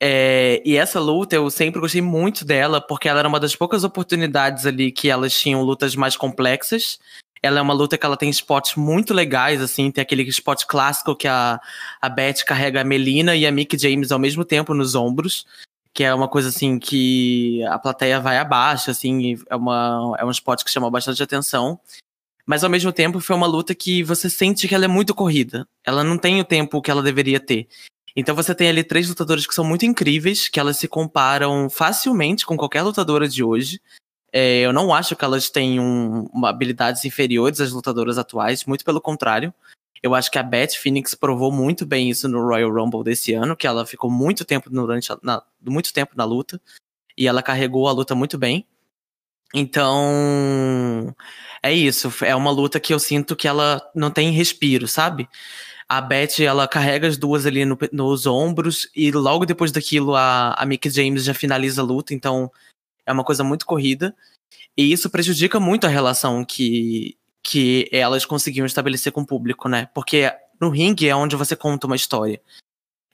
É, 0.00 0.62
e 0.64 0.76
essa 0.76 1.00
luta 1.00 1.34
eu 1.34 1.50
sempre 1.50 1.80
gostei 1.80 2.00
muito 2.00 2.44
dela, 2.44 2.80
porque 2.80 3.08
ela 3.08 3.18
era 3.18 3.28
uma 3.28 3.40
das 3.40 3.56
poucas 3.56 3.82
oportunidades 3.82 4.64
ali 4.64 4.92
que 4.92 5.10
elas 5.10 5.38
tinham 5.38 5.62
lutas 5.62 5.96
mais 5.96 6.16
complexas. 6.16 6.98
Ela 7.42 7.58
é 7.58 7.62
uma 7.62 7.74
luta 7.74 7.96
que 7.96 8.04
ela 8.04 8.16
tem 8.16 8.30
spots 8.30 8.74
muito 8.76 9.14
legais, 9.14 9.60
assim, 9.60 9.90
tem 9.90 10.02
aquele 10.02 10.22
spot 10.24 10.64
clássico 10.66 11.14
que 11.14 11.28
a, 11.28 11.60
a 12.00 12.08
Beth 12.08 12.44
carrega 12.44 12.80
a 12.80 12.84
Melina 12.84 13.36
e 13.36 13.46
a 13.46 13.52
Mick 13.52 13.78
James 13.78 14.10
ao 14.10 14.18
mesmo 14.18 14.44
tempo 14.44 14.74
nos 14.74 14.94
ombros, 14.94 15.46
que 15.94 16.02
é 16.04 16.12
uma 16.12 16.28
coisa 16.28 16.48
assim 16.48 16.78
que 16.78 17.62
a 17.64 17.78
plateia 17.78 18.20
vai 18.20 18.38
abaixo, 18.38 18.90
assim, 18.90 19.36
é, 19.48 19.56
uma, 19.56 20.16
é 20.18 20.24
um 20.24 20.30
spot 20.30 20.62
que 20.64 20.70
chama 20.70 20.90
bastante 20.90 21.22
atenção. 21.22 21.78
Mas 22.44 22.64
ao 22.64 22.70
mesmo 22.70 22.92
tempo 22.92 23.20
foi 23.20 23.36
uma 23.36 23.46
luta 23.46 23.74
que 23.74 24.02
você 24.02 24.30
sente 24.30 24.66
que 24.66 24.74
ela 24.74 24.86
é 24.86 24.88
muito 24.88 25.14
corrida. 25.14 25.68
Ela 25.84 26.02
não 26.02 26.16
tem 26.16 26.40
o 26.40 26.44
tempo 26.44 26.80
que 26.80 26.90
ela 26.90 27.02
deveria 27.02 27.38
ter. 27.38 27.68
Então 28.20 28.34
você 28.34 28.52
tem 28.52 28.68
ali 28.68 28.82
três 28.82 29.08
lutadoras 29.08 29.46
que 29.46 29.54
são 29.54 29.64
muito 29.64 29.86
incríveis, 29.86 30.48
que 30.48 30.58
elas 30.58 30.76
se 30.76 30.88
comparam 30.88 31.70
facilmente 31.70 32.44
com 32.44 32.56
qualquer 32.56 32.82
lutadora 32.82 33.28
de 33.28 33.44
hoje. 33.44 33.80
É, 34.32 34.62
eu 34.62 34.72
não 34.72 34.92
acho 34.92 35.14
que 35.14 35.24
elas 35.24 35.48
tenham 35.48 36.28
habilidades 36.44 37.04
inferiores 37.04 37.60
às 37.60 37.70
lutadoras 37.70 38.18
atuais, 38.18 38.64
muito 38.64 38.84
pelo 38.84 39.00
contrário. 39.00 39.54
Eu 40.02 40.16
acho 40.16 40.32
que 40.32 40.38
a 40.38 40.42
Beth 40.42 40.72
Phoenix 40.82 41.14
provou 41.14 41.52
muito 41.52 41.86
bem 41.86 42.10
isso 42.10 42.26
no 42.26 42.44
Royal 42.44 42.72
Rumble 42.72 43.04
desse 43.04 43.34
ano, 43.34 43.56
que 43.56 43.68
ela 43.68 43.86
ficou 43.86 44.10
muito 44.10 44.44
tempo 44.44 44.68
durante 44.68 45.12
a, 45.12 45.18
na, 45.22 45.40
muito 45.64 45.92
tempo 45.92 46.14
na 46.16 46.24
luta 46.24 46.60
e 47.16 47.28
ela 47.28 47.40
carregou 47.40 47.86
a 47.86 47.92
luta 47.92 48.16
muito 48.16 48.36
bem. 48.36 48.66
Então, 49.54 51.14
é 51.62 51.72
isso. 51.72 52.12
É 52.24 52.34
uma 52.34 52.50
luta 52.50 52.80
que 52.80 52.92
eu 52.92 52.98
sinto 52.98 53.36
que 53.36 53.46
ela 53.46 53.80
não 53.94 54.10
tem 54.10 54.32
respiro, 54.32 54.88
sabe? 54.88 55.28
A 55.88 56.00
Beth, 56.02 56.40
ela 56.40 56.68
carrega 56.68 57.08
as 57.08 57.16
duas 57.16 57.46
ali 57.46 57.64
no, 57.64 57.78
nos 57.90 58.26
ombros 58.26 58.88
e 58.94 59.10
logo 59.10 59.46
depois 59.46 59.72
daquilo 59.72 60.14
a, 60.14 60.52
a 60.52 60.66
Mickey 60.66 60.90
James 60.90 61.24
já 61.24 61.32
finaliza 61.32 61.80
a 61.80 61.84
luta, 61.84 62.12
então 62.12 62.50
é 63.06 63.12
uma 63.12 63.24
coisa 63.24 63.42
muito 63.42 63.64
corrida. 63.64 64.14
E 64.76 64.92
isso 64.92 65.08
prejudica 65.08 65.58
muito 65.58 65.86
a 65.86 65.90
relação 65.90 66.44
que, 66.44 67.16
que 67.42 67.88
elas 67.90 68.26
conseguiam 68.26 68.66
estabelecer 68.66 69.12
com 69.12 69.22
o 69.22 69.26
público, 69.26 69.68
né? 69.68 69.88
Porque 69.94 70.30
no 70.60 70.68
ringue 70.68 71.08
é 71.08 71.16
onde 71.16 71.36
você 71.36 71.56
conta 71.56 71.86
uma 71.86 71.96
história. 71.96 72.40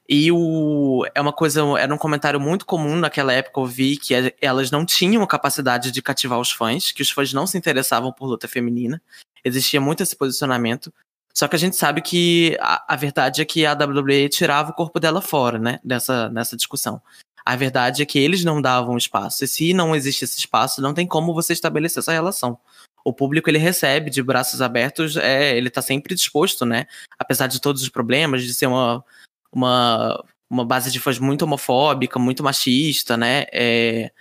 E 0.07 0.31
o, 0.31 1.03
é 1.15 1.21
uma 1.21 1.33
coisa, 1.33 1.61
era 1.79 1.93
um 1.93 1.97
comentário 1.97 2.39
muito 2.39 2.65
comum 2.65 2.95
naquela 2.95 3.33
época, 3.33 3.59
eu 3.59 3.65
vi 3.65 3.97
que 3.97 4.13
elas 4.39 4.69
não 4.69 4.85
tinham 4.85 5.23
a 5.23 5.27
capacidade 5.27 5.91
de 5.91 6.01
cativar 6.01 6.39
os 6.39 6.51
fãs, 6.51 6.91
que 6.91 7.01
os 7.01 7.09
fãs 7.09 7.33
não 7.33 7.47
se 7.47 7.57
interessavam 7.57 8.11
por 8.11 8.27
luta 8.27 8.47
feminina. 8.47 9.01
Existia 9.43 9.81
muito 9.81 10.03
esse 10.03 10.15
posicionamento. 10.15 10.93
Só 11.37 11.47
que 11.47 11.55
a 11.55 11.59
gente 11.59 11.75
sabe 11.75 12.01
que 12.01 12.57
a, 12.61 12.93
a 12.93 12.95
verdade 12.95 13.41
é 13.41 13.45
que 13.45 13.65
a 13.65 13.73
WWE 13.73 14.29
tirava 14.29 14.71
o 14.71 14.73
corpo 14.73 14.99
dela 14.99 15.21
fora, 15.21 15.59
né? 15.59 15.79
Dessa, 15.83 16.29
nessa 16.29 16.55
discussão. 16.55 17.01
A 17.45 17.55
verdade 17.55 18.01
é 18.01 18.05
que 18.05 18.17
eles 18.17 18.43
não 18.43 18.61
davam 18.61 18.97
espaço. 18.97 19.43
E 19.43 19.47
se 19.47 19.73
não 19.73 19.95
existe 19.95 20.23
esse 20.23 20.39
espaço, 20.39 20.81
não 20.81 20.93
tem 20.93 21.05
como 21.05 21.33
você 21.33 21.53
estabelecer 21.53 21.99
essa 21.99 22.13
relação. 22.13 22.57
O 23.03 23.13
público 23.13 23.49
ele 23.49 23.59
recebe 23.59 24.09
de 24.09 24.23
braços 24.23 24.61
abertos, 24.61 25.15
é, 25.17 25.55
ele 25.55 25.69
tá 25.69 25.81
sempre 25.81 26.15
disposto, 26.15 26.65
né? 26.65 26.87
Apesar 27.19 27.47
de 27.47 27.61
todos 27.61 27.83
os 27.83 27.89
problemas, 27.89 28.43
de 28.43 28.53
ser 28.53 28.65
uma, 28.65 29.03
uma, 29.51 30.23
uma 30.49 30.65
base 30.65 30.91
de 30.91 30.99
fãs 30.99 31.19
muito 31.19 31.43
homofóbica, 31.43 32.17
muito 32.17 32.43
machista, 32.43 33.15
né? 33.15 33.45
É, 33.51 34.11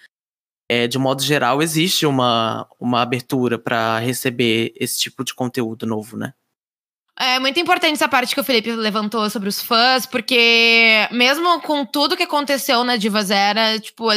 é, 0.68 0.86
de 0.86 0.98
modo 0.98 1.22
geral, 1.22 1.62
existe 1.62 2.04
uma, 2.04 2.68
uma 2.78 3.00
abertura 3.00 3.58
para 3.58 3.98
receber 4.00 4.74
esse 4.76 4.98
tipo 4.98 5.24
de 5.24 5.32
conteúdo 5.32 5.86
novo, 5.86 6.16
né? 6.18 6.34
É 7.16 7.38
muito 7.38 7.60
importante 7.60 7.92
essa 7.92 8.08
parte 8.08 8.34
que 8.34 8.40
o 8.40 8.44
Felipe 8.44 8.72
levantou 8.72 9.30
sobre 9.30 9.48
os 9.48 9.62
fãs, 9.62 10.04
porque 10.04 11.08
mesmo 11.12 11.60
com 11.60 11.86
tudo 11.86 12.16
que 12.16 12.24
aconteceu 12.24 12.82
na 12.82 12.96
Divas 12.96 13.30
Era, 13.30 13.78
tipo, 13.78 14.08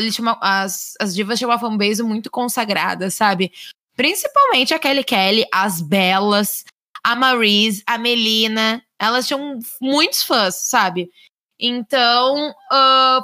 as, 0.42 0.96
as 1.00 1.14
divas 1.14 1.38
tinham 1.38 1.52
uma 1.52 1.60
fanbase 1.60 2.02
muito 2.02 2.32
consagrada, 2.32 3.12
sabe? 3.12 3.52
Principalmente 3.96 4.74
a 4.74 4.80
Kelly 4.80 5.04
Kelly, 5.04 5.46
as 5.54 5.80
Belas, 5.80 6.66
a 7.04 7.16
Maryse, 7.16 7.84
a 7.86 8.00
Melina, 8.00 8.84
elas 9.00 9.28
tinham 9.28 9.60
muitos 9.80 10.24
fãs, 10.24 10.56
sabe? 10.56 11.12
Então, 11.60 12.50
uh, 12.50 13.24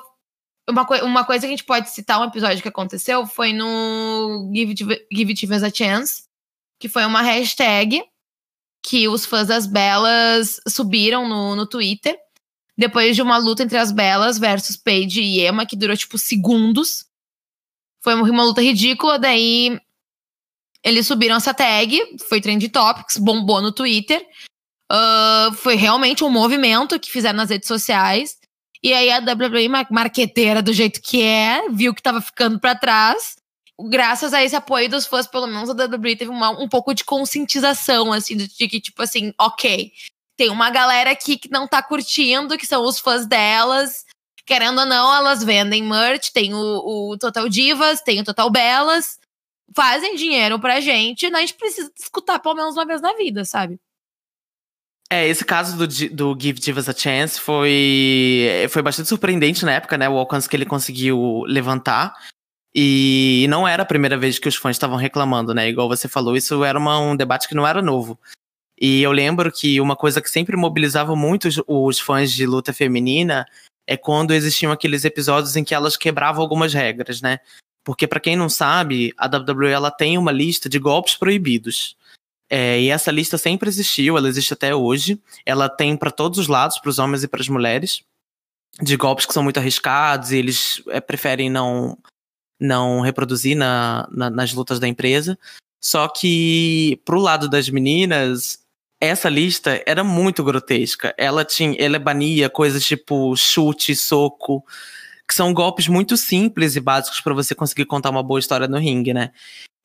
uma, 0.70 0.86
co 0.86 0.96
uma 1.04 1.26
coisa 1.26 1.42
que 1.42 1.48
a 1.48 1.50
gente 1.50 1.64
pode 1.64 1.90
citar, 1.90 2.22
um 2.22 2.26
episódio 2.26 2.62
que 2.62 2.68
aconteceu, 2.68 3.26
foi 3.26 3.54
no 3.54 4.52
Give, 4.54 4.76
Give 5.12 5.34
Divas 5.34 5.64
a 5.64 5.72
Chance, 5.72 6.26
que 6.80 6.88
foi 6.88 7.04
uma 7.06 7.24
hashtag 7.24 8.04
que 8.84 9.08
os 9.08 9.26
fãs 9.26 9.48
das 9.48 9.66
Belas 9.66 10.60
subiram 10.68 11.28
no, 11.28 11.56
no 11.56 11.66
Twitter. 11.66 12.18
Depois 12.78 13.16
de 13.16 13.22
uma 13.22 13.38
luta 13.38 13.64
entre 13.64 13.78
as 13.78 13.92
Belas 13.92 14.38
versus 14.38 14.76
Paige 14.76 15.22
e 15.22 15.46
Emma, 15.46 15.66
que 15.66 15.76
durou, 15.76 15.96
tipo, 15.96 16.18
segundos. 16.18 17.06
Foi 18.04 18.14
uma 18.16 18.44
luta 18.44 18.62
ridícula, 18.62 19.18
daí 19.18 19.80
eles 20.84 21.08
subiram 21.08 21.38
essa 21.38 21.54
tag, 21.54 21.98
foi 22.28 22.42
Trend 22.42 22.68
Topics, 22.68 23.18
bombou 23.18 23.62
no 23.62 23.72
Twitter. 23.72 24.22
Uh, 24.92 25.54
foi 25.56 25.76
realmente 25.76 26.24
um 26.24 26.30
movimento 26.30 27.00
que 27.00 27.10
fizeram 27.10 27.38
nas 27.38 27.50
redes 27.50 27.68
sociais. 27.68 28.36
E 28.84 28.92
aí 28.92 29.10
a 29.10 29.20
WWE, 29.20 29.70
marqueteira 29.90 30.62
do 30.62 30.74
jeito 30.74 31.02
que 31.02 31.22
é, 31.22 31.70
viu 31.70 31.94
que 31.94 32.02
tava 32.02 32.20
ficando 32.20 32.60
para 32.60 32.76
trás 32.76 33.36
graças 33.90 34.34
a 34.34 34.44
esse 34.44 34.56
apoio 34.56 34.90
dos 34.90 35.06
fãs, 35.06 35.28
pelo 35.28 35.48
menos 35.48 35.70
a 35.70 35.74
WWE 35.74 36.16
teve 36.16 36.32
uma, 36.32 36.50
um 36.52 36.68
pouco 36.68 36.94
de 36.94 37.04
conscientização, 37.04 38.12
assim, 38.12 38.38
de, 38.38 38.48
que, 38.48 38.80
tipo 38.80 39.02
assim, 39.02 39.34
ok, 39.40 39.92
tem 40.38 40.50
uma 40.50 40.70
galera 40.70 41.12
aqui 41.12 41.38
que 41.38 41.50
não 41.50 41.68
tá 41.68 41.82
curtindo, 41.82 42.58
que 42.58 42.66
são 42.66 42.84
os 42.86 43.00
fãs 43.00 43.26
delas. 43.26 44.06
Querendo 44.46 44.80
ou 44.80 44.86
não, 44.86 45.16
elas 45.16 45.44
vendem 45.44 45.84
merch, 45.84 46.32
tem 46.32 46.54
o, 46.54 47.12
o 47.12 47.18
Total 47.18 47.48
Divas, 47.48 48.02
tem 48.02 48.20
o 48.20 48.26
Total 48.26 48.50
Belas, 48.50 49.18
fazem 49.74 50.16
dinheiro 50.16 50.60
pra 50.60 50.82
gente, 50.82 51.26
e 51.26 51.34
a 51.34 51.40
gente 51.40 51.54
precisa 51.54 51.92
escutar 51.98 52.40
pelo 52.40 52.56
menos 52.56 52.76
uma 52.76 52.86
vez 52.86 53.02
na 53.02 53.14
vida, 53.14 53.46
sabe? 53.46 53.80
É, 55.10 55.28
esse 55.28 55.46
caso 55.46 55.78
do, 55.78 55.88
do 56.10 56.38
Give 56.40 56.60
Divas 56.60 56.90
a 56.90 56.94
Chance 56.94 57.40
foi, 57.40 58.48
foi 58.70 58.82
bastante 58.82 59.08
surpreendente 59.08 59.64
na 59.64 59.74
época, 59.74 59.98
né? 59.98 60.10
O 60.10 60.18
alcance 60.18 60.50
que 60.50 60.56
ele 60.56 60.66
conseguiu 60.66 61.44
levantar. 61.46 62.14
E 62.76 63.46
não 63.50 63.68
era 63.68 63.84
a 63.84 63.86
primeira 63.86 64.18
vez 64.18 64.40
que 64.40 64.48
os 64.48 64.56
fãs 64.56 64.76
estavam 64.76 64.98
reclamando, 64.98 65.54
né? 65.54 65.70
Igual 65.70 65.88
você 65.88 66.08
falou, 66.08 66.36
isso 66.36 66.64
era 66.64 66.78
uma, 66.78 67.00
um 67.00 67.16
debate 67.16 67.48
que 67.48 67.54
não 67.56 67.68
era 67.68 67.82
novo. 67.82 68.20
E 68.80 69.02
eu 69.02 69.12
lembro 69.12 69.52
que 69.52 69.80
uma 69.80 69.96
coisa 69.96 70.22
que 70.22 70.30
sempre 70.30 70.58
mobilizava 70.58 71.16
muito 71.16 71.48
os, 71.48 71.62
os 71.68 72.00
fãs 72.00 72.32
de 72.32 72.46
luta 72.46 72.74
feminina 72.74 73.46
é 73.88 73.96
quando 73.96 74.34
existiam 74.34 74.72
aqueles 74.72 75.06
episódios 75.06 75.56
em 75.56 75.64
que 75.64 75.76
elas 75.76 75.96
quebravam 75.96 76.42
algumas 76.42 76.74
regras, 76.74 77.22
né? 77.22 77.40
Porque 77.84 78.08
para 78.08 78.20
quem 78.20 78.36
não 78.36 78.50
sabe, 78.50 79.14
a 79.18 79.28
WWE 79.28 79.70
ela 79.70 79.92
tem 79.92 80.18
uma 80.18 80.32
lista 80.32 80.68
de 80.68 80.80
golpes 80.80 81.16
proibidos. 81.16 81.96
É, 82.50 82.80
e 82.80 82.90
essa 82.90 83.12
lista 83.12 83.38
sempre 83.38 83.70
existiu, 83.70 84.18
ela 84.18 84.30
existe 84.30 84.54
até 84.54 84.74
hoje. 84.74 85.22
Ela 85.46 85.70
tem 85.70 85.96
para 85.96 86.10
todos 86.10 86.40
os 86.40 86.48
lados, 86.48 86.80
para 86.80 86.90
os 86.90 86.98
homens 86.98 87.24
e 87.24 87.28
para 87.28 87.42
as 87.42 87.50
mulheres, 87.50 88.04
de 88.82 88.96
golpes 88.96 89.26
que 89.26 89.34
são 89.34 89.44
muito 89.44 89.60
arriscados 89.60 90.32
e 90.32 90.38
eles 90.38 90.82
é, 90.88 91.00
preferem 91.02 91.50
não 91.50 91.98
não 92.64 93.02
reproduzir 93.02 93.56
na, 93.56 94.08
na, 94.12 94.30
nas 94.30 94.54
lutas 94.54 94.80
da 94.80 94.88
empresa. 94.88 95.38
Só 95.82 96.08
que 96.08 97.00
pro 97.04 97.20
lado 97.20 97.50
das 97.50 97.68
meninas, 97.70 98.60
essa 99.02 99.28
lista 99.28 99.84
era 99.86 100.04
muito 100.04 100.44
grotesca. 100.44 101.14
Ela 101.18 101.44
tinha, 101.44 101.76
ela 101.78 102.00
bania 102.00 102.50
coisas 102.50 102.86
tipo 102.86 103.36
chute, 103.36 103.94
soco, 103.96 104.64
que 105.28 105.36
são 105.36 105.54
golpes 105.54 105.90
muito 105.90 106.16
simples 106.16 106.78
e 106.78 106.80
básicos 106.80 107.20
para 107.20 107.34
você 107.34 107.54
conseguir 107.54 107.86
contar 107.86 108.10
uma 108.12 108.24
boa 108.24 108.40
história 108.40 108.68
no 108.68 108.78
ringue, 108.78 109.14
né? 109.14 109.32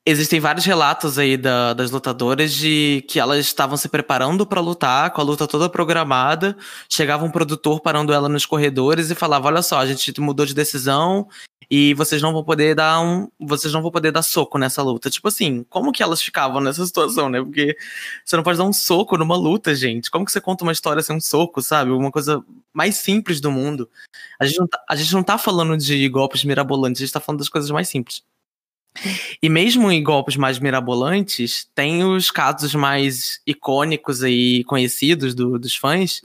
Existem 0.06 0.40
vários 0.40 0.64
relatos 0.64 1.18
aí 1.18 1.36
da, 1.36 1.74
das 1.74 1.90
lutadoras 1.90 2.54
de 2.54 3.04
que 3.08 3.20
elas 3.20 3.40
estavam 3.40 3.76
se 3.76 3.88
preparando 3.90 4.46
para 4.46 4.60
lutar, 4.60 5.10
com 5.10 5.20
a 5.20 5.24
luta 5.24 5.46
toda 5.46 5.68
programada. 5.68 6.56
Chegava 6.88 7.26
um 7.26 7.30
produtor 7.30 7.80
parando 7.80 8.12
ela 8.12 8.28
nos 8.28 8.46
corredores 8.46 9.10
e 9.10 9.14
falava: 9.14 9.48
Olha 9.48 9.60
só, 9.60 9.78
a 9.78 9.86
gente 9.86 10.18
mudou 10.18 10.46
de 10.46 10.54
decisão 10.54 11.28
e 11.70 11.92
vocês 11.94 12.22
não 12.22 12.32
vão 12.32 12.42
poder 12.42 12.74
dar 12.74 13.00
um. 13.00 13.28
Vocês 13.38 13.72
não 13.72 13.82
vão 13.82 13.90
poder 13.90 14.10
dar 14.10 14.22
soco 14.22 14.56
nessa 14.56 14.82
luta. 14.82 15.10
Tipo 15.10 15.28
assim, 15.28 15.64
como 15.68 15.92
que 15.92 16.02
elas 16.02 16.22
ficavam 16.22 16.60
nessa 16.60 16.84
situação, 16.86 17.28
né? 17.28 17.40
Porque 17.40 17.76
você 18.24 18.36
não 18.36 18.42
pode 18.42 18.56
dar 18.56 18.64
um 18.64 18.72
soco 18.72 19.18
numa 19.18 19.36
luta, 19.36 19.74
gente. 19.74 20.10
Como 20.10 20.24
que 20.24 20.32
você 20.32 20.40
conta 20.40 20.64
uma 20.64 20.72
história 20.72 21.02
sem 21.02 21.16
um 21.16 21.20
soco, 21.20 21.60
sabe? 21.60 21.90
Uma 21.90 22.10
coisa 22.10 22.42
mais 22.72 22.96
simples 22.96 23.40
do 23.40 23.50
mundo. 23.50 23.88
A 24.40 24.46
gente 24.46 24.58
não 24.58 24.66
tá, 24.66 24.82
a 24.88 24.96
gente 24.96 25.12
não 25.12 25.22
tá 25.22 25.36
falando 25.36 25.76
de 25.76 26.08
golpes 26.08 26.42
mirabolantes, 26.42 27.02
a 27.02 27.04
gente 27.04 27.12
tá 27.12 27.20
falando 27.20 27.40
das 27.40 27.50
coisas 27.50 27.70
mais 27.70 27.88
simples. 27.88 28.22
E 29.42 29.48
mesmo 29.48 29.92
em 29.92 30.02
golpes 30.02 30.36
mais 30.36 30.58
mirabolantes, 30.58 31.68
tem 31.74 32.02
os 32.02 32.30
casos 32.30 32.74
mais 32.74 33.40
icônicos 33.46 34.22
e 34.24 34.64
conhecidos 34.64 35.34
do, 35.34 35.58
dos 35.58 35.76
fãs, 35.76 36.22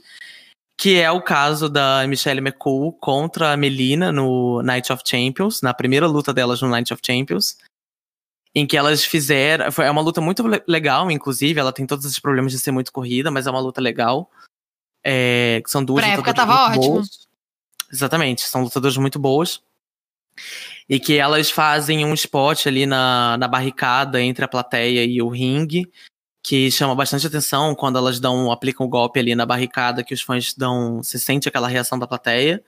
que 0.76 0.98
é 0.98 1.10
o 1.10 1.22
caso 1.22 1.68
da 1.68 2.06
Michelle 2.06 2.40
McCool 2.40 2.92
contra 2.94 3.52
a 3.52 3.56
Melina 3.56 4.10
no 4.10 4.62
Night 4.62 4.92
of 4.92 5.02
Champions, 5.06 5.62
na 5.62 5.72
primeira 5.72 6.06
luta 6.06 6.32
delas 6.32 6.60
no 6.60 6.68
Night 6.68 6.92
of 6.92 7.02
Champions, 7.04 7.56
em 8.54 8.66
que 8.66 8.76
elas 8.76 9.04
fizeram. 9.04 9.70
Foi, 9.70 9.84
é 9.84 9.90
uma 9.90 10.00
luta 10.00 10.20
muito 10.20 10.44
legal, 10.66 11.10
inclusive, 11.10 11.58
ela 11.58 11.72
tem 11.72 11.86
todos 11.86 12.04
esses 12.04 12.18
problemas 12.18 12.52
de 12.52 12.58
ser 12.58 12.70
muito 12.70 12.92
corrida, 12.92 13.30
mas 13.30 13.46
é 13.46 13.50
uma 13.50 13.60
luta 13.60 13.80
legal. 13.80 14.30
É, 15.04 15.62
são 15.66 15.84
duas 15.84 16.04
pra 16.04 16.14
época 16.14 16.34
tava 16.34 16.70
ótimo. 16.70 16.94
Boas. 16.94 17.28
Exatamente, 17.92 18.42
são 18.42 18.62
lutadoras 18.62 18.96
muito 18.96 19.18
boas. 19.18 19.62
E 20.88 20.98
que 20.98 21.16
elas 21.16 21.50
fazem 21.50 22.04
um 22.04 22.12
spot 22.14 22.66
ali 22.66 22.86
na, 22.86 23.36
na 23.38 23.46
barricada 23.46 24.20
entre 24.20 24.44
a 24.44 24.48
plateia 24.48 25.04
e 25.04 25.22
o 25.22 25.28
ringue, 25.28 25.90
que 26.44 26.70
chama 26.70 26.94
bastante 26.94 27.26
atenção 27.26 27.74
quando 27.74 27.96
elas 27.96 28.20
dão, 28.20 28.52
aplicam 28.52 28.84
o 28.84 28.88
golpe 28.88 29.18
ali 29.18 29.34
na 29.34 29.46
barricada, 29.46 30.04
que 30.04 30.12
os 30.12 30.20
fãs 30.20 30.52
dão, 30.52 31.02
se 31.02 31.18
sente 31.18 31.48
aquela 31.48 31.66
reação 31.66 31.98
da 31.98 32.06
plateia. 32.06 32.62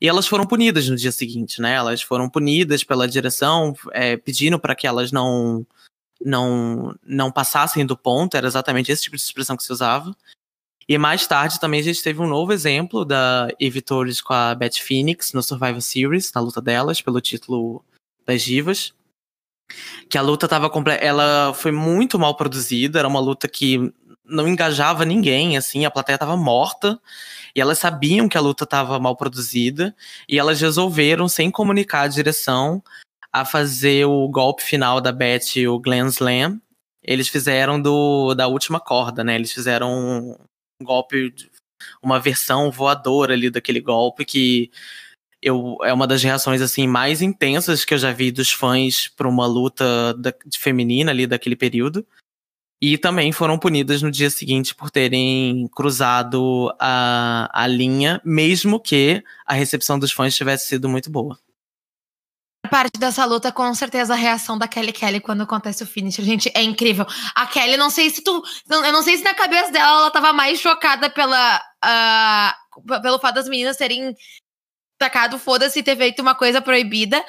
E 0.00 0.08
elas 0.08 0.28
foram 0.28 0.46
punidas 0.46 0.88
no 0.88 0.94
dia 0.94 1.10
seguinte, 1.10 1.60
né? 1.60 1.72
Elas 1.74 2.00
foram 2.02 2.30
punidas 2.30 2.84
pela 2.84 3.08
direção, 3.08 3.74
é, 3.92 4.16
pedindo 4.16 4.60
para 4.60 4.76
que 4.76 4.86
elas 4.86 5.10
não, 5.10 5.66
não, 6.24 6.94
não 7.04 7.32
passassem 7.32 7.84
do 7.84 7.96
ponto, 7.96 8.36
era 8.36 8.46
exatamente 8.46 8.92
esse 8.92 9.02
tipo 9.02 9.16
de 9.16 9.22
expressão 9.22 9.56
que 9.56 9.64
se 9.64 9.72
usava. 9.72 10.14
E 10.88 10.96
mais 10.96 11.26
tarde 11.26 11.58
também 11.58 11.80
a 11.80 11.82
gente 11.82 12.00
teve 12.00 12.20
um 12.20 12.28
novo 12.28 12.52
exemplo 12.52 13.04
da 13.04 13.48
Eve 13.58 13.82
Torres 13.82 14.20
com 14.20 14.34
a 14.34 14.54
Beth 14.54 14.78
Phoenix 14.80 15.32
no 15.32 15.42
Survivor 15.42 15.82
Series, 15.82 16.32
na 16.32 16.40
luta 16.40 16.62
delas, 16.62 17.00
pelo 17.00 17.20
título 17.20 17.84
das 18.24 18.42
divas. 18.42 18.94
Que 20.08 20.18
a 20.18 20.22
luta 20.22 20.46
tava. 20.48 20.70
Ela 21.00 21.52
foi 21.54 21.72
muito 21.72 22.18
mal 22.18 22.36
produzida, 22.36 22.98
era 22.98 23.08
uma 23.08 23.20
luta 23.20 23.48
que 23.48 23.92
não 24.24 24.48
engajava 24.48 25.04
ninguém, 25.04 25.56
assim, 25.56 25.84
a 25.84 25.90
plateia 25.90 26.18
tava 26.18 26.36
morta. 26.36 27.00
E 27.54 27.60
elas 27.60 27.78
sabiam 27.78 28.28
que 28.28 28.36
a 28.36 28.40
luta 28.40 28.64
estava 28.64 28.98
mal 28.98 29.16
produzida 29.16 29.94
e 30.28 30.38
elas 30.38 30.60
resolveram, 30.60 31.26
sem 31.28 31.50
comunicar 31.50 32.02
a 32.02 32.08
direção, 32.08 32.82
a 33.32 33.44
fazer 33.44 34.04
o 34.04 34.28
golpe 34.28 34.62
final 34.62 35.00
da 35.00 35.10
Beth 35.12 35.56
e 35.56 35.66
o 35.66 35.78
Glenn 35.78 36.08
Slam. 36.08 36.60
Eles 37.02 37.28
fizeram 37.28 37.80
do 37.80 38.34
da 38.34 38.46
última 38.46 38.80
corda, 38.80 39.24
né? 39.24 39.36
Eles 39.36 39.52
fizeram 39.52 39.90
um 39.90 40.84
golpe, 40.84 41.34
uma 42.02 42.20
versão 42.20 42.70
voadora 42.70 43.32
ali 43.32 43.48
daquele 43.48 43.80
golpe 43.80 44.24
que 44.24 44.70
eu, 45.46 45.76
é 45.84 45.92
uma 45.92 46.08
das 46.08 46.24
reações 46.24 46.60
assim 46.60 46.88
mais 46.88 47.22
intensas 47.22 47.84
que 47.84 47.94
eu 47.94 47.98
já 47.98 48.10
vi 48.10 48.32
dos 48.32 48.50
fãs 48.50 49.06
para 49.06 49.28
uma 49.28 49.46
luta 49.46 50.12
da, 50.14 50.34
feminina 50.58 51.12
ali 51.12 51.24
daquele 51.24 51.54
período. 51.54 52.04
E 52.82 52.98
também 52.98 53.30
foram 53.30 53.56
punidas 53.56 54.02
no 54.02 54.10
dia 54.10 54.28
seguinte 54.28 54.74
por 54.74 54.90
terem 54.90 55.68
cruzado 55.68 56.74
a, 56.80 57.48
a 57.52 57.66
linha, 57.68 58.20
mesmo 58.24 58.80
que 58.80 59.22
a 59.46 59.54
recepção 59.54 59.98
dos 59.98 60.10
fãs 60.10 60.34
tivesse 60.34 60.66
sido 60.66 60.88
muito 60.88 61.10
boa. 61.10 61.38
Parte 62.68 62.98
dessa 62.98 63.24
luta, 63.24 63.52
com 63.52 63.72
certeza, 63.72 64.14
a 64.14 64.16
reação 64.16 64.58
da 64.58 64.66
Kelly 64.66 64.92
Kelly 64.92 65.20
quando 65.20 65.42
acontece 65.42 65.84
o 65.84 65.86
finish. 65.86 66.16
Gente, 66.16 66.50
é 66.52 66.62
incrível. 66.62 67.06
A 67.36 67.46
Kelly, 67.46 67.76
não 67.76 67.88
sei 67.88 68.10
se 68.10 68.22
tu. 68.22 68.42
Eu 68.68 68.92
não 68.92 69.02
sei 69.02 69.16
se 69.16 69.22
na 69.22 69.32
cabeça 69.32 69.70
dela 69.70 70.00
ela 70.00 70.10
tava 70.10 70.32
mais 70.32 70.58
chocada 70.58 71.08
pela, 71.08 71.62
uh, 71.84 73.00
pelo 73.00 73.20
fato 73.20 73.36
das 73.36 73.48
meninas 73.48 73.76
terem 73.76 74.12
tacado 74.98 75.38
foda-se 75.38 75.78
e 75.78 75.82
ter 75.82 75.96
feito 75.96 76.20
uma 76.22 76.34
coisa 76.34 76.60
proibida, 76.60 77.22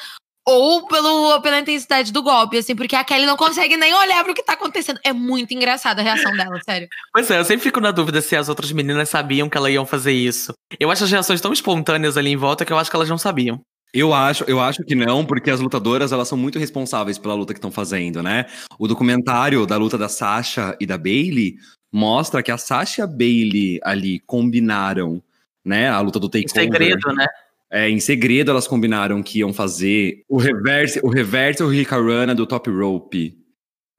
ou 0.48 0.88
pelo, 0.88 1.42
pela 1.42 1.60
intensidade 1.60 2.14
do 2.14 2.24
golpe, 2.24 2.58
assim, 2.58 2.74
porque 2.74 2.96
a 2.96 3.04
Kelly 3.04 3.26
não 3.26 3.36
consegue 3.36 3.76
nem 3.76 3.94
olhar 3.94 4.24
pro 4.24 4.34
que 4.34 4.42
tá 4.42 4.54
acontecendo. 4.54 4.98
É 5.04 5.12
muito 5.12 5.54
engraçada 5.54 6.00
a 6.00 6.04
reação 6.06 6.32
dela, 6.32 6.58
sério. 6.64 6.88
Pois 7.12 7.30
é, 7.30 7.38
eu 7.38 7.44
sempre 7.44 7.64
fico 7.64 7.82
na 7.82 7.92
dúvida 7.92 8.22
se 8.22 8.34
as 8.34 8.48
outras 8.48 8.72
meninas 8.72 9.10
sabiam 9.10 9.50
que 9.50 9.58
elas 9.58 9.74
iam 9.74 9.86
fazer 9.86 10.14
isso. 10.14 10.54
Eu 10.80 10.90
acho 10.90 11.04
as 11.04 11.12
reações 11.12 11.42
tão 11.42 11.52
espontâneas 11.52 12.16
ali 12.16 12.30
em 12.30 12.38
volta 12.38 12.64
que 12.64 12.72
eu 12.72 12.78
acho 12.78 12.90
que 12.90 12.96
elas 12.96 13.10
não 13.10 13.18
sabiam. 13.18 13.60
Eu 13.94 14.14
acho, 14.14 14.46
eu 14.48 14.62
acho 14.62 14.84
que 14.84 14.96
não, 14.96 15.26
porque 15.26 15.50
as 15.50 15.60
lutadoras 15.60 16.14
elas 16.14 16.30
são 16.30 16.38
muito 16.38 16.58
responsáveis 16.60 17.18
pela 17.18 17.34
luta 17.34 17.54
que 17.54 17.58
estão 17.58 17.72
fazendo, 17.72 18.24
né? 18.24 18.46
O 18.80 18.88
documentário 18.88 19.66
da 19.66 19.76
luta 19.76 19.98
da 19.98 20.08
Sasha 20.08 20.78
e 20.80 20.86
da 20.86 20.98
Bailey 20.98 21.56
mostra 21.92 22.42
que 22.42 22.52
a 22.52 22.58
Sasha 22.58 23.02
e 23.02 23.04
a 23.04 23.08
Bailey 23.08 23.80
ali 23.84 24.20
combinaram, 24.20 25.22
né, 25.66 25.90
a 25.90 26.00
luta 26.00 26.20
do 26.20 26.30
takeover. 26.30 26.64
Em 26.64 26.72
segredo, 26.72 27.14
né? 27.14 27.28
É, 27.70 27.90
em 27.90 28.00
segredo, 28.00 28.52
elas 28.52 28.68
combinaram 28.68 29.22
que 29.22 29.40
iam 29.40 29.54
fazer 29.54 30.24
o 30.30 30.38
reverse, 30.38 31.00
o 31.04 31.10
reverse 31.10 31.62
o 31.62 31.74
Hikarana 31.74 32.34
do 32.34 32.46
Top 32.46 32.70
Rope. 32.70 33.38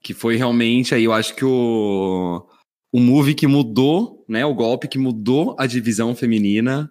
Que 0.01 0.15
foi 0.15 0.37
realmente 0.37 0.95
aí, 0.95 1.05
eu 1.05 1.13
acho 1.13 1.35
que 1.35 1.45
o, 1.45 2.47
o 2.93 3.01
move 3.01 3.35
que 3.35 3.47
mudou, 3.47 4.25
né? 4.29 4.47
O 4.47 4.55
golpe 4.55 4.89
que 4.89 4.99
mudou 4.99 5.57
a 5.59 5.67
divisão 5.67 6.15
feminina 6.15 6.91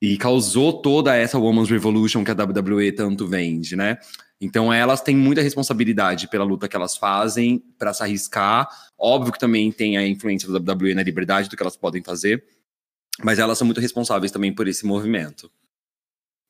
e 0.00 0.16
causou 0.16 0.80
toda 0.80 1.16
essa 1.16 1.38
Women's 1.38 1.68
Revolution 1.68 2.24
que 2.24 2.30
a 2.30 2.34
WWE 2.34 2.92
tanto 2.92 3.26
vende, 3.26 3.74
né? 3.74 3.98
Então 4.40 4.72
elas 4.72 5.00
têm 5.00 5.16
muita 5.16 5.42
responsabilidade 5.42 6.28
pela 6.28 6.44
luta 6.44 6.68
que 6.68 6.76
elas 6.76 6.96
fazem, 6.96 7.58
para 7.76 7.92
se 7.92 8.02
arriscar. 8.02 8.68
Óbvio 8.96 9.32
que 9.32 9.38
também 9.38 9.72
tem 9.72 9.96
a 9.96 10.06
influência 10.06 10.48
da 10.48 10.72
WWE 10.72 10.94
na 10.94 11.02
liberdade 11.02 11.48
do 11.48 11.56
que 11.56 11.62
elas 11.62 11.76
podem 11.76 12.02
fazer, 12.02 12.44
mas 13.22 13.38
elas 13.38 13.58
são 13.58 13.66
muito 13.66 13.80
responsáveis 13.80 14.30
também 14.30 14.54
por 14.54 14.68
esse 14.68 14.86
movimento. 14.86 15.50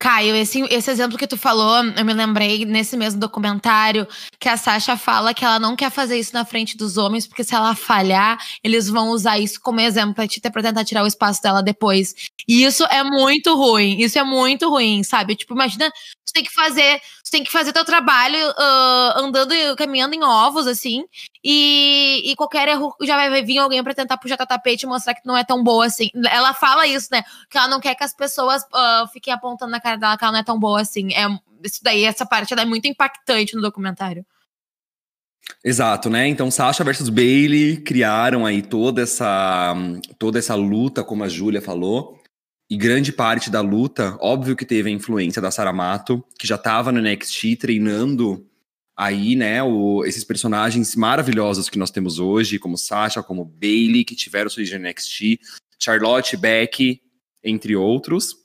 Caio, 0.00 0.36
esse, 0.36 0.60
esse 0.70 0.90
exemplo 0.90 1.18
que 1.18 1.26
tu 1.26 1.36
falou, 1.36 1.84
eu 1.84 2.04
me 2.04 2.12
lembrei 2.12 2.64
nesse 2.64 2.96
mesmo 2.96 3.18
documentário 3.18 4.06
que 4.38 4.48
a 4.48 4.56
Sasha 4.56 4.96
fala 4.96 5.34
que 5.34 5.44
ela 5.44 5.58
não 5.58 5.74
quer 5.74 5.90
fazer 5.90 6.16
isso 6.16 6.32
na 6.32 6.44
frente 6.44 6.76
dos 6.76 6.96
homens, 6.96 7.26
porque 7.26 7.42
se 7.42 7.52
ela 7.52 7.74
falhar, 7.74 8.38
eles 8.62 8.88
vão 8.88 9.08
usar 9.08 9.40
isso 9.40 9.60
como 9.60 9.80
exemplo 9.80 10.14
pra, 10.14 10.28
te, 10.28 10.40
pra 10.40 10.62
tentar 10.62 10.84
tirar 10.84 11.02
o 11.02 11.06
espaço 11.06 11.42
dela 11.42 11.60
depois. 11.62 12.14
E 12.46 12.64
isso 12.64 12.84
é 12.84 13.02
muito 13.02 13.56
ruim. 13.56 13.98
Isso 14.00 14.16
é 14.18 14.22
muito 14.22 14.68
ruim, 14.70 15.02
sabe? 15.02 15.34
Tipo, 15.34 15.54
imagina, 15.54 15.90
tu 16.24 16.32
tem 16.32 16.44
que 16.44 16.52
fazer, 16.52 17.00
tu 17.28 17.30
tem 17.30 17.44
que 17.44 17.52
fazer 17.52 17.72
teu 17.72 17.84
trabalho 17.84 18.38
uh, 18.50 19.18
andando, 19.18 19.52
caminhando 19.76 20.14
em 20.14 20.24
ovos, 20.24 20.66
assim, 20.66 21.04
e, 21.44 22.22
e 22.24 22.34
qualquer 22.36 22.68
erro 22.68 22.94
já 23.02 23.16
vai 23.16 23.42
vir 23.42 23.58
alguém 23.58 23.84
para 23.84 23.94
tentar 23.94 24.16
puxar 24.16 24.36
teu 24.36 24.46
tapete 24.46 24.84
e 24.84 24.88
mostrar 24.88 25.14
que 25.14 25.26
não 25.26 25.36
é 25.36 25.44
tão 25.44 25.62
boa 25.62 25.86
assim. 25.86 26.10
Ela 26.30 26.54
fala 26.54 26.86
isso, 26.86 27.08
né? 27.12 27.22
Que 27.50 27.58
ela 27.58 27.68
não 27.68 27.80
quer 27.80 27.94
que 27.94 28.04
as 28.04 28.14
pessoas 28.14 28.62
uh, 28.62 29.06
fiquem 29.12 29.32
apontando 29.32 29.70
na 29.70 29.80
cara 29.80 29.96
dela 29.96 30.16
que 30.16 30.24
ela 30.24 30.32
não 30.32 30.40
é 30.40 30.44
tão 30.44 30.58
boa 30.58 30.80
assim. 30.80 31.12
É, 31.12 31.26
isso 31.62 31.80
daí, 31.82 32.04
essa 32.04 32.24
parte 32.24 32.54
é 32.54 32.64
muito 32.64 32.88
impactante 32.88 33.54
no 33.54 33.62
documentário. 33.62 34.24
Exato, 35.64 36.10
né? 36.10 36.26
Então 36.28 36.50
Sasha 36.50 36.84
versus 36.84 37.08
Bailey 37.08 37.78
criaram 37.78 38.44
aí 38.44 38.62
toda 38.62 39.02
essa 39.02 39.74
toda 40.18 40.38
essa 40.38 40.54
luta, 40.54 41.02
como 41.02 41.24
a 41.24 41.28
Júlia 41.28 41.60
falou. 41.60 42.18
E 42.70 42.76
grande 42.76 43.12
parte 43.12 43.50
da 43.50 43.62
luta, 43.62 44.16
óbvio 44.20 44.54
que 44.54 44.66
teve 44.66 44.90
a 44.90 44.92
influência 44.92 45.40
da 45.40 45.50
Saramato, 45.50 46.22
que 46.38 46.46
já 46.46 46.56
estava 46.56 46.92
no 46.92 47.00
NXT 47.00 47.56
treinando 47.58 48.46
aí, 48.94 49.34
né, 49.36 49.62
o, 49.62 50.04
esses 50.04 50.24
personagens 50.24 50.94
maravilhosos 50.94 51.70
que 51.70 51.78
nós 51.78 51.90
temos 51.90 52.18
hoje, 52.18 52.58
como 52.58 52.76
Sasha, 52.76 53.22
como 53.22 53.44
Bailey, 53.44 54.04
que 54.04 54.14
tiveram 54.14 54.50
sua 54.50 54.60
origem 54.60 54.78
no 54.78 54.88
NXT, 54.88 55.40
Charlotte, 55.78 56.36
Becky, 56.36 57.00
entre 57.42 57.76
outros, 57.76 58.36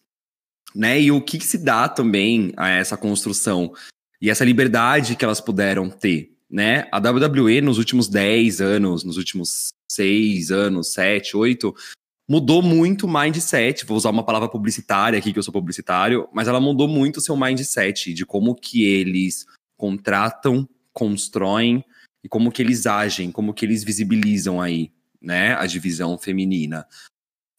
né? 0.75 1.01
E 1.01 1.11
o 1.11 1.21
que, 1.21 1.37
que 1.39 1.45
se 1.45 1.57
dá 1.57 1.89
também 1.89 2.53
a 2.55 2.69
essa 2.69 2.95
construção 2.95 3.73
e 4.21 4.29
essa 4.29 4.45
liberdade 4.45 5.15
que 5.15 5.25
elas 5.25 5.41
puderam 5.41 5.89
ter, 5.89 6.31
né? 6.49 6.87
A 6.91 6.97
WWE 6.97 7.61
nos 7.61 7.77
últimos 7.77 8.07
10 8.07 8.61
anos, 8.61 9.03
nos 9.03 9.17
últimos 9.17 9.73
6 9.89 10.51
anos, 10.51 10.93
7, 10.93 11.35
8, 11.35 11.75
mudou 12.27 12.61
muito 12.61 13.05
o 13.05 13.11
mindset. 13.11 13.85
Vou 13.85 13.97
usar 13.97 14.09
uma 14.09 14.25
palavra 14.25 14.49
publicitária 14.49 15.19
aqui, 15.19 15.33
que 15.33 15.39
eu 15.39 15.43
sou 15.43 15.53
publicitário, 15.53 16.27
mas 16.33 16.47
ela 16.47 16.59
mudou 16.59 16.87
muito 16.87 17.17
o 17.17 17.21
seu 17.21 17.35
mindset 17.35 18.13
de 18.13 18.25
como 18.25 18.55
que 18.55 18.85
eles 18.85 19.45
contratam, 19.77 20.67
constroem 20.93 21.83
e 22.23 22.29
como 22.29 22.51
que 22.51 22.61
eles 22.61 22.85
agem, 22.85 23.31
como 23.31 23.53
que 23.53 23.65
eles 23.65 23.83
visibilizam 23.83 24.61
aí, 24.61 24.91
né, 25.21 25.55
a 25.55 25.65
divisão 25.65 26.17
feminina. 26.17 26.87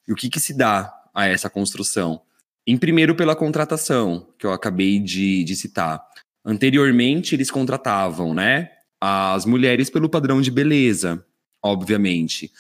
E 0.08 0.12
o 0.12 0.16
que 0.16 0.30
que 0.30 0.40
se 0.40 0.54
dá 0.54 0.92
a 1.14 1.26
essa 1.26 1.50
construção? 1.50 2.22
Em 2.66 2.78
primeiro 2.78 3.14
pela 3.14 3.36
contratação, 3.36 4.32
que 4.38 4.46
eu 4.46 4.52
acabei 4.52 4.98
de, 4.98 5.44
de 5.44 5.54
citar. 5.54 6.02
Anteriormente 6.44 7.34
eles 7.34 7.50
contratavam, 7.50 8.32
né, 8.32 8.70
as 9.00 9.44
mulheres 9.44 9.90
pelo 9.90 10.08
padrão 10.08 10.40
de 10.40 10.50
beleza, 10.50 11.24
obviamente. 11.62 12.50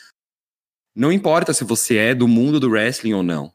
Não 0.94 1.12
importa 1.12 1.52
se 1.52 1.64
você 1.64 1.96
é 1.96 2.14
do 2.14 2.28
mundo 2.28 2.60
do 2.60 2.70
wrestling 2.70 3.14
ou 3.14 3.22
não. 3.22 3.52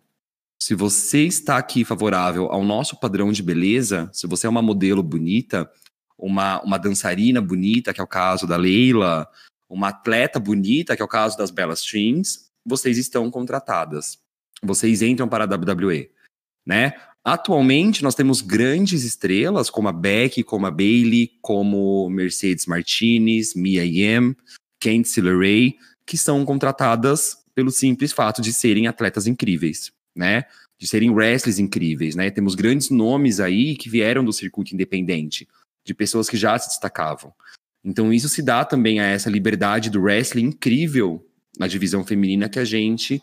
Se 0.61 0.75
você 0.75 1.23
está 1.23 1.57
aqui 1.57 1.85
favorável 1.85 2.51
ao 2.51 2.63
nosso 2.63 2.99
padrão 2.99 3.31
de 3.31 3.41
beleza, 3.41 4.09
se 4.11 4.27
você 4.27 4.45
é 4.45 4.49
uma 4.49 4.61
modelo 4.61 5.01
bonita, 5.01 5.69
uma, 6.17 6.61
uma 6.61 6.77
dançarina 6.77 7.39
bonita, 7.41 7.93
que 7.93 8.01
é 8.01 8.03
o 8.03 8.07
caso 8.07 8.45
da 8.45 8.57
Leila, 8.57 9.25
uma 9.69 9.87
atleta 9.87 10.37
bonita, 10.37 10.97
que 10.97 11.01
é 11.01 11.05
o 11.05 11.07
caso 11.07 11.37
das 11.37 11.49
Bella 11.49 11.73
Strings, 11.73 12.49
vocês 12.65 12.97
estão 12.97 13.31
contratadas. 13.31 14.19
Vocês 14.61 15.01
entram 15.01 15.29
para 15.29 15.45
a 15.45 15.47
WWE, 15.47 16.09
né? 16.65 16.93
Atualmente 17.23 18.03
nós 18.03 18.15
temos 18.15 18.41
grandes 18.41 19.03
estrelas 19.03 19.69
como 19.69 19.87
a 19.87 19.93
Becky, 19.93 20.43
como 20.43 20.65
a 20.65 20.71
Bailey, 20.71 21.31
como 21.41 22.09
Mercedes 22.09 22.65
Martinez, 22.65 23.53
Mia 23.55 23.85
Yim, 23.85 24.35
Candice 24.79 25.21
LeRae, 25.21 25.77
que 26.09 26.17
são 26.17 26.43
contratadas 26.43 27.37
pelo 27.53 27.69
simples 27.69 28.11
fato 28.11 28.41
de 28.41 28.51
serem 28.51 28.87
atletas 28.87 29.27
incríveis, 29.27 29.91
né? 30.15 30.45
De 30.75 30.87
serem 30.87 31.11
wrestlers 31.11 31.59
incríveis, 31.59 32.15
né? 32.15 32.31
Temos 32.31 32.55
grandes 32.55 32.89
nomes 32.89 33.39
aí 33.39 33.75
que 33.75 33.91
vieram 33.91 34.25
do 34.25 34.33
circuito 34.33 34.73
independente, 34.73 35.47
de 35.85 35.93
pessoas 35.93 36.27
que 36.27 36.35
já 36.35 36.57
se 36.57 36.67
destacavam. 36.67 37.31
Então 37.85 38.11
isso 38.11 38.27
se 38.27 38.41
dá 38.41 38.65
também 38.65 38.99
a 38.99 39.05
essa 39.05 39.29
liberdade 39.29 39.91
do 39.91 40.01
wrestling 40.01 40.45
incrível 40.45 41.23
na 41.59 41.67
divisão 41.67 42.03
feminina 42.03 42.49
que 42.49 42.57
a 42.57 42.65
gente 42.65 43.21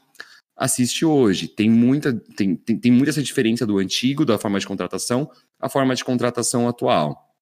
assiste 0.56 1.04
hoje. 1.04 1.48
Tem 1.48 1.68
muita, 1.68 2.14
tem, 2.14 2.54
tem, 2.54 2.78
tem 2.78 2.92
muita 2.92 3.10
essa 3.10 3.22
diferença 3.22 3.66
do 3.66 3.78
antigo, 3.78 4.24
da 4.24 4.38
forma 4.38 4.60
de 4.60 4.66
contratação, 4.66 5.28
a 5.58 5.68
forma 5.68 5.92
de 5.96 6.04
contratação 6.04 6.68
atual. 6.68 7.34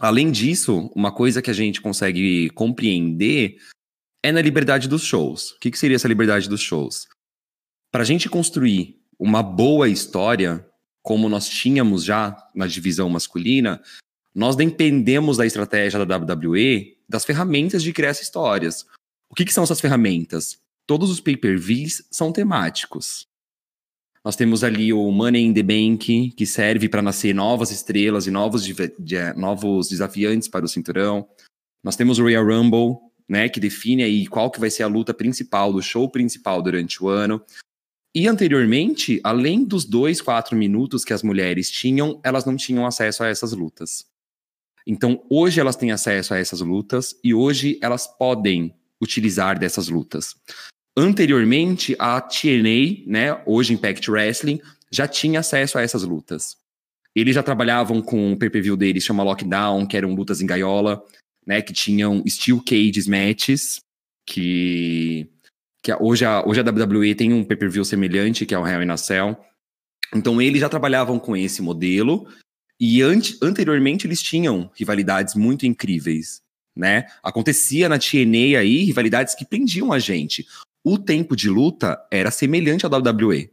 Além 0.00 0.30
disso, 0.30 0.90
uma 0.96 1.12
coisa 1.12 1.42
que 1.42 1.50
a 1.50 1.54
gente 1.54 1.82
consegue 1.82 2.48
compreender 2.50 3.58
é 4.26 4.32
na 4.32 4.42
liberdade 4.42 4.88
dos 4.88 5.04
shows. 5.04 5.52
O 5.52 5.60
que, 5.60 5.70
que 5.70 5.78
seria 5.78 5.94
essa 5.94 6.08
liberdade 6.08 6.48
dos 6.48 6.60
shows? 6.60 7.06
Para 7.92 8.02
a 8.02 8.04
gente 8.04 8.28
construir 8.28 9.00
uma 9.16 9.40
boa 9.40 9.88
história, 9.88 10.66
como 11.00 11.28
nós 11.28 11.48
tínhamos 11.48 12.02
já 12.02 12.36
na 12.52 12.66
divisão 12.66 13.08
masculina, 13.08 13.80
nós 14.34 14.56
dependemos 14.56 15.36
da 15.36 15.46
estratégia 15.46 16.04
da 16.04 16.16
WWE 16.16 16.96
das 17.08 17.24
ferramentas 17.24 17.84
de 17.84 17.92
criar 17.92 18.08
essas 18.08 18.24
histórias. 18.24 18.84
O 19.30 19.34
que, 19.36 19.44
que 19.44 19.54
são 19.54 19.62
essas 19.62 19.80
ferramentas? 19.80 20.58
Todos 20.88 21.08
os 21.08 21.20
pay-per-views 21.20 22.02
são 22.10 22.32
temáticos. 22.32 23.28
Nós 24.24 24.34
temos 24.34 24.64
ali 24.64 24.92
o 24.92 25.08
Money 25.12 25.44
in 25.44 25.54
the 25.54 25.62
Bank, 25.62 26.32
que 26.32 26.46
serve 26.46 26.88
para 26.88 27.00
nascer 27.00 27.32
novas 27.32 27.70
estrelas 27.70 28.26
e 28.26 28.32
novos, 28.32 28.64
de, 28.64 29.32
novos 29.36 29.88
desafiantes 29.88 30.48
para 30.48 30.64
o 30.64 30.68
cinturão. 30.68 31.28
Nós 31.84 31.94
temos 31.94 32.18
o 32.18 32.22
Royal 32.22 32.44
Rumble, 32.44 33.05
né, 33.28 33.48
que 33.48 33.60
define 33.60 34.02
aí 34.02 34.26
qual 34.26 34.50
que 34.50 34.60
vai 34.60 34.70
ser 34.70 34.82
a 34.82 34.88
luta 34.88 35.12
principal 35.12 35.72
do 35.72 35.82
show 35.82 36.08
principal 36.08 36.62
durante 36.62 37.02
o 37.02 37.08
ano. 37.08 37.42
E 38.14 38.26
anteriormente, 38.26 39.20
além 39.22 39.64
dos 39.64 39.84
dois, 39.84 40.22
quatro 40.22 40.56
minutos 40.56 41.04
que 41.04 41.12
as 41.12 41.22
mulheres 41.22 41.70
tinham, 41.70 42.20
elas 42.24 42.44
não 42.44 42.56
tinham 42.56 42.86
acesso 42.86 43.22
a 43.22 43.28
essas 43.28 43.52
lutas. 43.52 44.06
Então, 44.86 45.22
hoje 45.28 45.60
elas 45.60 45.76
têm 45.76 45.90
acesso 45.90 46.32
a 46.32 46.38
essas 46.38 46.60
lutas 46.60 47.18
e 47.22 47.34
hoje 47.34 47.78
elas 47.82 48.06
podem 48.06 48.74
utilizar 49.02 49.58
dessas 49.58 49.88
lutas. 49.88 50.34
Anteriormente, 50.96 51.94
a 51.98 52.20
TNA, 52.20 53.04
né, 53.06 53.42
hoje 53.44 53.74
Impact 53.74 54.10
Wrestling, 54.10 54.60
já 54.90 55.06
tinha 55.06 55.40
acesso 55.40 55.76
a 55.76 55.82
essas 55.82 56.04
lutas. 56.04 56.56
Eles 57.14 57.34
já 57.34 57.42
trabalhavam 57.42 58.00
com 58.00 58.32
o 58.32 58.38
pay-per-view 58.38 58.76
deles, 58.76 59.04
chama 59.04 59.22
Lockdown, 59.22 59.86
que 59.86 59.96
eram 59.96 60.14
lutas 60.14 60.40
em 60.40 60.46
gaiola, 60.46 61.02
né, 61.46 61.62
que 61.62 61.72
tinham 61.72 62.22
Steel 62.26 62.60
Cages 62.62 63.06
matches, 63.06 63.78
que, 64.26 65.28
que 65.82 65.94
hoje, 65.94 66.24
a, 66.24 66.44
hoje 66.46 66.60
a 66.60 66.64
WWE 66.64 67.14
tem 67.14 67.32
um 67.32 67.44
pay-per-view 67.44 67.84
semelhante, 67.84 68.44
que 68.44 68.54
é 68.54 68.58
o 68.58 68.66
Hell 68.66 68.82
in 68.82 68.90
a 68.90 68.96
Cell. 68.96 69.36
Então, 70.14 70.40
eles 70.42 70.60
já 70.60 70.68
trabalhavam 70.68 71.18
com 71.18 71.36
esse 71.36 71.62
modelo, 71.62 72.26
e 72.80 73.02
ante, 73.02 73.38
anteriormente 73.42 74.06
eles 74.06 74.22
tinham 74.22 74.70
rivalidades 74.74 75.34
muito 75.34 75.64
incríveis, 75.64 76.40
né? 76.74 77.06
Acontecia 77.22 77.88
na 77.88 77.98
TNA 77.98 78.58
aí 78.58 78.84
rivalidades 78.84 79.34
que 79.34 79.46
prendiam 79.46 79.92
a 79.92 79.98
gente 79.98 80.46
o 80.88 80.96
tempo 80.96 81.34
de 81.34 81.50
luta 81.50 82.00
era 82.12 82.30
semelhante 82.30 82.86
ao 82.86 82.92
WWE. 82.92 83.50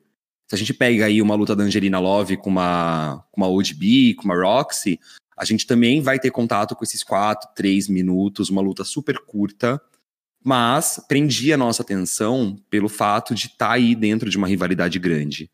Se 0.47 0.53
a 0.53 0.57
gente 0.57 0.71
pega 0.71 1.05
aí 1.05 1.19
uma 1.19 1.33
luta 1.33 1.55
da 1.55 1.63
Angelina 1.63 1.97
Love 1.97 2.37
com 2.37 2.51
uma, 2.51 3.25
com 3.31 3.41
uma 3.41 3.49
ODB, 3.49 4.13
com 4.13 4.25
uma 4.25 4.35
Roxy, 4.35 4.99
a 5.37 5.45
gente 5.45 5.65
também 5.65 6.01
vai 6.01 6.19
ter 6.19 6.31
contato 6.31 6.75
com 6.75 6.83
esses 6.83 7.03
quatro, 7.03 7.49
três 7.55 7.87
minutos, 7.87 8.49
uma 8.49 8.61
luta 8.61 8.83
super 8.83 9.19
curta, 9.19 9.81
mas 10.43 11.03
prendia 11.07 11.55
a 11.55 11.57
nossa 11.57 11.81
atenção 11.81 12.57
pelo 12.69 12.89
fato 12.89 13.33
de 13.33 13.47
estar 13.47 13.67
tá 13.67 13.73
aí 13.73 13.95
dentro 13.95 14.29
de 14.29 14.37
uma 14.37 14.47
rivalidade 14.47 14.99
grande. 14.99 15.49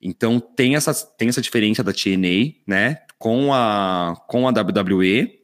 Então 0.00 0.38
tem 0.38 0.76
essa, 0.76 0.94
tem 0.94 1.28
essa 1.28 1.40
diferença 1.40 1.82
da 1.82 1.92
TNA, 1.92 2.54
né, 2.66 2.98
com 3.18 3.52
a, 3.52 4.14
com 4.28 4.46
a 4.46 4.50
WWE, 4.50 5.36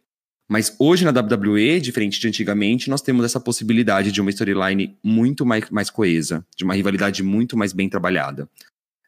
mas 0.48 0.76
hoje 0.78 1.05
na 1.05 1.11
WWE, 1.11 1.80
diferente 1.80 2.20
de 2.20 2.28
antigamente, 2.28 2.90
nós 2.90 3.00
temos 3.00 3.24
essa 3.24 3.40
possibilidade 3.40 4.12
de 4.12 4.20
uma 4.20 4.30
storyline 4.30 4.98
muito 5.03 5.46
mais, 5.46 5.70
mais 5.70 5.88
coesa, 5.88 6.46
de 6.55 6.62
uma 6.62 6.74
rivalidade 6.74 7.22
muito 7.22 7.57
mais 7.57 7.72
bem 7.72 7.88
trabalhada. 7.88 8.48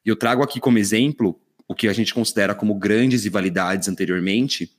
E 0.05 0.09
eu 0.09 0.17
trago 0.17 0.43
aqui 0.43 0.59
como 0.59 0.79
exemplo 0.79 1.39
o 1.69 1.75
que 1.75 1.89
a 1.89 1.93
gente 1.93 2.15
considera 2.15 2.55
como 2.55 2.75
grandes 2.75 3.25
rivalidades 3.25 3.89
anteriormente: 3.89 4.71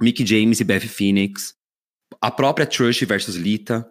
Mick 0.00 0.24
James 0.26 0.60
e 0.60 0.64
Beth 0.64 0.88
Phoenix, 0.88 1.54
a 2.20 2.30
própria 2.30 2.66
Trush 2.66 3.02
versus 3.02 3.36
Lita, 3.36 3.88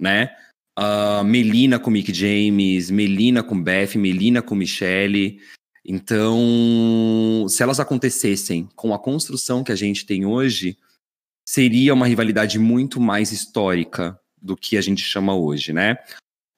né? 0.00 0.34
Uh, 0.78 1.24
Melina 1.24 1.78
com 1.78 1.90
Mick 1.90 2.12
James, 2.12 2.90
Melina 2.90 3.42
com 3.42 3.60
Beth, 3.60 3.96
Melina 3.96 4.42
com 4.42 4.54
Michelle. 4.54 5.40
Então, 5.84 7.46
se 7.48 7.62
elas 7.62 7.80
acontecessem 7.80 8.68
com 8.74 8.92
a 8.92 8.98
construção 8.98 9.64
que 9.64 9.72
a 9.72 9.76
gente 9.76 10.04
tem 10.04 10.26
hoje, 10.26 10.76
seria 11.48 11.94
uma 11.94 12.06
rivalidade 12.06 12.58
muito 12.58 13.00
mais 13.00 13.32
histórica 13.32 14.18
do 14.36 14.56
que 14.56 14.76
a 14.76 14.80
gente 14.80 15.02
chama 15.02 15.34
hoje, 15.34 15.72
né? 15.72 15.96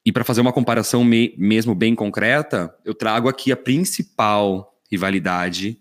E 0.05 0.11
para 0.11 0.25
fazer 0.25 0.41
uma 0.41 0.53
comparação 0.53 1.05
me 1.05 1.35
mesmo 1.37 1.75
bem 1.75 1.95
concreta, 1.95 2.75
eu 2.85 2.95
trago 2.95 3.29
aqui 3.29 3.53
a 3.53 3.57
principal 3.57 4.78
rivalidade 4.91 5.81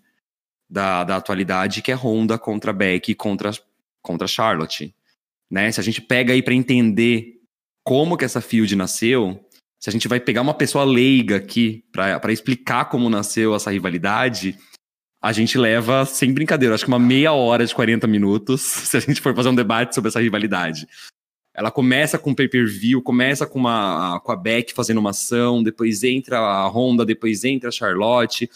da, 0.68 1.04
da 1.04 1.16
atualidade, 1.16 1.82
que 1.82 1.90
é 1.90 1.94
Honda 1.94 2.38
contra 2.38 2.72
Becky 2.72 3.14
contra, 3.14 3.50
contra 4.02 4.26
Charlotte. 4.26 4.94
Né? 5.50 5.72
Se 5.72 5.80
a 5.80 5.82
gente 5.82 6.00
pega 6.00 6.32
aí 6.32 6.42
para 6.42 6.54
entender 6.54 7.40
como 7.82 8.16
que 8.16 8.24
essa 8.24 8.40
field 8.40 8.74
nasceu, 8.76 9.42
se 9.80 9.88
a 9.88 9.92
gente 9.92 10.08
vai 10.08 10.20
pegar 10.20 10.42
uma 10.42 10.54
pessoa 10.54 10.84
leiga 10.84 11.36
aqui 11.36 11.84
para 11.92 12.32
explicar 12.32 12.86
como 12.86 13.08
nasceu 13.08 13.54
essa 13.54 13.70
rivalidade, 13.70 14.58
a 15.22 15.32
gente 15.32 15.56
leva, 15.56 16.04
sem 16.04 16.32
brincadeira, 16.32 16.74
acho 16.74 16.84
que 16.84 16.90
uma 16.90 16.98
meia 16.98 17.32
hora 17.32 17.64
de 17.64 17.74
40 17.74 18.06
minutos, 18.06 18.60
se 18.90 18.96
a 18.96 19.00
gente 19.00 19.20
for 19.20 19.34
fazer 19.34 19.48
um 19.48 19.54
debate 19.54 19.94
sobre 19.94 20.08
essa 20.08 20.20
rivalidade. 20.20 20.86
Ela 21.54 21.72
começa 21.72 22.18
com 22.18 22.34
pay-per-view, 22.34 23.02
começa 23.02 23.44
com, 23.44 23.58
uma, 23.58 24.20
com 24.20 24.30
a 24.30 24.36
Beck 24.36 24.72
fazendo 24.72 24.98
uma 24.98 25.10
ação, 25.10 25.60
depois 25.60 26.04
entra 26.04 26.38
a 26.38 26.68
Honda, 26.68 27.04
depois 27.04 27.42
entra 27.42 27.68
a 27.68 27.72
Charlotte, 27.72 28.48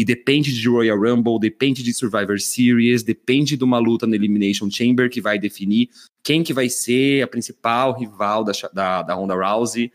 e 0.00 0.04
depende 0.04 0.58
de 0.58 0.66
Royal 0.66 0.98
Rumble, 0.98 1.38
depende 1.38 1.82
de 1.82 1.92
Survivor 1.92 2.40
Series, 2.40 3.02
depende 3.02 3.54
de 3.54 3.62
uma 3.62 3.78
luta 3.78 4.06
no 4.06 4.14
Elimination 4.14 4.70
Chamber 4.70 5.10
que 5.10 5.20
vai 5.20 5.38
definir 5.38 5.90
quem 6.24 6.42
que 6.42 6.54
vai 6.54 6.70
ser 6.70 7.20
a 7.22 7.26
principal 7.26 7.92
rival 7.98 8.42
da, 8.42 8.52
da, 8.72 9.02
da 9.02 9.12
Ronda 9.12 9.34
Rousey. 9.34 9.92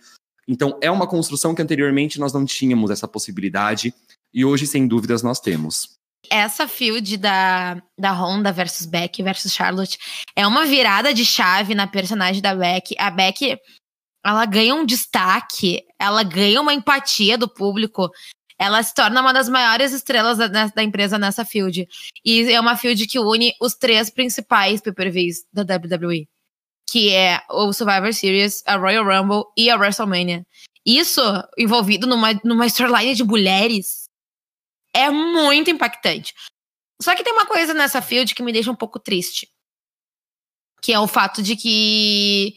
Então, 0.48 0.78
é 0.80 0.92
uma 0.92 1.08
construção 1.08 1.56
que 1.56 1.62
anteriormente 1.64 2.20
nós 2.20 2.32
não 2.32 2.46
tínhamos 2.46 2.92
essa 2.92 3.08
possibilidade, 3.08 3.96
e 4.32 4.46
hoje, 4.46 4.68
sem 4.68 4.88
dúvidas, 4.88 5.24
nós 5.24 5.40
temos 5.40 5.96
essa 6.30 6.68
field 6.68 7.18
da, 7.18 7.82
da 8.00 8.12
Honda 8.12 8.52
versus 8.52 8.88
Beck 8.88 9.22
versus 9.22 9.54
Charlotte 9.54 9.98
é 10.36 10.46
uma 10.46 10.66
virada 10.66 11.14
de 11.14 11.24
chave 11.24 11.76
na 11.76 11.86
personagem 11.86 12.42
da 12.42 12.56
Beck. 12.56 12.96
A 12.98 13.12
Beck, 13.12 13.56
ela 14.26 14.44
ganha 14.48 14.74
um 14.74 14.84
destaque, 14.84 15.84
ela 16.00 16.24
ganha 16.24 16.60
uma 16.60 16.74
empatia 16.74 17.38
do 17.38 17.48
público. 17.48 18.10
Ela 18.58 18.82
se 18.82 18.94
torna 18.94 19.22
uma 19.22 19.34
das 19.34 19.50
maiores 19.50 19.92
estrelas 19.92 20.38
da, 20.38 20.48
da 20.68 20.84
empresa 20.84 21.18
nessa 21.18 21.44
field. 21.44 21.88
E 22.24 22.52
é 22.52 22.60
uma 22.60 22.78
field 22.78 23.06
que 23.08 23.20
une 23.20 23.54
os 23.60 23.76
três 23.76 24.10
principais 24.10 24.82
pay-per-views 24.82 25.46
da 25.52 25.62
WWE. 25.62 26.28
Que 26.90 27.14
é 27.14 27.42
o 27.50 27.74
Survivor 27.74 28.14
Series, 28.14 28.64
a 28.66 28.78
Royal 28.78 29.04
Rumble 29.04 29.44
e 29.58 29.70
a 29.70 29.76
WrestleMania. 29.76 30.46
Isso 30.86 31.22
envolvido 31.58 32.08
numa, 32.08 32.34
numa 32.44 32.68
storyline 32.68 33.16
de 33.16 33.24
mulheres 33.24 34.06
é 34.94 35.10
muito 35.10 35.70
impactante. 35.70 36.34
Só 37.02 37.16
que 37.16 37.24
tem 37.24 37.34
uma 37.34 37.46
coisa 37.46 37.74
nessa 37.74 38.02
field 38.02 38.34
que 38.34 38.44
me 38.44 38.54
deixa 38.54 38.72
um 38.72 38.76
pouco 38.76 39.00
triste. 39.00 39.52
Que 40.82 40.94
é 40.94 41.00
o 41.00 41.08
fato 41.08 41.44
de 41.44 41.56
que 41.58 42.56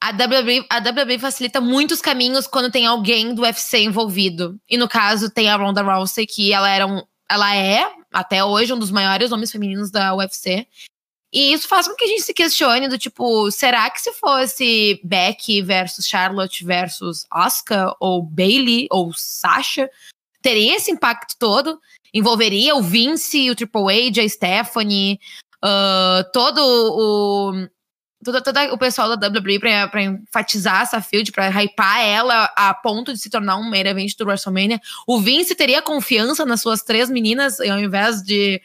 a 0.00 0.10
WWE, 0.10 0.64
a 0.70 0.78
WWE 0.78 1.18
facilita 1.18 1.60
muitos 1.60 2.00
caminhos 2.00 2.46
quando 2.46 2.70
tem 2.70 2.86
alguém 2.86 3.34
do 3.34 3.42
UFC 3.42 3.80
envolvido. 3.80 4.58
E 4.68 4.76
no 4.76 4.88
caso, 4.88 5.30
tem 5.30 5.50
a 5.50 5.56
Ronda 5.56 5.82
Rousey, 5.82 6.26
que 6.26 6.52
ela 6.52 6.68
era 6.68 6.86
um, 6.86 7.02
ela 7.28 7.54
é, 7.54 7.90
até 8.12 8.44
hoje, 8.44 8.72
um 8.72 8.78
dos 8.78 8.90
maiores 8.90 9.30
nomes 9.30 9.50
femininos 9.50 9.90
da 9.90 10.14
UFC. 10.14 10.66
E 11.32 11.52
isso 11.52 11.68
faz 11.68 11.86
com 11.86 11.94
que 11.94 12.04
a 12.04 12.08
gente 12.08 12.22
se 12.22 12.32
questione 12.32 12.88
do 12.88 12.96
tipo, 12.96 13.50
será 13.50 13.90
que 13.90 14.00
se 14.00 14.12
fosse 14.12 14.98
Becky 15.04 15.60
versus 15.60 16.06
Charlotte 16.06 16.64
versus 16.64 17.26
Asuka, 17.30 17.94
ou 18.00 18.22
Bailey, 18.22 18.86
ou 18.90 19.12
Sasha, 19.12 19.90
teria 20.40 20.76
esse 20.76 20.90
impacto 20.90 21.34
todo. 21.38 21.78
Envolveria 22.14 22.74
o 22.74 22.82
Vince, 22.82 23.50
o 23.50 23.54
Triple 23.54 24.08
H, 24.08 24.22
a 24.22 24.28
Stephanie, 24.28 25.20
uh, 25.62 26.24
todo 26.32 26.58
o. 26.62 27.68
Todo, 28.24 28.42
todo 28.42 28.58
o 28.72 28.78
pessoal 28.78 29.16
da 29.16 29.28
WWE 29.28 29.60
pra, 29.60 29.88
pra 29.88 30.02
enfatizar 30.02 30.82
essa 30.82 31.00
field, 31.00 31.30
pra 31.30 31.48
hypar 31.48 32.00
ela 32.00 32.52
a 32.56 32.74
ponto 32.74 33.12
de 33.12 33.18
se 33.18 33.30
tornar 33.30 33.56
um 33.56 33.68
main 33.68 33.86
event 33.86 34.16
do 34.16 34.26
WrestleMania. 34.26 34.80
O 35.06 35.20
Vince 35.20 35.54
teria 35.54 35.80
confiança 35.80 36.44
nas 36.44 36.60
suas 36.60 36.82
três 36.82 37.08
meninas, 37.08 37.60
ao 37.60 37.78
invés 37.78 38.22
de, 38.22 38.60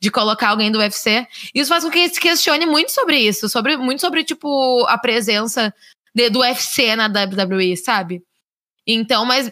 de 0.00 0.10
colocar 0.10 0.50
alguém 0.50 0.70
do 0.70 0.78
UFC. 0.78 1.26
Isso 1.54 1.70
faz 1.70 1.84
com 1.84 1.90
que 1.90 2.08
se 2.08 2.20
questione 2.20 2.66
muito 2.66 2.92
sobre 2.92 3.18
isso, 3.18 3.48
sobre, 3.48 3.76
muito 3.78 4.00
sobre, 4.00 4.24
tipo, 4.24 4.84
a 4.86 4.98
presença 4.98 5.72
de, 6.14 6.28
do 6.28 6.40
UFC 6.40 6.94
na 6.94 7.06
WWE, 7.06 7.76
sabe? 7.76 8.22
Então, 8.86 9.24
mas 9.24 9.50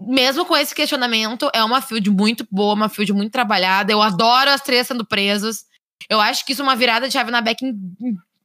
mesmo 0.00 0.44
com 0.44 0.56
esse 0.56 0.74
questionamento, 0.74 1.50
é 1.52 1.62
uma 1.64 1.82
field 1.82 2.08
muito 2.10 2.46
boa, 2.50 2.74
uma 2.74 2.88
field 2.88 3.12
muito 3.12 3.32
trabalhada. 3.32 3.92
Eu 3.92 4.00
adoro 4.00 4.50
as 4.50 4.60
três 4.60 4.86
sendo 4.86 5.04
presas. 5.04 5.66
Eu 6.08 6.20
acho 6.20 6.46
que 6.46 6.52
isso 6.52 6.62
é 6.62 6.64
uma 6.64 6.76
virada 6.76 7.08
de 7.08 7.12
chave 7.12 7.30
na 7.30 7.40
Beck 7.40 7.60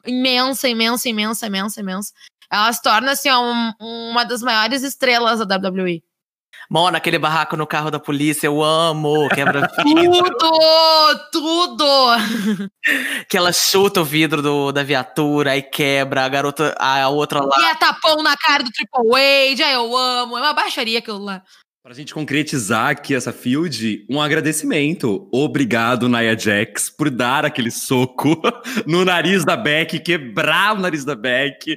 imensa, 0.05 0.67
imensa, 0.67 1.09
imensa, 1.09 1.47
imensa, 1.47 1.81
imensa. 1.81 2.13
ela 2.51 2.71
se 2.71 2.81
torna 2.81 3.11
assim, 3.11 3.31
um, 3.31 3.73
uma 3.79 4.23
das 4.23 4.41
maiores 4.41 4.83
estrelas 4.83 5.45
da 5.45 5.57
WWE. 5.57 6.03
Mano, 6.69 6.97
aquele 6.97 7.19
barraco 7.19 7.57
no 7.57 7.67
carro 7.67 7.91
da 7.91 7.99
polícia, 7.99 8.47
eu 8.47 8.63
amo. 8.63 9.27
Quebra 9.29 9.67
tudo! 9.77 10.49
Tudo! 11.31 11.85
que 13.29 13.37
ela 13.37 13.51
chuta 13.51 14.01
o 14.01 14.05
vidro 14.05 14.41
do, 14.41 14.71
da 14.71 14.81
viatura 14.83 15.55
e 15.57 15.61
quebra, 15.61 16.25
a 16.25 16.29
garota, 16.29 16.75
a 16.79 17.07
outra 17.09 17.41
lá. 17.43 17.55
E 17.59 17.65
a 17.65 17.75
tapão 17.75 18.23
na 18.23 18.35
cara 18.37 18.63
do 18.63 18.71
Triple 18.71 19.53
H, 19.53 19.65
aí 19.67 19.73
eu 19.73 19.95
amo. 19.95 20.37
É 20.37 20.41
uma 20.41 20.53
baixaria 20.53 20.99
aquilo 20.99 21.19
lá. 21.19 21.43
Pra 21.83 21.93
gente 21.93 22.13
concretizar 22.13 22.91
aqui 22.91 23.13
essa 23.13 23.33
field, 23.33 24.05
um 24.09 24.21
agradecimento. 24.21 25.27
Obrigado, 25.33 26.07
Nia 26.07 26.39
Jax, 26.39 26.89
por 26.89 27.09
dar 27.09 27.43
aquele 27.43 27.69
soco 27.69 28.41
no 28.87 29.03
nariz 29.03 29.43
da 29.43 29.57
Beck, 29.57 29.99
quebrar 29.99 30.77
o 30.77 30.79
nariz 30.79 31.03
da 31.03 31.13
Beck. 31.13 31.75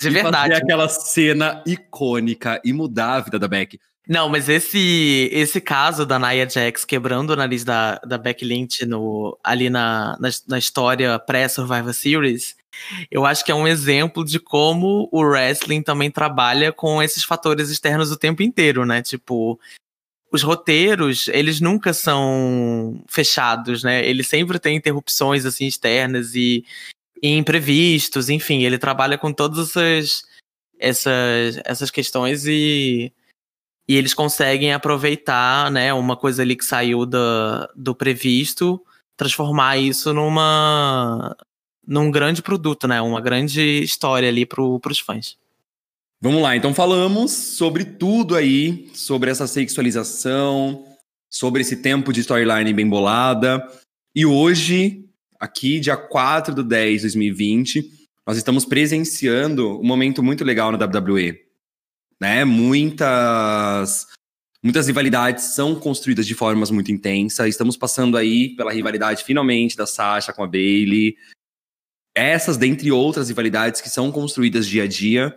De 0.00 0.08
verdade. 0.08 0.54
Fazer 0.54 0.54
aquela 0.54 0.88
cena 0.88 1.62
icônica 1.66 2.62
e 2.64 2.72
mudar 2.72 3.16
a 3.16 3.20
vida 3.20 3.38
da 3.38 3.46
Beck. 3.46 3.78
Não, 4.08 4.28
mas 4.28 4.48
esse 4.48 5.28
esse 5.32 5.60
caso 5.60 6.04
da 6.04 6.18
Nia 6.18 6.48
Jax 6.48 6.84
quebrando 6.84 7.30
o 7.30 7.36
nariz 7.36 7.62
da, 7.62 7.96
da 7.98 8.18
Becky 8.18 8.44
Lynch 8.44 8.84
no, 8.84 9.38
ali 9.44 9.70
na, 9.70 10.16
na, 10.20 10.28
na 10.48 10.58
história 10.58 11.18
pré-Survivor 11.20 11.94
Series, 11.94 12.56
eu 13.10 13.24
acho 13.24 13.44
que 13.44 13.52
é 13.52 13.54
um 13.54 13.68
exemplo 13.68 14.24
de 14.24 14.40
como 14.40 15.08
o 15.12 15.22
wrestling 15.22 15.82
também 15.82 16.10
trabalha 16.10 16.72
com 16.72 17.02
esses 17.02 17.22
fatores 17.22 17.70
externos 17.70 18.10
o 18.10 18.16
tempo 18.16 18.42
inteiro, 18.42 18.84
né? 18.84 19.02
Tipo, 19.02 19.58
os 20.32 20.42
roteiros, 20.42 21.28
eles 21.28 21.60
nunca 21.60 21.92
são 21.92 23.02
fechados, 23.06 23.84
né? 23.84 24.04
Ele 24.04 24.24
sempre 24.24 24.58
tem 24.58 24.76
interrupções 24.76 25.44
assim 25.44 25.66
externas 25.66 26.34
e, 26.34 26.64
e 27.22 27.36
imprevistos, 27.36 28.28
enfim, 28.28 28.64
ele 28.64 28.78
trabalha 28.78 29.16
com 29.16 29.32
todas 29.32 29.70
essas 29.70 30.24
essas, 30.78 31.60
essas 31.64 31.90
questões 31.92 32.44
e 32.46 33.12
e 33.92 33.96
eles 33.96 34.14
conseguem 34.14 34.72
aproveitar, 34.72 35.70
né, 35.70 35.92
uma 35.92 36.16
coisa 36.16 36.40
ali 36.40 36.56
que 36.56 36.64
saiu 36.64 37.04
do, 37.04 37.18
do 37.76 37.94
previsto, 37.94 38.80
transformar 39.18 39.76
isso 39.76 40.14
numa 40.14 41.36
num 41.86 42.10
grande 42.10 42.40
produto, 42.40 42.88
né, 42.88 43.02
uma 43.02 43.20
grande 43.20 43.60
história 43.82 44.30
ali 44.30 44.46
para 44.46 44.62
os 44.62 44.98
fãs. 44.98 45.36
Vamos 46.22 46.40
lá, 46.40 46.56
então 46.56 46.72
falamos 46.72 47.32
sobre 47.32 47.84
tudo 47.84 48.34
aí, 48.34 48.88
sobre 48.94 49.30
essa 49.30 49.46
sexualização, 49.46 50.86
sobre 51.28 51.60
esse 51.60 51.76
tempo 51.76 52.14
de 52.14 52.20
storyline 52.20 52.72
bem 52.72 52.88
bolada. 52.88 53.62
E 54.16 54.24
hoje, 54.24 55.04
aqui, 55.38 55.80
dia 55.80 55.98
4 55.98 56.54
do 56.54 56.64
10 56.64 56.94
de 56.94 57.08
2020, 57.08 57.84
nós 58.26 58.38
estamos 58.38 58.64
presenciando 58.64 59.78
um 59.78 59.84
momento 59.84 60.22
muito 60.22 60.44
legal 60.44 60.72
na 60.72 60.82
WWE 60.82 61.41
né? 62.22 62.44
Muitas 62.44 64.06
muitas 64.62 64.86
rivalidades 64.86 65.42
são 65.56 65.74
construídas 65.74 66.24
de 66.24 66.36
formas 66.36 66.70
muito 66.70 66.92
intensas. 66.92 67.48
Estamos 67.48 67.76
passando 67.76 68.16
aí 68.16 68.54
pela 68.54 68.72
rivalidade 68.72 69.24
finalmente 69.24 69.76
da 69.76 69.88
Sasha 69.88 70.32
com 70.32 70.44
a 70.44 70.46
Bailey. 70.46 71.16
Essas, 72.14 72.56
dentre 72.56 72.92
outras 72.92 73.28
rivalidades 73.28 73.80
que 73.80 73.90
são 73.90 74.12
construídas 74.12 74.68
dia 74.68 74.84
a 74.84 74.86
dia. 74.86 75.36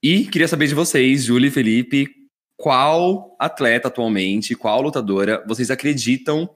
E 0.00 0.26
queria 0.26 0.46
saber 0.46 0.68
de 0.68 0.74
vocês, 0.74 1.24
Júlia 1.24 1.48
e 1.48 1.50
Felipe, 1.50 2.06
qual 2.56 3.34
atleta 3.36 3.88
atualmente, 3.88 4.54
qual 4.54 4.80
lutadora 4.80 5.44
vocês 5.48 5.68
acreditam 5.68 6.48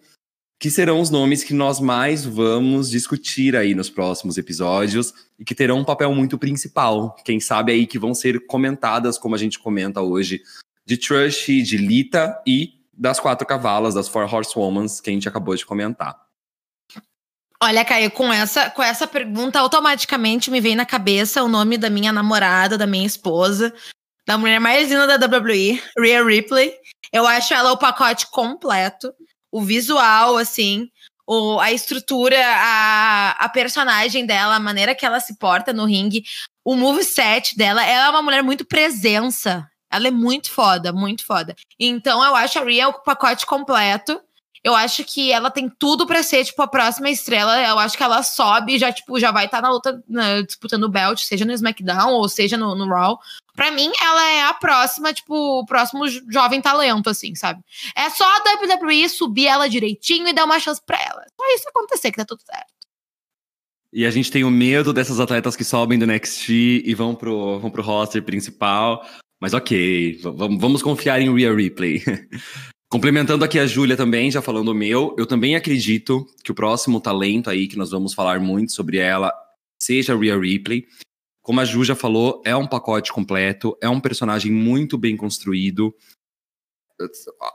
que 0.62 0.70
serão 0.70 1.00
os 1.00 1.10
nomes 1.10 1.42
que 1.42 1.52
nós 1.52 1.80
mais 1.80 2.24
vamos 2.24 2.88
discutir 2.88 3.56
aí 3.56 3.74
nos 3.74 3.90
próximos 3.90 4.38
episódios 4.38 5.12
e 5.36 5.44
que 5.44 5.56
terão 5.56 5.80
um 5.80 5.84
papel 5.84 6.14
muito 6.14 6.38
principal. 6.38 7.16
Quem 7.24 7.40
sabe 7.40 7.72
aí 7.72 7.84
que 7.84 7.98
vão 7.98 8.14
ser 8.14 8.46
comentadas, 8.46 9.18
como 9.18 9.34
a 9.34 9.38
gente 9.38 9.58
comenta 9.58 10.00
hoje, 10.00 10.40
de 10.86 10.96
Trush, 10.96 11.46
de 11.64 11.76
Lita 11.76 12.40
e 12.46 12.74
das 12.92 13.18
quatro 13.18 13.44
cavalas, 13.44 13.94
das 13.94 14.06
Four 14.06 14.32
Horsewomen, 14.32 14.86
que 15.02 15.10
a 15.10 15.12
gente 15.12 15.28
acabou 15.28 15.56
de 15.56 15.66
comentar. 15.66 16.16
Olha, 17.60 17.84
Caio, 17.84 18.12
com 18.12 18.32
essa, 18.32 18.70
com 18.70 18.84
essa 18.84 19.08
pergunta, 19.08 19.58
automaticamente 19.58 20.48
me 20.48 20.60
vem 20.60 20.76
na 20.76 20.86
cabeça 20.86 21.42
o 21.42 21.48
nome 21.48 21.76
da 21.76 21.90
minha 21.90 22.12
namorada, 22.12 22.78
da 22.78 22.86
minha 22.86 23.04
esposa, 23.04 23.74
da 24.24 24.38
mulher 24.38 24.60
mais 24.60 24.88
linda 24.88 25.18
da 25.18 25.26
WWE, 25.26 25.82
Rhea 25.98 26.24
Ripley. 26.24 26.72
Eu 27.12 27.26
acho 27.26 27.52
ela 27.52 27.72
o 27.72 27.76
pacote 27.76 28.30
completo 28.30 29.12
o 29.52 29.60
visual, 29.62 30.38
assim, 30.38 30.88
o, 31.26 31.60
a 31.60 31.70
estrutura, 31.70 32.36
a, 32.44 33.30
a 33.32 33.48
personagem 33.50 34.26
dela, 34.26 34.56
a 34.56 34.60
maneira 34.60 34.94
que 34.94 35.04
ela 35.04 35.20
se 35.20 35.38
porta 35.38 35.72
no 35.72 35.84
ringue, 35.84 36.24
o 36.64 36.74
moveset 36.74 37.56
dela, 37.56 37.84
ela 37.84 38.06
é 38.06 38.10
uma 38.10 38.22
mulher 38.22 38.42
muito 38.42 38.64
presença. 38.64 39.68
Ela 39.90 40.08
é 40.08 40.10
muito 40.10 40.50
foda, 40.50 40.90
muito 40.90 41.24
foda. 41.24 41.54
Então 41.78 42.24
eu 42.24 42.34
acho 42.34 42.58
a 42.58 42.64
Rhea 42.64 42.88
o 42.88 43.02
pacote 43.02 43.44
completo. 43.44 44.18
Eu 44.64 44.76
acho 44.76 45.02
que 45.04 45.32
ela 45.32 45.50
tem 45.50 45.68
tudo 45.68 46.06
para 46.06 46.22
ser, 46.22 46.44
tipo, 46.44 46.62
a 46.62 46.68
próxima 46.68 47.10
estrela. 47.10 47.60
Eu 47.60 47.78
acho 47.78 47.96
que 47.96 48.02
ela 48.02 48.22
sobe 48.22 48.78
já, 48.78 48.92
tipo, 48.92 49.18
já 49.18 49.32
vai 49.32 49.46
estar 49.46 49.60
tá 49.60 49.62
na 49.62 49.72
luta, 49.72 50.02
né, 50.08 50.42
disputando 50.42 50.84
o 50.84 50.88
belt, 50.88 51.20
seja 51.20 51.44
no 51.44 51.52
SmackDown 51.52 52.12
ou 52.12 52.28
seja 52.28 52.56
no, 52.56 52.74
no 52.76 52.86
Raw. 52.86 53.18
Pra 53.54 53.72
mim, 53.72 53.90
ela 54.00 54.30
é 54.30 54.44
a 54.44 54.54
próxima, 54.54 55.12
tipo, 55.12 55.34
o 55.34 55.66
próximo 55.66 56.04
jovem 56.30 56.60
talento, 56.60 57.10
assim, 57.10 57.34
sabe? 57.34 57.60
É 57.96 58.08
só 58.10 58.24
a 58.24 58.42
WWE 58.64 59.08
subir 59.08 59.46
ela 59.46 59.68
direitinho 59.68 60.28
e 60.28 60.32
dar 60.32 60.44
uma 60.44 60.60
chance 60.60 60.80
pra 60.84 60.98
ela. 61.00 61.24
Só 61.36 61.54
isso 61.54 61.68
acontecer, 61.68 62.10
que 62.12 62.18
tá 62.18 62.24
tudo 62.24 62.42
certo. 62.42 62.72
E 63.92 64.06
a 64.06 64.10
gente 64.10 64.30
tem 64.30 64.42
o 64.42 64.50
medo 64.50 64.92
dessas 64.92 65.20
atletas 65.20 65.54
que 65.54 65.64
sobem 65.64 65.98
do 65.98 66.06
NXT 66.06 66.48
e 66.84 66.94
vão 66.94 67.14
pro, 67.14 67.58
vão 67.58 67.70
pro 67.70 67.82
roster 67.82 68.22
principal. 68.22 69.04
Mas 69.38 69.52
ok, 69.52 70.20
vamos 70.22 70.82
confiar 70.82 71.20
em 71.20 71.34
Rhea 71.34 71.52
Ripley. 71.52 72.00
Complementando 72.92 73.42
aqui 73.42 73.58
a 73.58 73.66
Júlia 73.66 73.96
também, 73.96 74.30
já 74.30 74.42
falando 74.42 74.68
o 74.68 74.74
meu, 74.74 75.16
eu 75.18 75.24
também 75.24 75.56
acredito 75.56 76.26
que 76.44 76.52
o 76.52 76.54
próximo 76.54 77.00
talento 77.00 77.48
aí, 77.48 77.66
que 77.66 77.78
nós 77.78 77.90
vamos 77.90 78.12
falar 78.12 78.38
muito 78.38 78.72
sobre 78.72 78.98
ela, 78.98 79.32
seja 79.78 80.12
a 80.12 80.16
Rhea 80.18 80.38
Ripley. 80.38 80.86
Como 81.40 81.58
a 81.58 81.64
Ju 81.64 81.84
já 81.84 81.94
falou, 81.94 82.42
é 82.44 82.54
um 82.54 82.66
pacote 82.66 83.10
completo, 83.10 83.74
é 83.80 83.88
um 83.88 83.98
personagem 83.98 84.52
muito 84.52 84.98
bem 84.98 85.16
construído. 85.16 85.94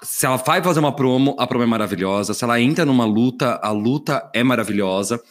Se 0.02 0.26
ela 0.26 0.38
vai 0.38 0.60
fazer 0.60 0.80
uma 0.80 0.96
promo, 0.96 1.36
a 1.38 1.46
promo 1.46 1.66
é 1.66 1.68
maravilhosa. 1.68 2.34
Se 2.34 2.44
ela 2.44 2.60
entra 2.60 2.84
numa 2.84 3.06
luta, 3.06 3.60
a 3.62 3.70
luta 3.70 4.32
é 4.34 4.44
maravilhosa. 4.44 5.24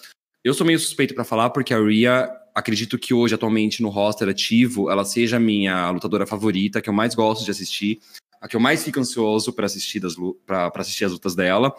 Eu 0.44 0.54
sou 0.54 0.64
meio 0.64 0.78
suspeito 0.78 1.16
para 1.16 1.24
falar 1.24 1.50
porque 1.50 1.74
a 1.74 1.80
Rhea, 1.80 2.30
acredito 2.54 2.96
que 2.96 3.12
hoje, 3.12 3.34
atualmente, 3.34 3.82
no 3.82 3.88
roster 3.88 4.28
ativo, 4.28 4.88
ela 4.88 5.04
seja 5.04 5.38
a 5.38 5.40
minha 5.40 5.90
lutadora 5.90 6.28
favorita, 6.28 6.80
que 6.80 6.88
eu 6.88 6.94
mais 6.94 7.12
gosto 7.12 7.44
de 7.44 7.50
assistir, 7.50 7.98
a 8.40 8.48
que 8.48 8.56
eu 8.56 8.60
mais 8.60 8.84
fico 8.84 9.00
ansioso 9.00 9.52
para 9.52 9.66
assistir, 9.66 10.02
assistir 10.74 11.04
as 11.04 11.12
lutas 11.12 11.34
dela. 11.34 11.74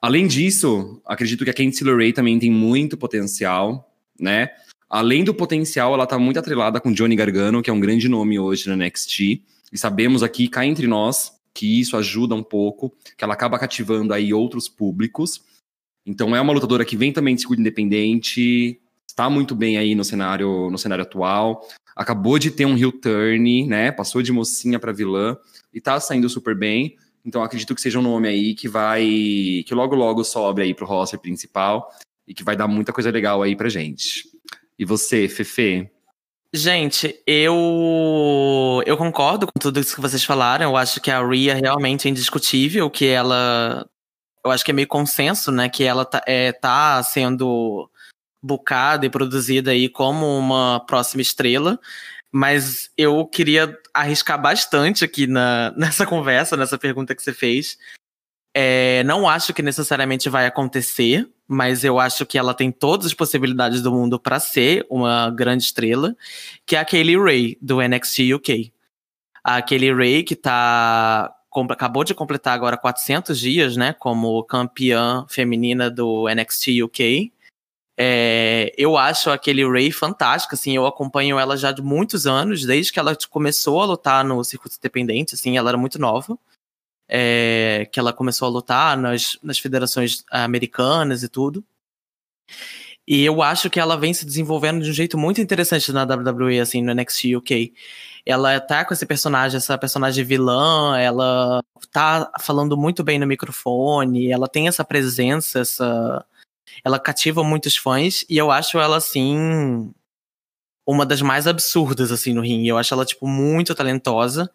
Além 0.00 0.26
disso, 0.26 1.00
acredito 1.04 1.44
que 1.44 1.50
a 1.50 1.54
Candice 1.54 1.84
LeRae 1.84 2.12
também 2.12 2.38
tem 2.38 2.50
muito 2.50 2.96
potencial, 2.96 3.94
né? 4.18 4.50
Além 4.88 5.22
do 5.22 5.34
potencial, 5.34 5.94
ela 5.94 6.06
tá 6.06 6.18
muito 6.18 6.38
atrelada 6.38 6.80
com 6.80 6.92
Johnny 6.92 7.14
Gargano, 7.14 7.62
que 7.62 7.70
é 7.70 7.72
um 7.72 7.78
grande 7.78 8.08
nome 8.08 8.38
hoje 8.38 8.68
na 8.68 8.76
NXT. 8.76 9.42
E 9.72 9.78
sabemos 9.78 10.22
aqui, 10.22 10.48
cá 10.48 10.66
entre 10.66 10.86
nós, 10.86 11.32
que 11.54 11.80
isso 11.80 11.96
ajuda 11.96 12.34
um 12.34 12.42
pouco, 12.42 12.92
que 13.16 13.22
ela 13.22 13.34
acaba 13.34 13.58
cativando 13.58 14.12
aí 14.12 14.32
outros 14.32 14.68
públicos. 14.68 15.42
Então 16.04 16.34
é 16.34 16.40
uma 16.40 16.52
lutadora 16.52 16.84
que 16.84 16.96
vem 16.96 17.12
também 17.12 17.34
de 17.34 17.42
seguro 17.42 17.60
independente, 17.60 18.80
está 19.06 19.28
muito 19.28 19.54
bem 19.54 19.76
aí 19.76 19.94
no 19.94 20.04
cenário, 20.04 20.70
no 20.70 20.78
cenário 20.78 21.02
atual. 21.04 21.68
Acabou 22.00 22.38
de 22.38 22.50
ter 22.50 22.64
um 22.64 22.78
heel 22.78 22.92
turn, 22.92 23.66
né? 23.66 23.92
Passou 23.92 24.22
de 24.22 24.32
mocinha 24.32 24.78
para 24.78 24.90
vilã 24.90 25.36
e 25.70 25.82
tá 25.82 26.00
saindo 26.00 26.30
super 26.30 26.56
bem. 26.56 26.96
Então 27.22 27.42
acredito 27.42 27.74
que 27.74 27.80
seja 27.82 27.98
um 27.98 28.02
nome 28.02 28.26
aí 28.26 28.54
que 28.54 28.66
vai 28.66 29.04
que 29.66 29.74
logo 29.74 29.94
logo 29.94 30.24
sobe 30.24 30.62
aí 30.62 30.72
pro 30.72 30.86
roster 30.86 31.20
principal 31.20 31.90
e 32.26 32.32
que 32.32 32.42
vai 32.42 32.56
dar 32.56 32.66
muita 32.66 32.90
coisa 32.90 33.10
legal 33.10 33.42
aí 33.42 33.54
pra 33.54 33.68
gente. 33.68 34.24
E 34.78 34.84
você, 34.86 35.28
Fefe? 35.28 35.90
Gente, 36.54 37.22
eu 37.26 38.82
eu 38.86 38.96
concordo 38.96 39.46
com 39.46 39.60
tudo 39.60 39.78
isso 39.78 39.94
que 39.94 40.00
vocês 40.00 40.24
falaram. 40.24 40.70
Eu 40.70 40.78
acho 40.78 41.02
que 41.02 41.10
a 41.10 41.22
Ria 41.22 41.54
realmente 41.54 42.08
é 42.08 42.10
indiscutível, 42.10 42.88
que 42.88 43.04
ela 43.04 43.86
eu 44.42 44.50
acho 44.50 44.64
que 44.64 44.70
é 44.70 44.74
meio 44.74 44.88
consenso, 44.88 45.52
né, 45.52 45.68
que 45.68 45.84
ela 45.84 46.06
tá, 46.06 46.22
é, 46.26 46.50
tá 46.50 47.02
sendo 47.02 47.90
bucada 48.42 49.06
e 49.06 49.10
produzida 49.10 49.70
aí 49.70 49.88
como 49.88 50.26
uma 50.38 50.80
próxima 50.80 51.22
estrela. 51.22 51.78
Mas 52.32 52.90
eu 52.96 53.26
queria 53.26 53.76
arriscar 53.92 54.40
bastante 54.40 55.04
aqui 55.04 55.26
na, 55.26 55.72
nessa 55.76 56.06
conversa, 56.06 56.56
nessa 56.56 56.78
pergunta 56.78 57.14
que 57.14 57.22
você 57.22 57.32
fez. 57.32 57.76
É, 58.54 59.04
não 59.04 59.28
acho 59.28 59.54
que 59.54 59.62
necessariamente 59.62 60.28
vai 60.28 60.46
acontecer, 60.46 61.28
mas 61.46 61.84
eu 61.84 61.98
acho 61.98 62.26
que 62.26 62.36
ela 62.36 62.54
tem 62.54 62.72
todas 62.72 63.06
as 63.06 63.14
possibilidades 63.14 63.80
do 63.82 63.92
mundo 63.92 64.18
para 64.18 64.40
ser 64.40 64.84
uma 64.90 65.30
grande 65.30 65.64
estrela, 65.64 66.16
que 66.66 66.74
é 66.74 66.80
a 66.80 66.84
Kaylee 66.84 67.18
Ray, 67.18 67.58
do 67.60 67.80
NXT 67.80 68.34
UK. 68.34 68.72
A 69.42 69.62
Kaylee 69.62 69.94
Ray, 69.94 70.22
que 70.24 70.34
tá, 70.34 71.32
acabou 71.70 72.04
de 72.04 72.14
completar 72.14 72.54
agora 72.54 72.76
400 72.76 73.38
dias, 73.38 73.76
né, 73.76 73.92
como 73.92 74.42
campeã 74.44 75.24
feminina 75.28 75.90
do 75.90 76.26
NXT 76.28 76.82
UK. 76.84 77.32
É, 78.02 78.72
eu 78.78 78.96
acho 78.96 79.28
aquele 79.28 79.62
Ray 79.68 79.92
fantástico, 79.92 80.54
assim, 80.54 80.74
eu 80.74 80.86
acompanho 80.86 81.38
ela 81.38 81.54
já 81.54 81.70
de 81.70 81.82
muitos 81.82 82.26
anos, 82.26 82.64
desde 82.64 82.90
que 82.90 82.98
ela 82.98 83.14
começou 83.28 83.82
a 83.82 83.84
lutar 83.84 84.24
no 84.24 84.42
circuito 84.42 84.76
independente, 84.78 85.34
assim, 85.34 85.58
ela 85.58 85.68
era 85.68 85.76
muito 85.76 85.98
nova. 85.98 86.38
É, 87.06 87.88
que 87.92 88.00
ela 88.00 88.12
começou 88.12 88.46
a 88.46 88.50
lutar 88.50 88.96
nas, 88.96 89.36
nas 89.42 89.58
federações 89.58 90.24
americanas 90.30 91.22
e 91.22 91.28
tudo. 91.28 91.62
E 93.06 93.24
eu 93.24 93.42
acho 93.42 93.68
que 93.68 93.80
ela 93.80 93.98
vem 93.98 94.14
se 94.14 94.24
desenvolvendo 94.24 94.82
de 94.82 94.90
um 94.90 94.94
jeito 94.94 95.18
muito 95.18 95.40
interessante 95.40 95.92
na 95.92 96.04
WWE, 96.04 96.60
assim, 96.60 96.80
no 96.82 96.94
NXT 96.94 97.36
UK. 97.36 97.74
Ela 98.24 98.60
tá 98.60 98.84
com 98.84 98.94
esse 98.94 99.04
personagem, 99.04 99.56
essa 99.58 99.76
personagem 99.76 100.24
vilã, 100.24 100.96
ela 100.98 101.62
tá 101.90 102.30
falando 102.40 102.76
muito 102.78 103.02
bem 103.02 103.18
no 103.18 103.26
microfone, 103.26 104.30
ela 104.30 104.48
tem 104.48 104.68
essa 104.68 104.84
presença, 104.84 105.60
essa. 105.60 106.24
Ela 106.84 106.98
cativa 106.98 107.42
muitos 107.44 107.76
fãs, 107.76 108.24
e 108.28 108.36
eu 108.38 108.50
acho 108.50 108.78
ela, 108.78 108.96
assim, 108.96 109.92
uma 110.86 111.06
das 111.06 111.22
mais 111.22 111.46
absurdas, 111.46 112.10
assim, 112.12 112.32
no 112.34 112.42
ringue. 112.42 112.68
Eu 112.68 112.78
acho 112.78 112.92
ela, 112.94 113.04
tipo, 113.04 113.26
muito 113.26 113.74
talentosa. 113.74 114.50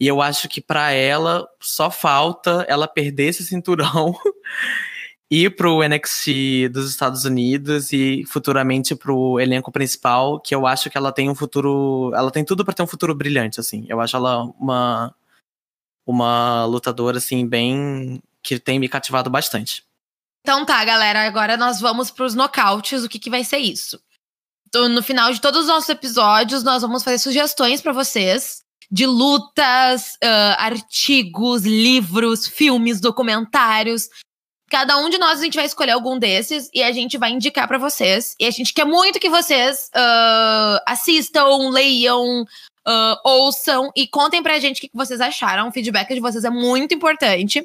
E 0.00 0.06
eu 0.06 0.22
acho 0.22 0.48
que 0.48 0.60
para 0.60 0.92
ela 0.92 1.46
só 1.60 1.90
falta 1.90 2.64
ela 2.68 2.88
perder 2.88 3.28
esse 3.28 3.44
cinturão 3.44 4.14
ir 5.30 5.54
pro 5.56 5.82
NXT 5.82 6.68
dos 6.70 6.88
Estados 6.90 7.24
Unidos 7.24 7.92
e 7.92 8.24
futuramente 8.26 8.94
pro 8.94 9.40
elenco 9.40 9.72
principal, 9.72 10.40
que 10.40 10.54
eu 10.54 10.66
acho 10.66 10.90
que 10.90 10.96
ela 10.98 11.12
tem 11.12 11.30
um 11.30 11.34
futuro, 11.34 12.12
ela 12.14 12.30
tem 12.30 12.44
tudo 12.44 12.64
para 12.64 12.74
ter 12.74 12.82
um 12.82 12.86
futuro 12.86 13.14
brilhante 13.14 13.60
assim. 13.60 13.84
Eu 13.88 14.00
acho 14.00 14.16
ela 14.16 14.44
uma 14.58 15.14
uma 16.06 16.64
lutadora 16.66 17.18
assim 17.18 17.46
bem 17.46 18.22
que 18.42 18.58
tem 18.58 18.78
me 18.78 18.88
cativado 18.88 19.30
bastante. 19.30 19.84
Então 20.44 20.64
tá, 20.64 20.84
galera, 20.84 21.26
agora 21.26 21.56
nós 21.56 21.80
vamos 21.80 22.10
pros 22.10 22.34
nocautes, 22.34 23.02
o 23.02 23.08
que 23.08 23.18
que 23.18 23.30
vai 23.30 23.42
ser 23.42 23.58
isso? 23.58 23.98
No 24.74 25.02
final 25.02 25.32
de 25.32 25.40
todos 25.40 25.62
os 25.62 25.66
nossos 25.68 25.88
episódios, 25.88 26.62
nós 26.62 26.82
vamos 26.82 27.02
fazer 27.02 27.18
sugestões 27.18 27.80
para 27.80 27.92
vocês 27.92 28.62
de 28.90 29.06
lutas, 29.06 30.14
uh, 30.22 30.54
artigos, 30.58 31.64
livros, 31.64 32.46
filmes, 32.46 33.00
documentários 33.00 34.08
Cada 34.74 34.96
um 34.98 35.08
de 35.08 35.18
nós 35.18 35.38
a 35.38 35.44
gente 35.44 35.54
vai 35.54 35.66
escolher 35.66 35.92
algum 35.92 36.18
desses 36.18 36.68
e 36.74 36.82
a 36.82 36.90
gente 36.90 37.18
vai 37.18 37.30
indicar 37.30 37.68
para 37.68 37.78
vocês. 37.78 38.34
E 38.40 38.44
a 38.44 38.50
gente 38.50 38.72
quer 38.72 38.84
muito 38.84 39.20
que 39.20 39.28
vocês 39.28 39.88
uh, 39.94 40.80
assistam, 40.84 41.70
leiam, 41.70 42.42
uh, 42.42 43.16
ouçam 43.24 43.92
e 43.94 44.08
contem 44.08 44.42
pra 44.42 44.58
gente 44.58 44.78
o 44.78 44.80
que 44.80 44.90
vocês 44.92 45.20
acharam. 45.20 45.68
O 45.68 45.72
feedback 45.72 46.12
de 46.12 46.18
vocês 46.20 46.44
é 46.44 46.50
muito 46.50 46.92
importante. 46.92 47.64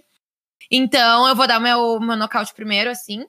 Então, 0.71 1.27
eu 1.27 1.35
vou 1.35 1.47
dar 1.47 1.59
meu, 1.59 1.99
meu 1.99 2.15
nocaute 2.15 2.53
primeiro, 2.53 2.89
assim. 2.89 3.25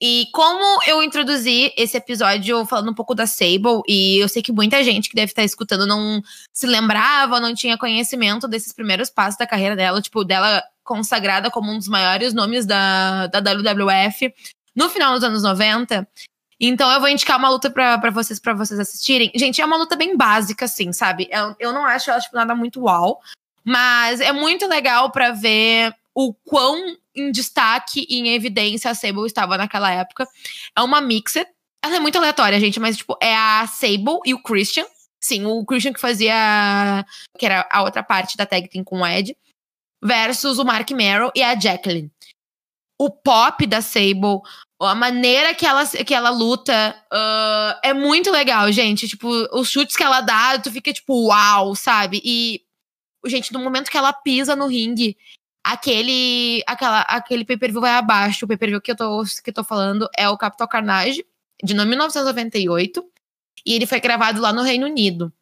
E 0.00 0.26
como 0.32 0.82
eu 0.86 1.02
introduzi 1.02 1.72
esse 1.74 1.96
episódio 1.96 2.66
falando 2.66 2.90
um 2.90 2.94
pouco 2.94 3.14
da 3.14 3.26
Sable, 3.26 3.80
e 3.88 4.18
eu 4.18 4.28
sei 4.28 4.42
que 4.42 4.52
muita 4.52 4.84
gente 4.84 5.08
que 5.08 5.16
deve 5.16 5.32
estar 5.32 5.42
escutando 5.42 5.86
não 5.86 6.22
se 6.52 6.66
lembrava, 6.66 7.40
não 7.40 7.54
tinha 7.54 7.78
conhecimento 7.78 8.46
desses 8.46 8.74
primeiros 8.74 9.08
passos 9.08 9.38
da 9.38 9.46
carreira 9.46 9.74
dela, 9.74 10.02
tipo, 10.02 10.22
dela 10.22 10.62
consagrada 10.84 11.50
como 11.50 11.72
um 11.72 11.78
dos 11.78 11.88
maiores 11.88 12.34
nomes 12.34 12.66
da, 12.66 13.26
da 13.28 13.40
WWF 13.40 14.32
no 14.74 14.90
final 14.90 15.14
dos 15.14 15.24
anos 15.24 15.42
90. 15.42 16.06
Então 16.60 16.90
eu 16.90 17.00
vou 17.00 17.08
indicar 17.08 17.38
uma 17.38 17.48
luta 17.48 17.70
para 17.70 18.10
vocês 18.10 18.38
para 18.38 18.52
vocês 18.52 18.78
assistirem. 18.78 19.32
Gente, 19.34 19.62
é 19.62 19.64
uma 19.64 19.76
luta 19.76 19.96
bem 19.96 20.16
básica, 20.16 20.66
assim, 20.66 20.92
sabe? 20.92 21.26
Eu, 21.30 21.56
eu 21.58 21.72
não 21.72 21.86
acho 21.86 22.10
ela 22.10 22.20
tipo, 22.20 22.36
nada 22.36 22.54
muito 22.54 22.82
uau, 22.82 23.20
mas 23.64 24.20
é 24.20 24.32
muito 24.32 24.66
legal 24.66 25.10
para 25.10 25.32
ver 25.32 25.94
o 26.16 26.32
quão 26.32 26.96
em 27.14 27.30
destaque 27.30 28.06
e 28.08 28.18
em 28.18 28.34
evidência 28.34 28.90
a 28.90 28.94
Sable 28.94 29.26
estava 29.26 29.58
naquela 29.58 29.92
época. 29.92 30.26
É 30.74 30.80
uma 30.80 30.98
mixed. 30.98 31.46
Ela 31.84 31.96
é 31.96 32.00
muito 32.00 32.16
aleatória, 32.16 32.58
gente, 32.58 32.80
mas 32.80 32.96
tipo, 32.96 33.18
é 33.22 33.36
a 33.36 33.66
Sable 33.66 34.20
e 34.24 34.32
o 34.32 34.42
Christian. 34.42 34.86
Sim, 35.22 35.44
o 35.44 35.62
Christian 35.66 35.92
que 35.92 36.00
fazia. 36.00 37.04
que 37.38 37.44
era 37.44 37.68
a 37.70 37.82
outra 37.82 38.02
parte 38.02 38.34
da 38.34 38.46
tag 38.46 38.66
team 38.68 38.82
com 38.82 39.00
o 39.00 39.06
Ed 39.06 39.36
versus 40.02 40.58
o 40.58 40.64
Mark 40.64 40.90
Merrill 40.90 41.30
e 41.34 41.42
a 41.42 41.58
Jacqueline. 41.58 42.10
O 42.98 43.10
pop 43.10 43.66
da 43.66 43.82
Sable, 43.82 44.40
a 44.80 44.94
maneira 44.94 45.54
que 45.54 45.66
ela, 45.66 45.86
que 45.86 46.14
ela 46.14 46.30
luta 46.30 46.96
uh, 47.12 47.78
é 47.82 47.92
muito 47.92 48.30
legal, 48.30 48.72
gente. 48.72 49.06
Tipo, 49.06 49.28
os 49.52 49.68
chutes 49.68 49.96
que 49.96 50.02
ela 50.02 50.22
dá, 50.22 50.58
tu 50.58 50.72
fica 50.72 50.90
tipo, 50.94 51.26
uau, 51.26 51.74
sabe? 51.74 52.22
E, 52.24 52.62
gente, 53.26 53.52
no 53.52 53.60
momento 53.60 53.90
que 53.90 53.98
ela 53.98 54.14
pisa 54.14 54.56
no 54.56 54.66
ringue, 54.66 55.14
aquele, 55.66 56.62
aquela, 56.64 57.00
aquele 57.00 57.44
pay-per-view 57.44 57.80
vai 57.80 57.90
abaixo. 57.90 58.44
O 58.44 58.48
pay-per-view 58.48 58.80
que 58.80 58.92
eu, 58.92 58.96
tô, 58.96 59.24
que 59.42 59.50
eu 59.50 59.54
tô 59.54 59.64
falando 59.64 60.08
é 60.16 60.28
o 60.28 60.38
Capital 60.38 60.68
Carnage, 60.68 61.26
de 61.60 61.74
1998. 61.74 63.04
E 63.66 63.74
ele 63.74 63.84
foi 63.84 63.98
gravado 63.98 64.40
lá 64.40 64.52
no 64.52 64.62
Reino 64.62 64.86
Unido. 64.86 65.32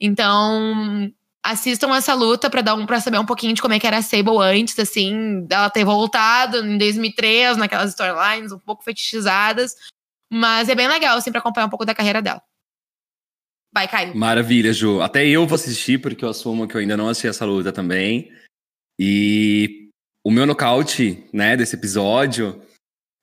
Então, 0.00 1.12
assistam 1.40 1.94
essa 1.94 2.12
luta 2.12 2.50
para 2.50 2.60
dar 2.60 2.74
um 2.74 2.84
para 2.84 3.00
saber 3.00 3.20
um 3.20 3.24
pouquinho 3.24 3.54
de 3.54 3.62
como 3.62 3.72
é 3.72 3.78
que 3.78 3.86
era 3.86 3.98
a 3.98 4.02
Sable 4.02 4.38
antes, 4.40 4.76
assim, 4.80 5.44
dela 5.46 5.70
ter 5.70 5.84
voltado 5.84 6.58
em 6.58 6.76
2003 6.76 7.56
naquelas 7.56 7.90
storylines 7.90 8.50
um 8.50 8.58
pouco 8.58 8.82
fetichizadas, 8.82 9.76
mas 10.28 10.68
é 10.68 10.74
bem 10.74 10.88
legal 10.88 11.16
assim 11.16 11.30
para 11.30 11.38
acompanhar 11.38 11.66
um 11.66 11.70
pouco 11.70 11.84
da 11.84 11.94
carreira 11.94 12.20
dela. 12.20 12.42
Vai, 13.72 13.86
Caio. 13.86 14.16
Maravilha, 14.16 14.72
Ju. 14.72 15.00
Até 15.00 15.24
eu 15.24 15.46
vou 15.46 15.54
assistir 15.54 16.00
porque 16.00 16.24
eu 16.24 16.30
assumo 16.30 16.66
que 16.66 16.74
eu 16.74 16.80
ainda 16.80 16.96
não 16.96 17.08
assisti 17.08 17.28
essa 17.28 17.44
luta 17.44 17.72
também. 17.72 18.28
E 18.98 19.88
o 20.24 20.30
meu 20.30 20.46
nocaute, 20.46 21.24
né, 21.32 21.56
desse 21.56 21.74
episódio 21.76 22.60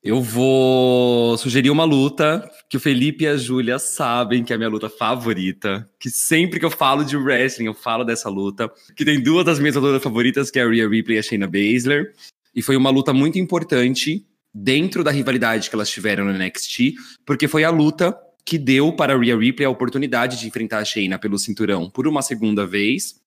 eu 0.02 0.22
vou 0.22 1.38
sugerir 1.38 1.70
uma 1.70 1.84
luta 1.84 2.50
que 2.70 2.78
o 2.78 2.80
Felipe 2.80 3.26
e 3.26 3.28
a 3.28 3.36
Júlia 3.36 3.78
sabem 3.78 4.46
que 4.46 4.54
é 4.54 4.56
a 4.56 4.58
minha 4.58 4.70
luta 4.70 4.90
favorita. 4.90 5.90
Que 6.00 6.10
sempre 6.10 6.58
que 6.58 6.66
eu 6.66 6.72
falo 6.72 7.04
de 7.04 7.18
wrestling, 7.18 7.66
eu 7.66 7.74
falo 7.74 8.06
dessa 8.06 8.30
luta. 8.30 8.72
Que 8.96 9.04
tem 9.04 9.22
duas 9.22 9.44
das 9.44 9.60
minhas 9.60 9.76
lutas 9.76 10.02
favoritas, 10.02 10.50
que 10.50 10.58
é 10.58 10.64
a 10.64 10.70
Rhea 10.70 10.88
Ripley 10.88 11.18
e 11.18 11.20
a 11.20 11.24
Shayna 11.24 11.48
Baszler. 11.48 12.14
E 12.56 12.62
foi 12.62 12.78
uma 12.78 12.90
luta 12.90 13.12
muito 13.12 13.38
importante 13.38 14.26
dentro 14.54 15.04
da 15.04 15.12
rivalidade 15.12 15.70
que 15.70 15.76
elas 15.76 15.90
tiveram 15.90 16.24
no 16.24 16.34
NXT, 16.34 16.94
porque 17.26 17.48
foi 17.48 17.66
a 17.66 17.70
luta 17.70 18.18
que 18.46 18.58
deu 18.58 18.94
para 18.94 19.14
a 19.14 19.18
Rhea 19.18 19.38
Ripley 19.38 19.66
a 19.66 19.70
oportunidade 19.70 20.40
de 20.40 20.48
enfrentar 20.48 20.80
a 20.80 20.86
Shayna 20.86 21.20
pelo 21.20 21.38
cinturão 21.38 21.90
por 21.90 22.08
uma 22.08 22.22
segunda 22.22 22.66
vez, 22.66 23.20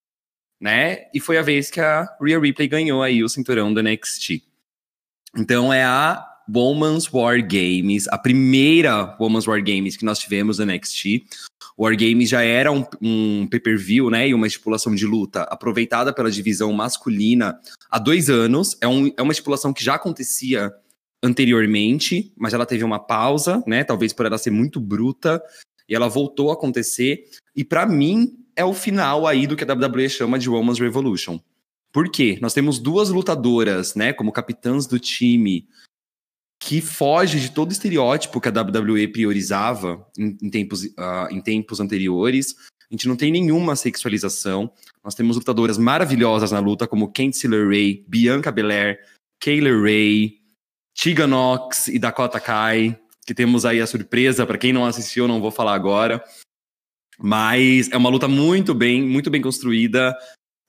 né? 0.63 1.07
E 1.13 1.19
foi 1.19 1.37
a 1.39 1.43
vez 1.43 1.73
que 1.73 1.81
a 1.81 2.09
Rhea 2.21 2.39
Ripley 2.39 2.69
ganhou 2.69 3.03
aí 3.03 3.25
o 3.25 3.29
cinturão 3.29 3.75
do 3.75 3.83
NXT. 3.83 4.45
Então 5.37 5.73
é 5.73 5.83
a 5.83 6.25
Women's 6.49 7.13
War 7.13 7.43
Games, 7.43 8.07
a 8.07 8.17
primeira 8.17 9.17
Women's 9.21 9.49
War 9.49 9.61
Games 9.61 9.97
que 9.97 10.05
nós 10.05 10.21
tivemos 10.21 10.61
no 10.61 10.67
NXT. 10.67 11.25
War 11.77 11.97
Games 11.97 12.29
já 12.29 12.43
era 12.43 12.71
um, 12.71 12.87
um 13.01 13.49
pay-per-view, 13.49 14.09
né, 14.09 14.29
e 14.29 14.35
uma 14.35 14.47
estipulação 14.47 14.95
de 14.95 15.05
luta 15.05 15.43
aproveitada 15.45 16.13
pela 16.13 16.31
divisão 16.31 16.73
masculina 16.73 17.59
há 17.91 17.99
dois 17.99 18.31
anos. 18.31 18.77
É, 18.81 18.87
um, 18.87 19.11
é 19.17 19.23
uma 19.23 19.33
estipulação 19.33 19.73
que 19.73 19.83
já 19.83 19.95
acontecia 19.95 20.73
anteriormente, 21.25 22.33
mas 22.37 22.55
ela 22.55 22.67
teve 22.67 22.85
uma 22.85 23.01
pausa, 23.01 23.65
né, 23.67 23.83
talvez 23.83 24.13
por 24.13 24.27
ela 24.27 24.39
ser 24.39 24.51
muito 24.51 24.79
bruta, 24.79 25.43
e 25.89 25.95
ela 25.95 26.09
voltou 26.09 26.51
a 26.51 26.55
acontecer. 26.55 27.25
E 27.57 27.65
para 27.65 27.85
mim 27.85 28.42
é 28.57 28.65
o 28.65 28.75
final 28.75 29.27
aí 29.27 29.47
do 29.47 29.57
que 29.57 29.65
a 29.65 29.73
WWE 29.73 30.09
chama 30.09 30.39
de 30.39 30.49
Women's 30.49 30.79
Revolution. 30.79 31.41
Por 31.93 32.11
quê? 32.11 32.39
Nós 32.41 32.55
temos 32.55 32.79
duas 32.79 33.11
lutadoras, 33.11 33.95
né, 33.95 34.13
como 34.13 34.33
capitãs 34.33 34.87
do 34.87 34.99
time, 34.99 35.69
que 36.59 36.81
foge 36.81 37.41
de 37.41 37.51
todo 37.51 37.73
estereótipo 37.73 38.41
que 38.41 38.49
a 38.49 38.53
WWE 38.53 39.09
priorizava 39.09 40.07
em, 40.17 40.37
em 40.41 40.51
tempos, 40.51 40.85
uh, 40.85 41.29
em 41.31 41.41
tempos 41.41 41.81
anteriores. 41.81 42.55
A 42.89 42.95
gente 42.95 43.09
não 43.09 43.17
tem 43.17 43.33
nenhuma 43.33 43.75
sexualização. 43.75 44.73
Nós 45.05 45.15
temos 45.15 45.37
lutadoras 45.37 45.77
maravilhosas 45.77 46.53
na 46.53 46.61
luta, 46.61 46.87
como 46.87 47.13
Candice 47.13 47.49
LeRae, 47.49 48.05
Bianca 48.07 48.53
Belair, 48.53 49.01
Kayla 49.41 49.71
Ray, 49.83 50.39
Tegan 50.95 51.27
Nox 51.27 51.89
e 51.89 51.99
Dakota 51.99 52.39
Kai, 52.39 52.99
que 53.27 53.35
temos 53.35 53.65
aí 53.65 53.81
a 53.81 53.87
surpresa, 53.87 54.47
para 54.47 54.59
quem 54.59 54.73
não 54.73 54.85
assistiu, 54.85 55.27
não 55.27 55.41
vou 55.41 55.51
falar 55.51 55.75
agora. 55.75 56.23
Mas 57.23 57.89
é 57.93 57.97
uma 57.97 58.11
luta 58.11 58.27
muito 58.27 58.75
bem, 58.75 59.01
muito 59.01 59.31
bem 59.31 59.41
construída, 59.41 60.17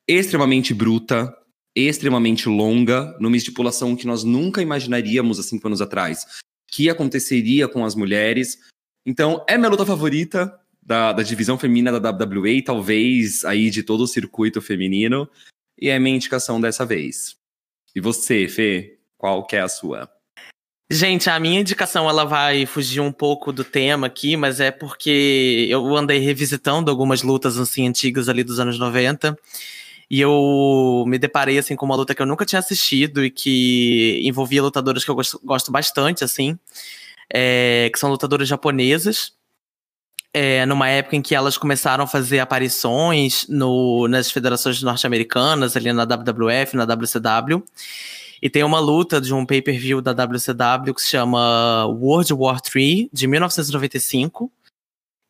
extremamente 0.07 0.73
bruta, 0.73 1.35
extremamente 1.75 2.47
longa, 2.47 3.17
numa 3.19 3.35
estipulação 3.35 3.95
que 3.95 4.05
nós 4.05 4.23
nunca 4.23 4.61
imaginaríamos 4.61 5.39
há 5.39 5.43
cinco 5.43 5.65
anos 5.65 5.81
atrás, 5.81 6.25
que 6.69 6.89
aconteceria 6.89 7.67
com 7.67 7.83
as 7.83 7.95
mulheres. 7.95 8.59
Então, 9.03 9.43
é 9.47 9.57
minha 9.57 9.69
luta 9.69 9.85
favorita 9.85 10.53
da, 10.79 11.11
da 11.11 11.23
divisão 11.23 11.57
feminina 11.57 11.99
da 11.99 12.11
WWE, 12.11 12.61
talvez 12.61 13.43
aí 13.45 13.71
de 13.71 13.81
todo 13.81 14.01
o 14.01 14.07
circuito 14.07 14.61
feminino, 14.61 15.27
e 15.79 15.89
é 15.89 15.97
minha 15.97 16.15
indicação 16.15 16.61
dessa 16.61 16.85
vez. 16.85 17.35
E 17.95 17.99
você, 17.99 18.47
Fê, 18.47 18.99
qual 19.17 19.45
que 19.47 19.55
é 19.55 19.61
a 19.61 19.67
sua? 19.67 20.09
Gente, 20.93 21.27
a 21.27 21.39
minha 21.39 21.59
indicação 21.59 22.07
ela 22.07 22.23
vai 22.23 22.67
fugir 22.67 22.99
um 22.99 23.11
pouco 23.11 23.51
do 23.51 23.63
tema 23.63 24.05
aqui, 24.05 24.37
mas 24.37 24.59
é 24.59 24.69
porque 24.69 25.65
eu 25.67 25.97
andei 25.97 26.19
revisitando 26.19 26.91
algumas 26.91 27.23
lutas 27.23 27.57
assim 27.57 27.87
antigas 27.87 28.29
ali 28.29 28.43
dos 28.43 28.59
anos 28.59 28.77
90 28.77 29.35
e 30.07 30.21
eu 30.21 31.03
me 31.07 31.17
deparei, 31.17 31.57
assim, 31.57 31.75
com 31.75 31.87
uma 31.87 31.95
luta 31.95 32.13
que 32.13 32.21
eu 32.21 32.27
nunca 32.27 32.45
tinha 32.45 32.59
assistido 32.59 33.25
e 33.25 33.31
que 33.31 34.21
envolvia 34.23 34.61
lutadoras 34.61 35.03
que 35.03 35.09
eu 35.09 35.15
gosto, 35.15 35.41
gosto 35.43 35.71
bastante, 35.71 36.23
assim. 36.23 36.59
é, 37.33 37.89
que 37.91 37.97
são 37.97 38.11
lutadoras 38.11 38.47
japonesas. 38.47 39.33
É, 40.31 40.63
numa 40.67 40.87
época 40.89 41.15
em 41.15 41.23
que 41.23 41.33
elas 41.33 41.57
começaram 41.57 42.03
a 42.03 42.07
fazer 42.07 42.39
aparições 42.39 43.47
no, 43.49 44.07
nas 44.07 44.29
federações 44.29 44.83
norte-americanas, 44.83 45.75
ali 45.75 45.91
na 45.91 46.05
WWF, 46.05 46.75
na 46.77 46.85
WCW. 46.85 47.63
E 48.43 48.49
tem 48.49 48.61
uma 48.61 48.77
luta 48.77 49.21
de 49.21 49.33
um 49.33 49.45
pay-per-view 49.45 50.01
da 50.01 50.11
WCW 50.11 50.93
que 50.93 51.01
se 51.01 51.11
chama 51.11 51.85
World 51.85 52.33
War 52.33 52.59
III, 52.75 53.09
de 53.13 53.25
1995, 53.25 54.51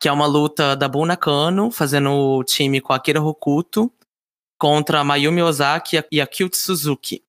que 0.02 0.08
é 0.08 0.12
uma 0.12 0.26
luta 0.26 0.76
da 0.76 0.88
Buna 0.88 1.10
Nakano, 1.10 1.70
fazendo 1.70 2.44
time 2.44 2.82
com 2.82 2.92
a 2.92 2.96
Akira 2.96 3.22
Hokuto, 3.22 3.94
contra 4.58 5.04
Mayumi 5.04 5.44
Ozaki 5.44 6.04
e 6.12 6.20
a 6.20 6.26
Kyuchi 6.26 6.58
Suzuki. 6.58 7.24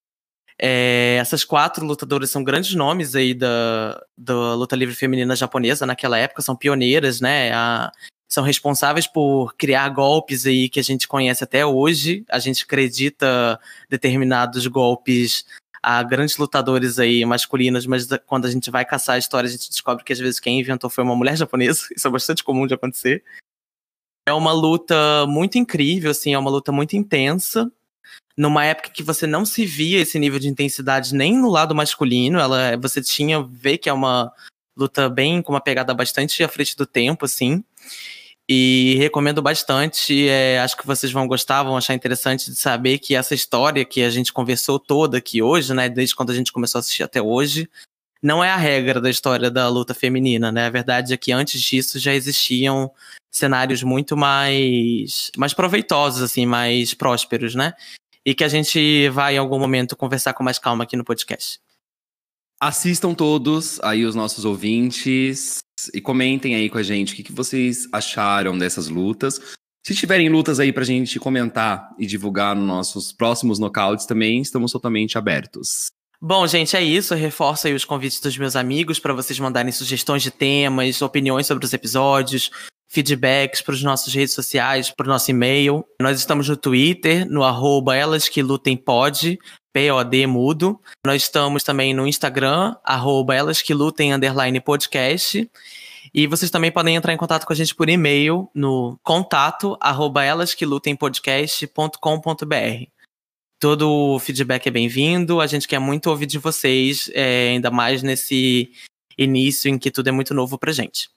É, 0.58 1.18
essas 1.20 1.44
quatro 1.44 1.84
lutadoras 1.84 2.30
são 2.30 2.42
grandes 2.42 2.74
nomes 2.74 3.14
aí 3.14 3.34
da, 3.34 4.02
da 4.16 4.54
luta 4.54 4.74
livre 4.74 4.94
feminina 4.94 5.36
japonesa 5.36 5.84
naquela 5.84 6.16
época, 6.16 6.40
são 6.40 6.56
pioneiras, 6.56 7.20
né? 7.20 7.52
A, 7.52 7.92
são 8.26 8.42
responsáveis 8.42 9.06
por 9.06 9.54
criar 9.54 9.90
golpes 9.90 10.46
aí 10.46 10.70
que 10.70 10.80
a 10.80 10.82
gente 10.82 11.06
conhece 11.06 11.44
até 11.44 11.66
hoje. 11.66 12.24
A 12.30 12.38
gente 12.38 12.64
acredita 12.64 13.60
determinados 13.90 14.66
golpes 14.66 15.44
a 15.84 16.02
grandes 16.02 16.38
lutadores 16.38 16.98
aí 16.98 17.26
masculinos, 17.26 17.84
mas 17.84 18.08
quando 18.26 18.46
a 18.46 18.50
gente 18.50 18.70
vai 18.70 18.86
caçar 18.86 19.16
a 19.16 19.18
história, 19.18 19.46
a 19.46 19.50
gente 19.50 19.68
descobre 19.68 20.02
que 20.02 20.14
às 20.14 20.18
vezes 20.18 20.40
quem 20.40 20.58
inventou 20.58 20.88
foi 20.88 21.04
uma 21.04 21.14
mulher 21.14 21.36
japonesa. 21.36 21.86
Isso 21.94 22.08
é 22.08 22.10
bastante 22.10 22.42
comum 22.42 22.66
de 22.66 22.72
acontecer. 22.72 23.22
É 24.26 24.32
uma 24.32 24.52
luta 24.52 25.26
muito 25.28 25.58
incrível, 25.58 26.10
assim, 26.10 26.32
é 26.32 26.38
uma 26.38 26.50
luta 26.50 26.72
muito 26.72 26.96
intensa. 26.96 27.70
Numa 28.34 28.64
época 28.64 28.88
que 28.88 29.02
você 29.02 29.26
não 29.26 29.44
se 29.44 29.66
via 29.66 30.00
esse 30.00 30.18
nível 30.18 30.38
de 30.38 30.48
intensidade 30.48 31.14
nem 31.14 31.36
no 31.36 31.50
lado 31.50 31.74
masculino, 31.74 32.38
ela, 32.38 32.78
você 32.78 33.02
tinha 33.02 33.42
ver 33.42 33.76
que 33.76 33.90
é 33.90 33.92
uma 33.92 34.32
luta 34.74 35.10
bem 35.10 35.42
com 35.42 35.52
uma 35.52 35.60
pegada 35.60 35.92
bastante 35.92 36.42
à 36.42 36.48
frente 36.48 36.74
do 36.76 36.86
tempo, 36.86 37.26
assim. 37.26 37.62
E 38.48 38.96
recomendo 38.98 39.40
bastante. 39.40 40.28
É, 40.28 40.60
acho 40.60 40.76
que 40.76 40.86
vocês 40.86 41.10
vão 41.10 41.26
gostar, 41.26 41.62
vão 41.62 41.76
achar 41.76 41.94
interessante 41.94 42.50
de 42.50 42.56
saber 42.56 42.98
que 42.98 43.14
essa 43.14 43.34
história 43.34 43.84
que 43.84 44.02
a 44.02 44.10
gente 44.10 44.32
conversou 44.32 44.78
toda 44.78 45.18
aqui 45.18 45.42
hoje, 45.42 45.72
né? 45.72 45.88
Desde 45.88 46.14
quando 46.14 46.30
a 46.30 46.34
gente 46.34 46.52
começou 46.52 46.78
a 46.78 46.80
assistir 46.80 47.02
até 47.02 47.22
hoje, 47.22 47.68
não 48.22 48.44
é 48.44 48.50
a 48.50 48.56
regra 48.56 49.00
da 49.00 49.08
história 49.08 49.50
da 49.50 49.68
luta 49.68 49.94
feminina, 49.94 50.52
né? 50.52 50.66
A 50.66 50.70
verdade 50.70 51.12
é 51.14 51.16
que 51.16 51.32
antes 51.32 51.60
disso 51.60 51.98
já 51.98 52.14
existiam 52.14 52.90
cenários 53.30 53.82
muito 53.82 54.16
mais, 54.16 55.30
mais 55.36 55.54
proveitosos, 55.54 56.22
assim, 56.22 56.46
mais 56.46 56.94
prósperos, 56.94 57.54
né? 57.54 57.72
E 58.24 58.34
que 58.34 58.44
a 58.44 58.48
gente 58.48 59.08
vai 59.10 59.34
em 59.34 59.38
algum 59.38 59.58
momento 59.58 59.96
conversar 59.96 60.34
com 60.34 60.44
mais 60.44 60.58
calma 60.58 60.84
aqui 60.84 60.96
no 60.96 61.04
podcast. 61.04 61.60
Assistam 62.64 63.12
todos 63.12 63.78
aí 63.82 64.06
os 64.06 64.14
nossos 64.14 64.46
ouvintes 64.46 65.58
e 65.92 66.00
comentem 66.00 66.54
aí 66.54 66.70
com 66.70 66.78
a 66.78 66.82
gente 66.82 67.12
o 67.12 67.16
que, 67.16 67.22
que 67.22 67.30
vocês 67.30 67.86
acharam 67.92 68.56
dessas 68.56 68.88
lutas. 68.88 69.38
Se 69.86 69.94
tiverem 69.94 70.30
lutas 70.30 70.58
aí 70.58 70.72
pra 70.72 70.82
gente 70.82 71.20
comentar 71.20 71.90
e 71.98 72.06
divulgar 72.06 72.56
nos 72.56 72.66
nossos 72.66 73.12
próximos 73.12 73.58
nocautes 73.58 74.06
também, 74.06 74.40
estamos 74.40 74.72
totalmente 74.72 75.18
abertos. 75.18 75.88
Bom, 76.18 76.46
gente, 76.46 76.74
é 76.74 76.82
isso. 76.82 77.12
Eu 77.12 77.18
reforço 77.18 77.66
aí 77.66 77.74
os 77.74 77.84
convites 77.84 78.18
dos 78.18 78.38
meus 78.38 78.56
amigos 78.56 78.98
para 78.98 79.12
vocês 79.12 79.38
mandarem 79.38 79.70
sugestões 79.70 80.22
de 80.22 80.30
temas, 80.30 81.02
opiniões 81.02 81.46
sobre 81.46 81.66
os 81.66 81.74
episódios, 81.74 82.50
feedbacks 82.88 83.60
para 83.60 83.74
os 83.74 83.82
nossos 83.82 84.14
redes 84.14 84.32
sociais, 84.32 84.90
para 84.90 85.04
o 85.04 85.10
nosso 85.10 85.30
e-mail. 85.30 85.84
Nós 86.00 86.18
estamos 86.18 86.48
no 86.48 86.56
Twitter, 86.56 87.28
no 87.30 87.44
arroba 87.44 87.94
POD 89.74 90.26
mudo. 90.28 90.80
Nós 91.04 91.22
estamos 91.22 91.64
também 91.64 91.92
no 91.92 92.06
Instagram, 92.06 92.76
arroba 92.84 93.34
elas 93.34 93.60
que 93.60 93.74
lutem 93.74 94.14
underline 94.14 94.60
podcast. 94.60 95.50
E 96.14 96.28
vocês 96.28 96.48
também 96.48 96.70
podem 96.70 96.94
entrar 96.94 97.12
em 97.12 97.16
contato 97.16 97.44
com 97.44 97.52
a 97.52 97.56
gente 97.56 97.74
por 97.74 97.88
e-mail 97.88 98.48
no 98.54 98.96
contato 99.02 99.76
arroba 99.80 100.22
elas 100.22 100.54
que 100.54 100.64
lutem 100.64 100.94
podcast.com.br. 100.94 102.86
Todo 103.58 103.90
o 103.90 104.18
feedback 104.20 104.68
é 104.68 104.70
bem-vindo. 104.70 105.40
A 105.40 105.46
gente 105.48 105.66
quer 105.66 105.80
muito 105.80 106.08
ouvir 106.08 106.26
de 106.26 106.38
vocês, 106.38 107.10
é, 107.12 107.48
ainda 107.48 107.70
mais 107.70 108.00
nesse 108.00 108.70
início 109.18 109.68
em 109.68 109.76
que 109.76 109.90
tudo 109.90 110.08
é 110.08 110.12
muito 110.12 110.32
novo 110.32 110.56
pra 110.56 110.70
gente. 110.70 111.08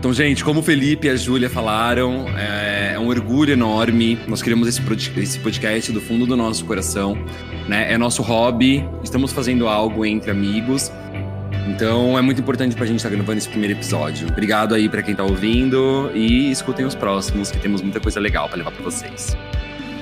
Então, 0.00 0.14
gente, 0.14 0.42
como 0.42 0.60
o 0.60 0.62
Felipe 0.62 1.08
e 1.08 1.10
a 1.10 1.14
Júlia 1.14 1.50
falaram, 1.50 2.24
é, 2.34 2.92
é 2.94 2.98
um 2.98 3.08
orgulho 3.08 3.52
enorme. 3.52 4.18
Nós 4.26 4.40
criamos 4.40 4.66
esse 4.66 4.80
podcast 5.38 5.92
do 5.92 6.00
fundo 6.00 6.24
do 6.24 6.34
nosso 6.34 6.64
coração. 6.64 7.22
Né? 7.68 7.92
É 7.92 7.98
nosso 7.98 8.22
hobby, 8.22 8.82
estamos 9.04 9.30
fazendo 9.30 9.68
algo 9.68 10.06
entre 10.06 10.30
amigos. 10.30 10.90
Então 11.68 12.18
é 12.18 12.22
muito 12.22 12.40
importante 12.40 12.74
pra 12.74 12.86
gente 12.86 12.96
estar 12.96 13.10
tá 13.10 13.14
gravando 13.14 13.36
esse 13.36 13.48
primeiro 13.50 13.74
episódio. 13.74 14.26
Obrigado 14.26 14.74
aí 14.74 14.88
para 14.88 15.02
quem 15.02 15.14
tá 15.14 15.22
ouvindo 15.22 16.10
e 16.14 16.50
escutem 16.50 16.86
os 16.86 16.94
próximos, 16.94 17.50
que 17.50 17.58
temos 17.58 17.82
muita 17.82 18.00
coisa 18.00 18.18
legal 18.18 18.48
para 18.48 18.56
levar 18.56 18.70
para 18.70 18.82
vocês. 18.82 19.36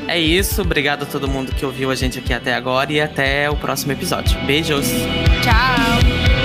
É 0.06 0.16
isso, 0.16 0.62
obrigado 0.62 1.02
a 1.02 1.06
todo 1.06 1.26
mundo 1.26 1.50
que 1.50 1.66
ouviu 1.66 1.90
a 1.90 1.96
gente 1.96 2.20
aqui 2.20 2.32
até 2.32 2.54
agora 2.54 2.92
e 2.92 3.00
até 3.00 3.50
o 3.50 3.56
próximo 3.56 3.90
episódio. 3.90 4.38
Beijos. 4.46 4.86
Tchau. 5.42 6.37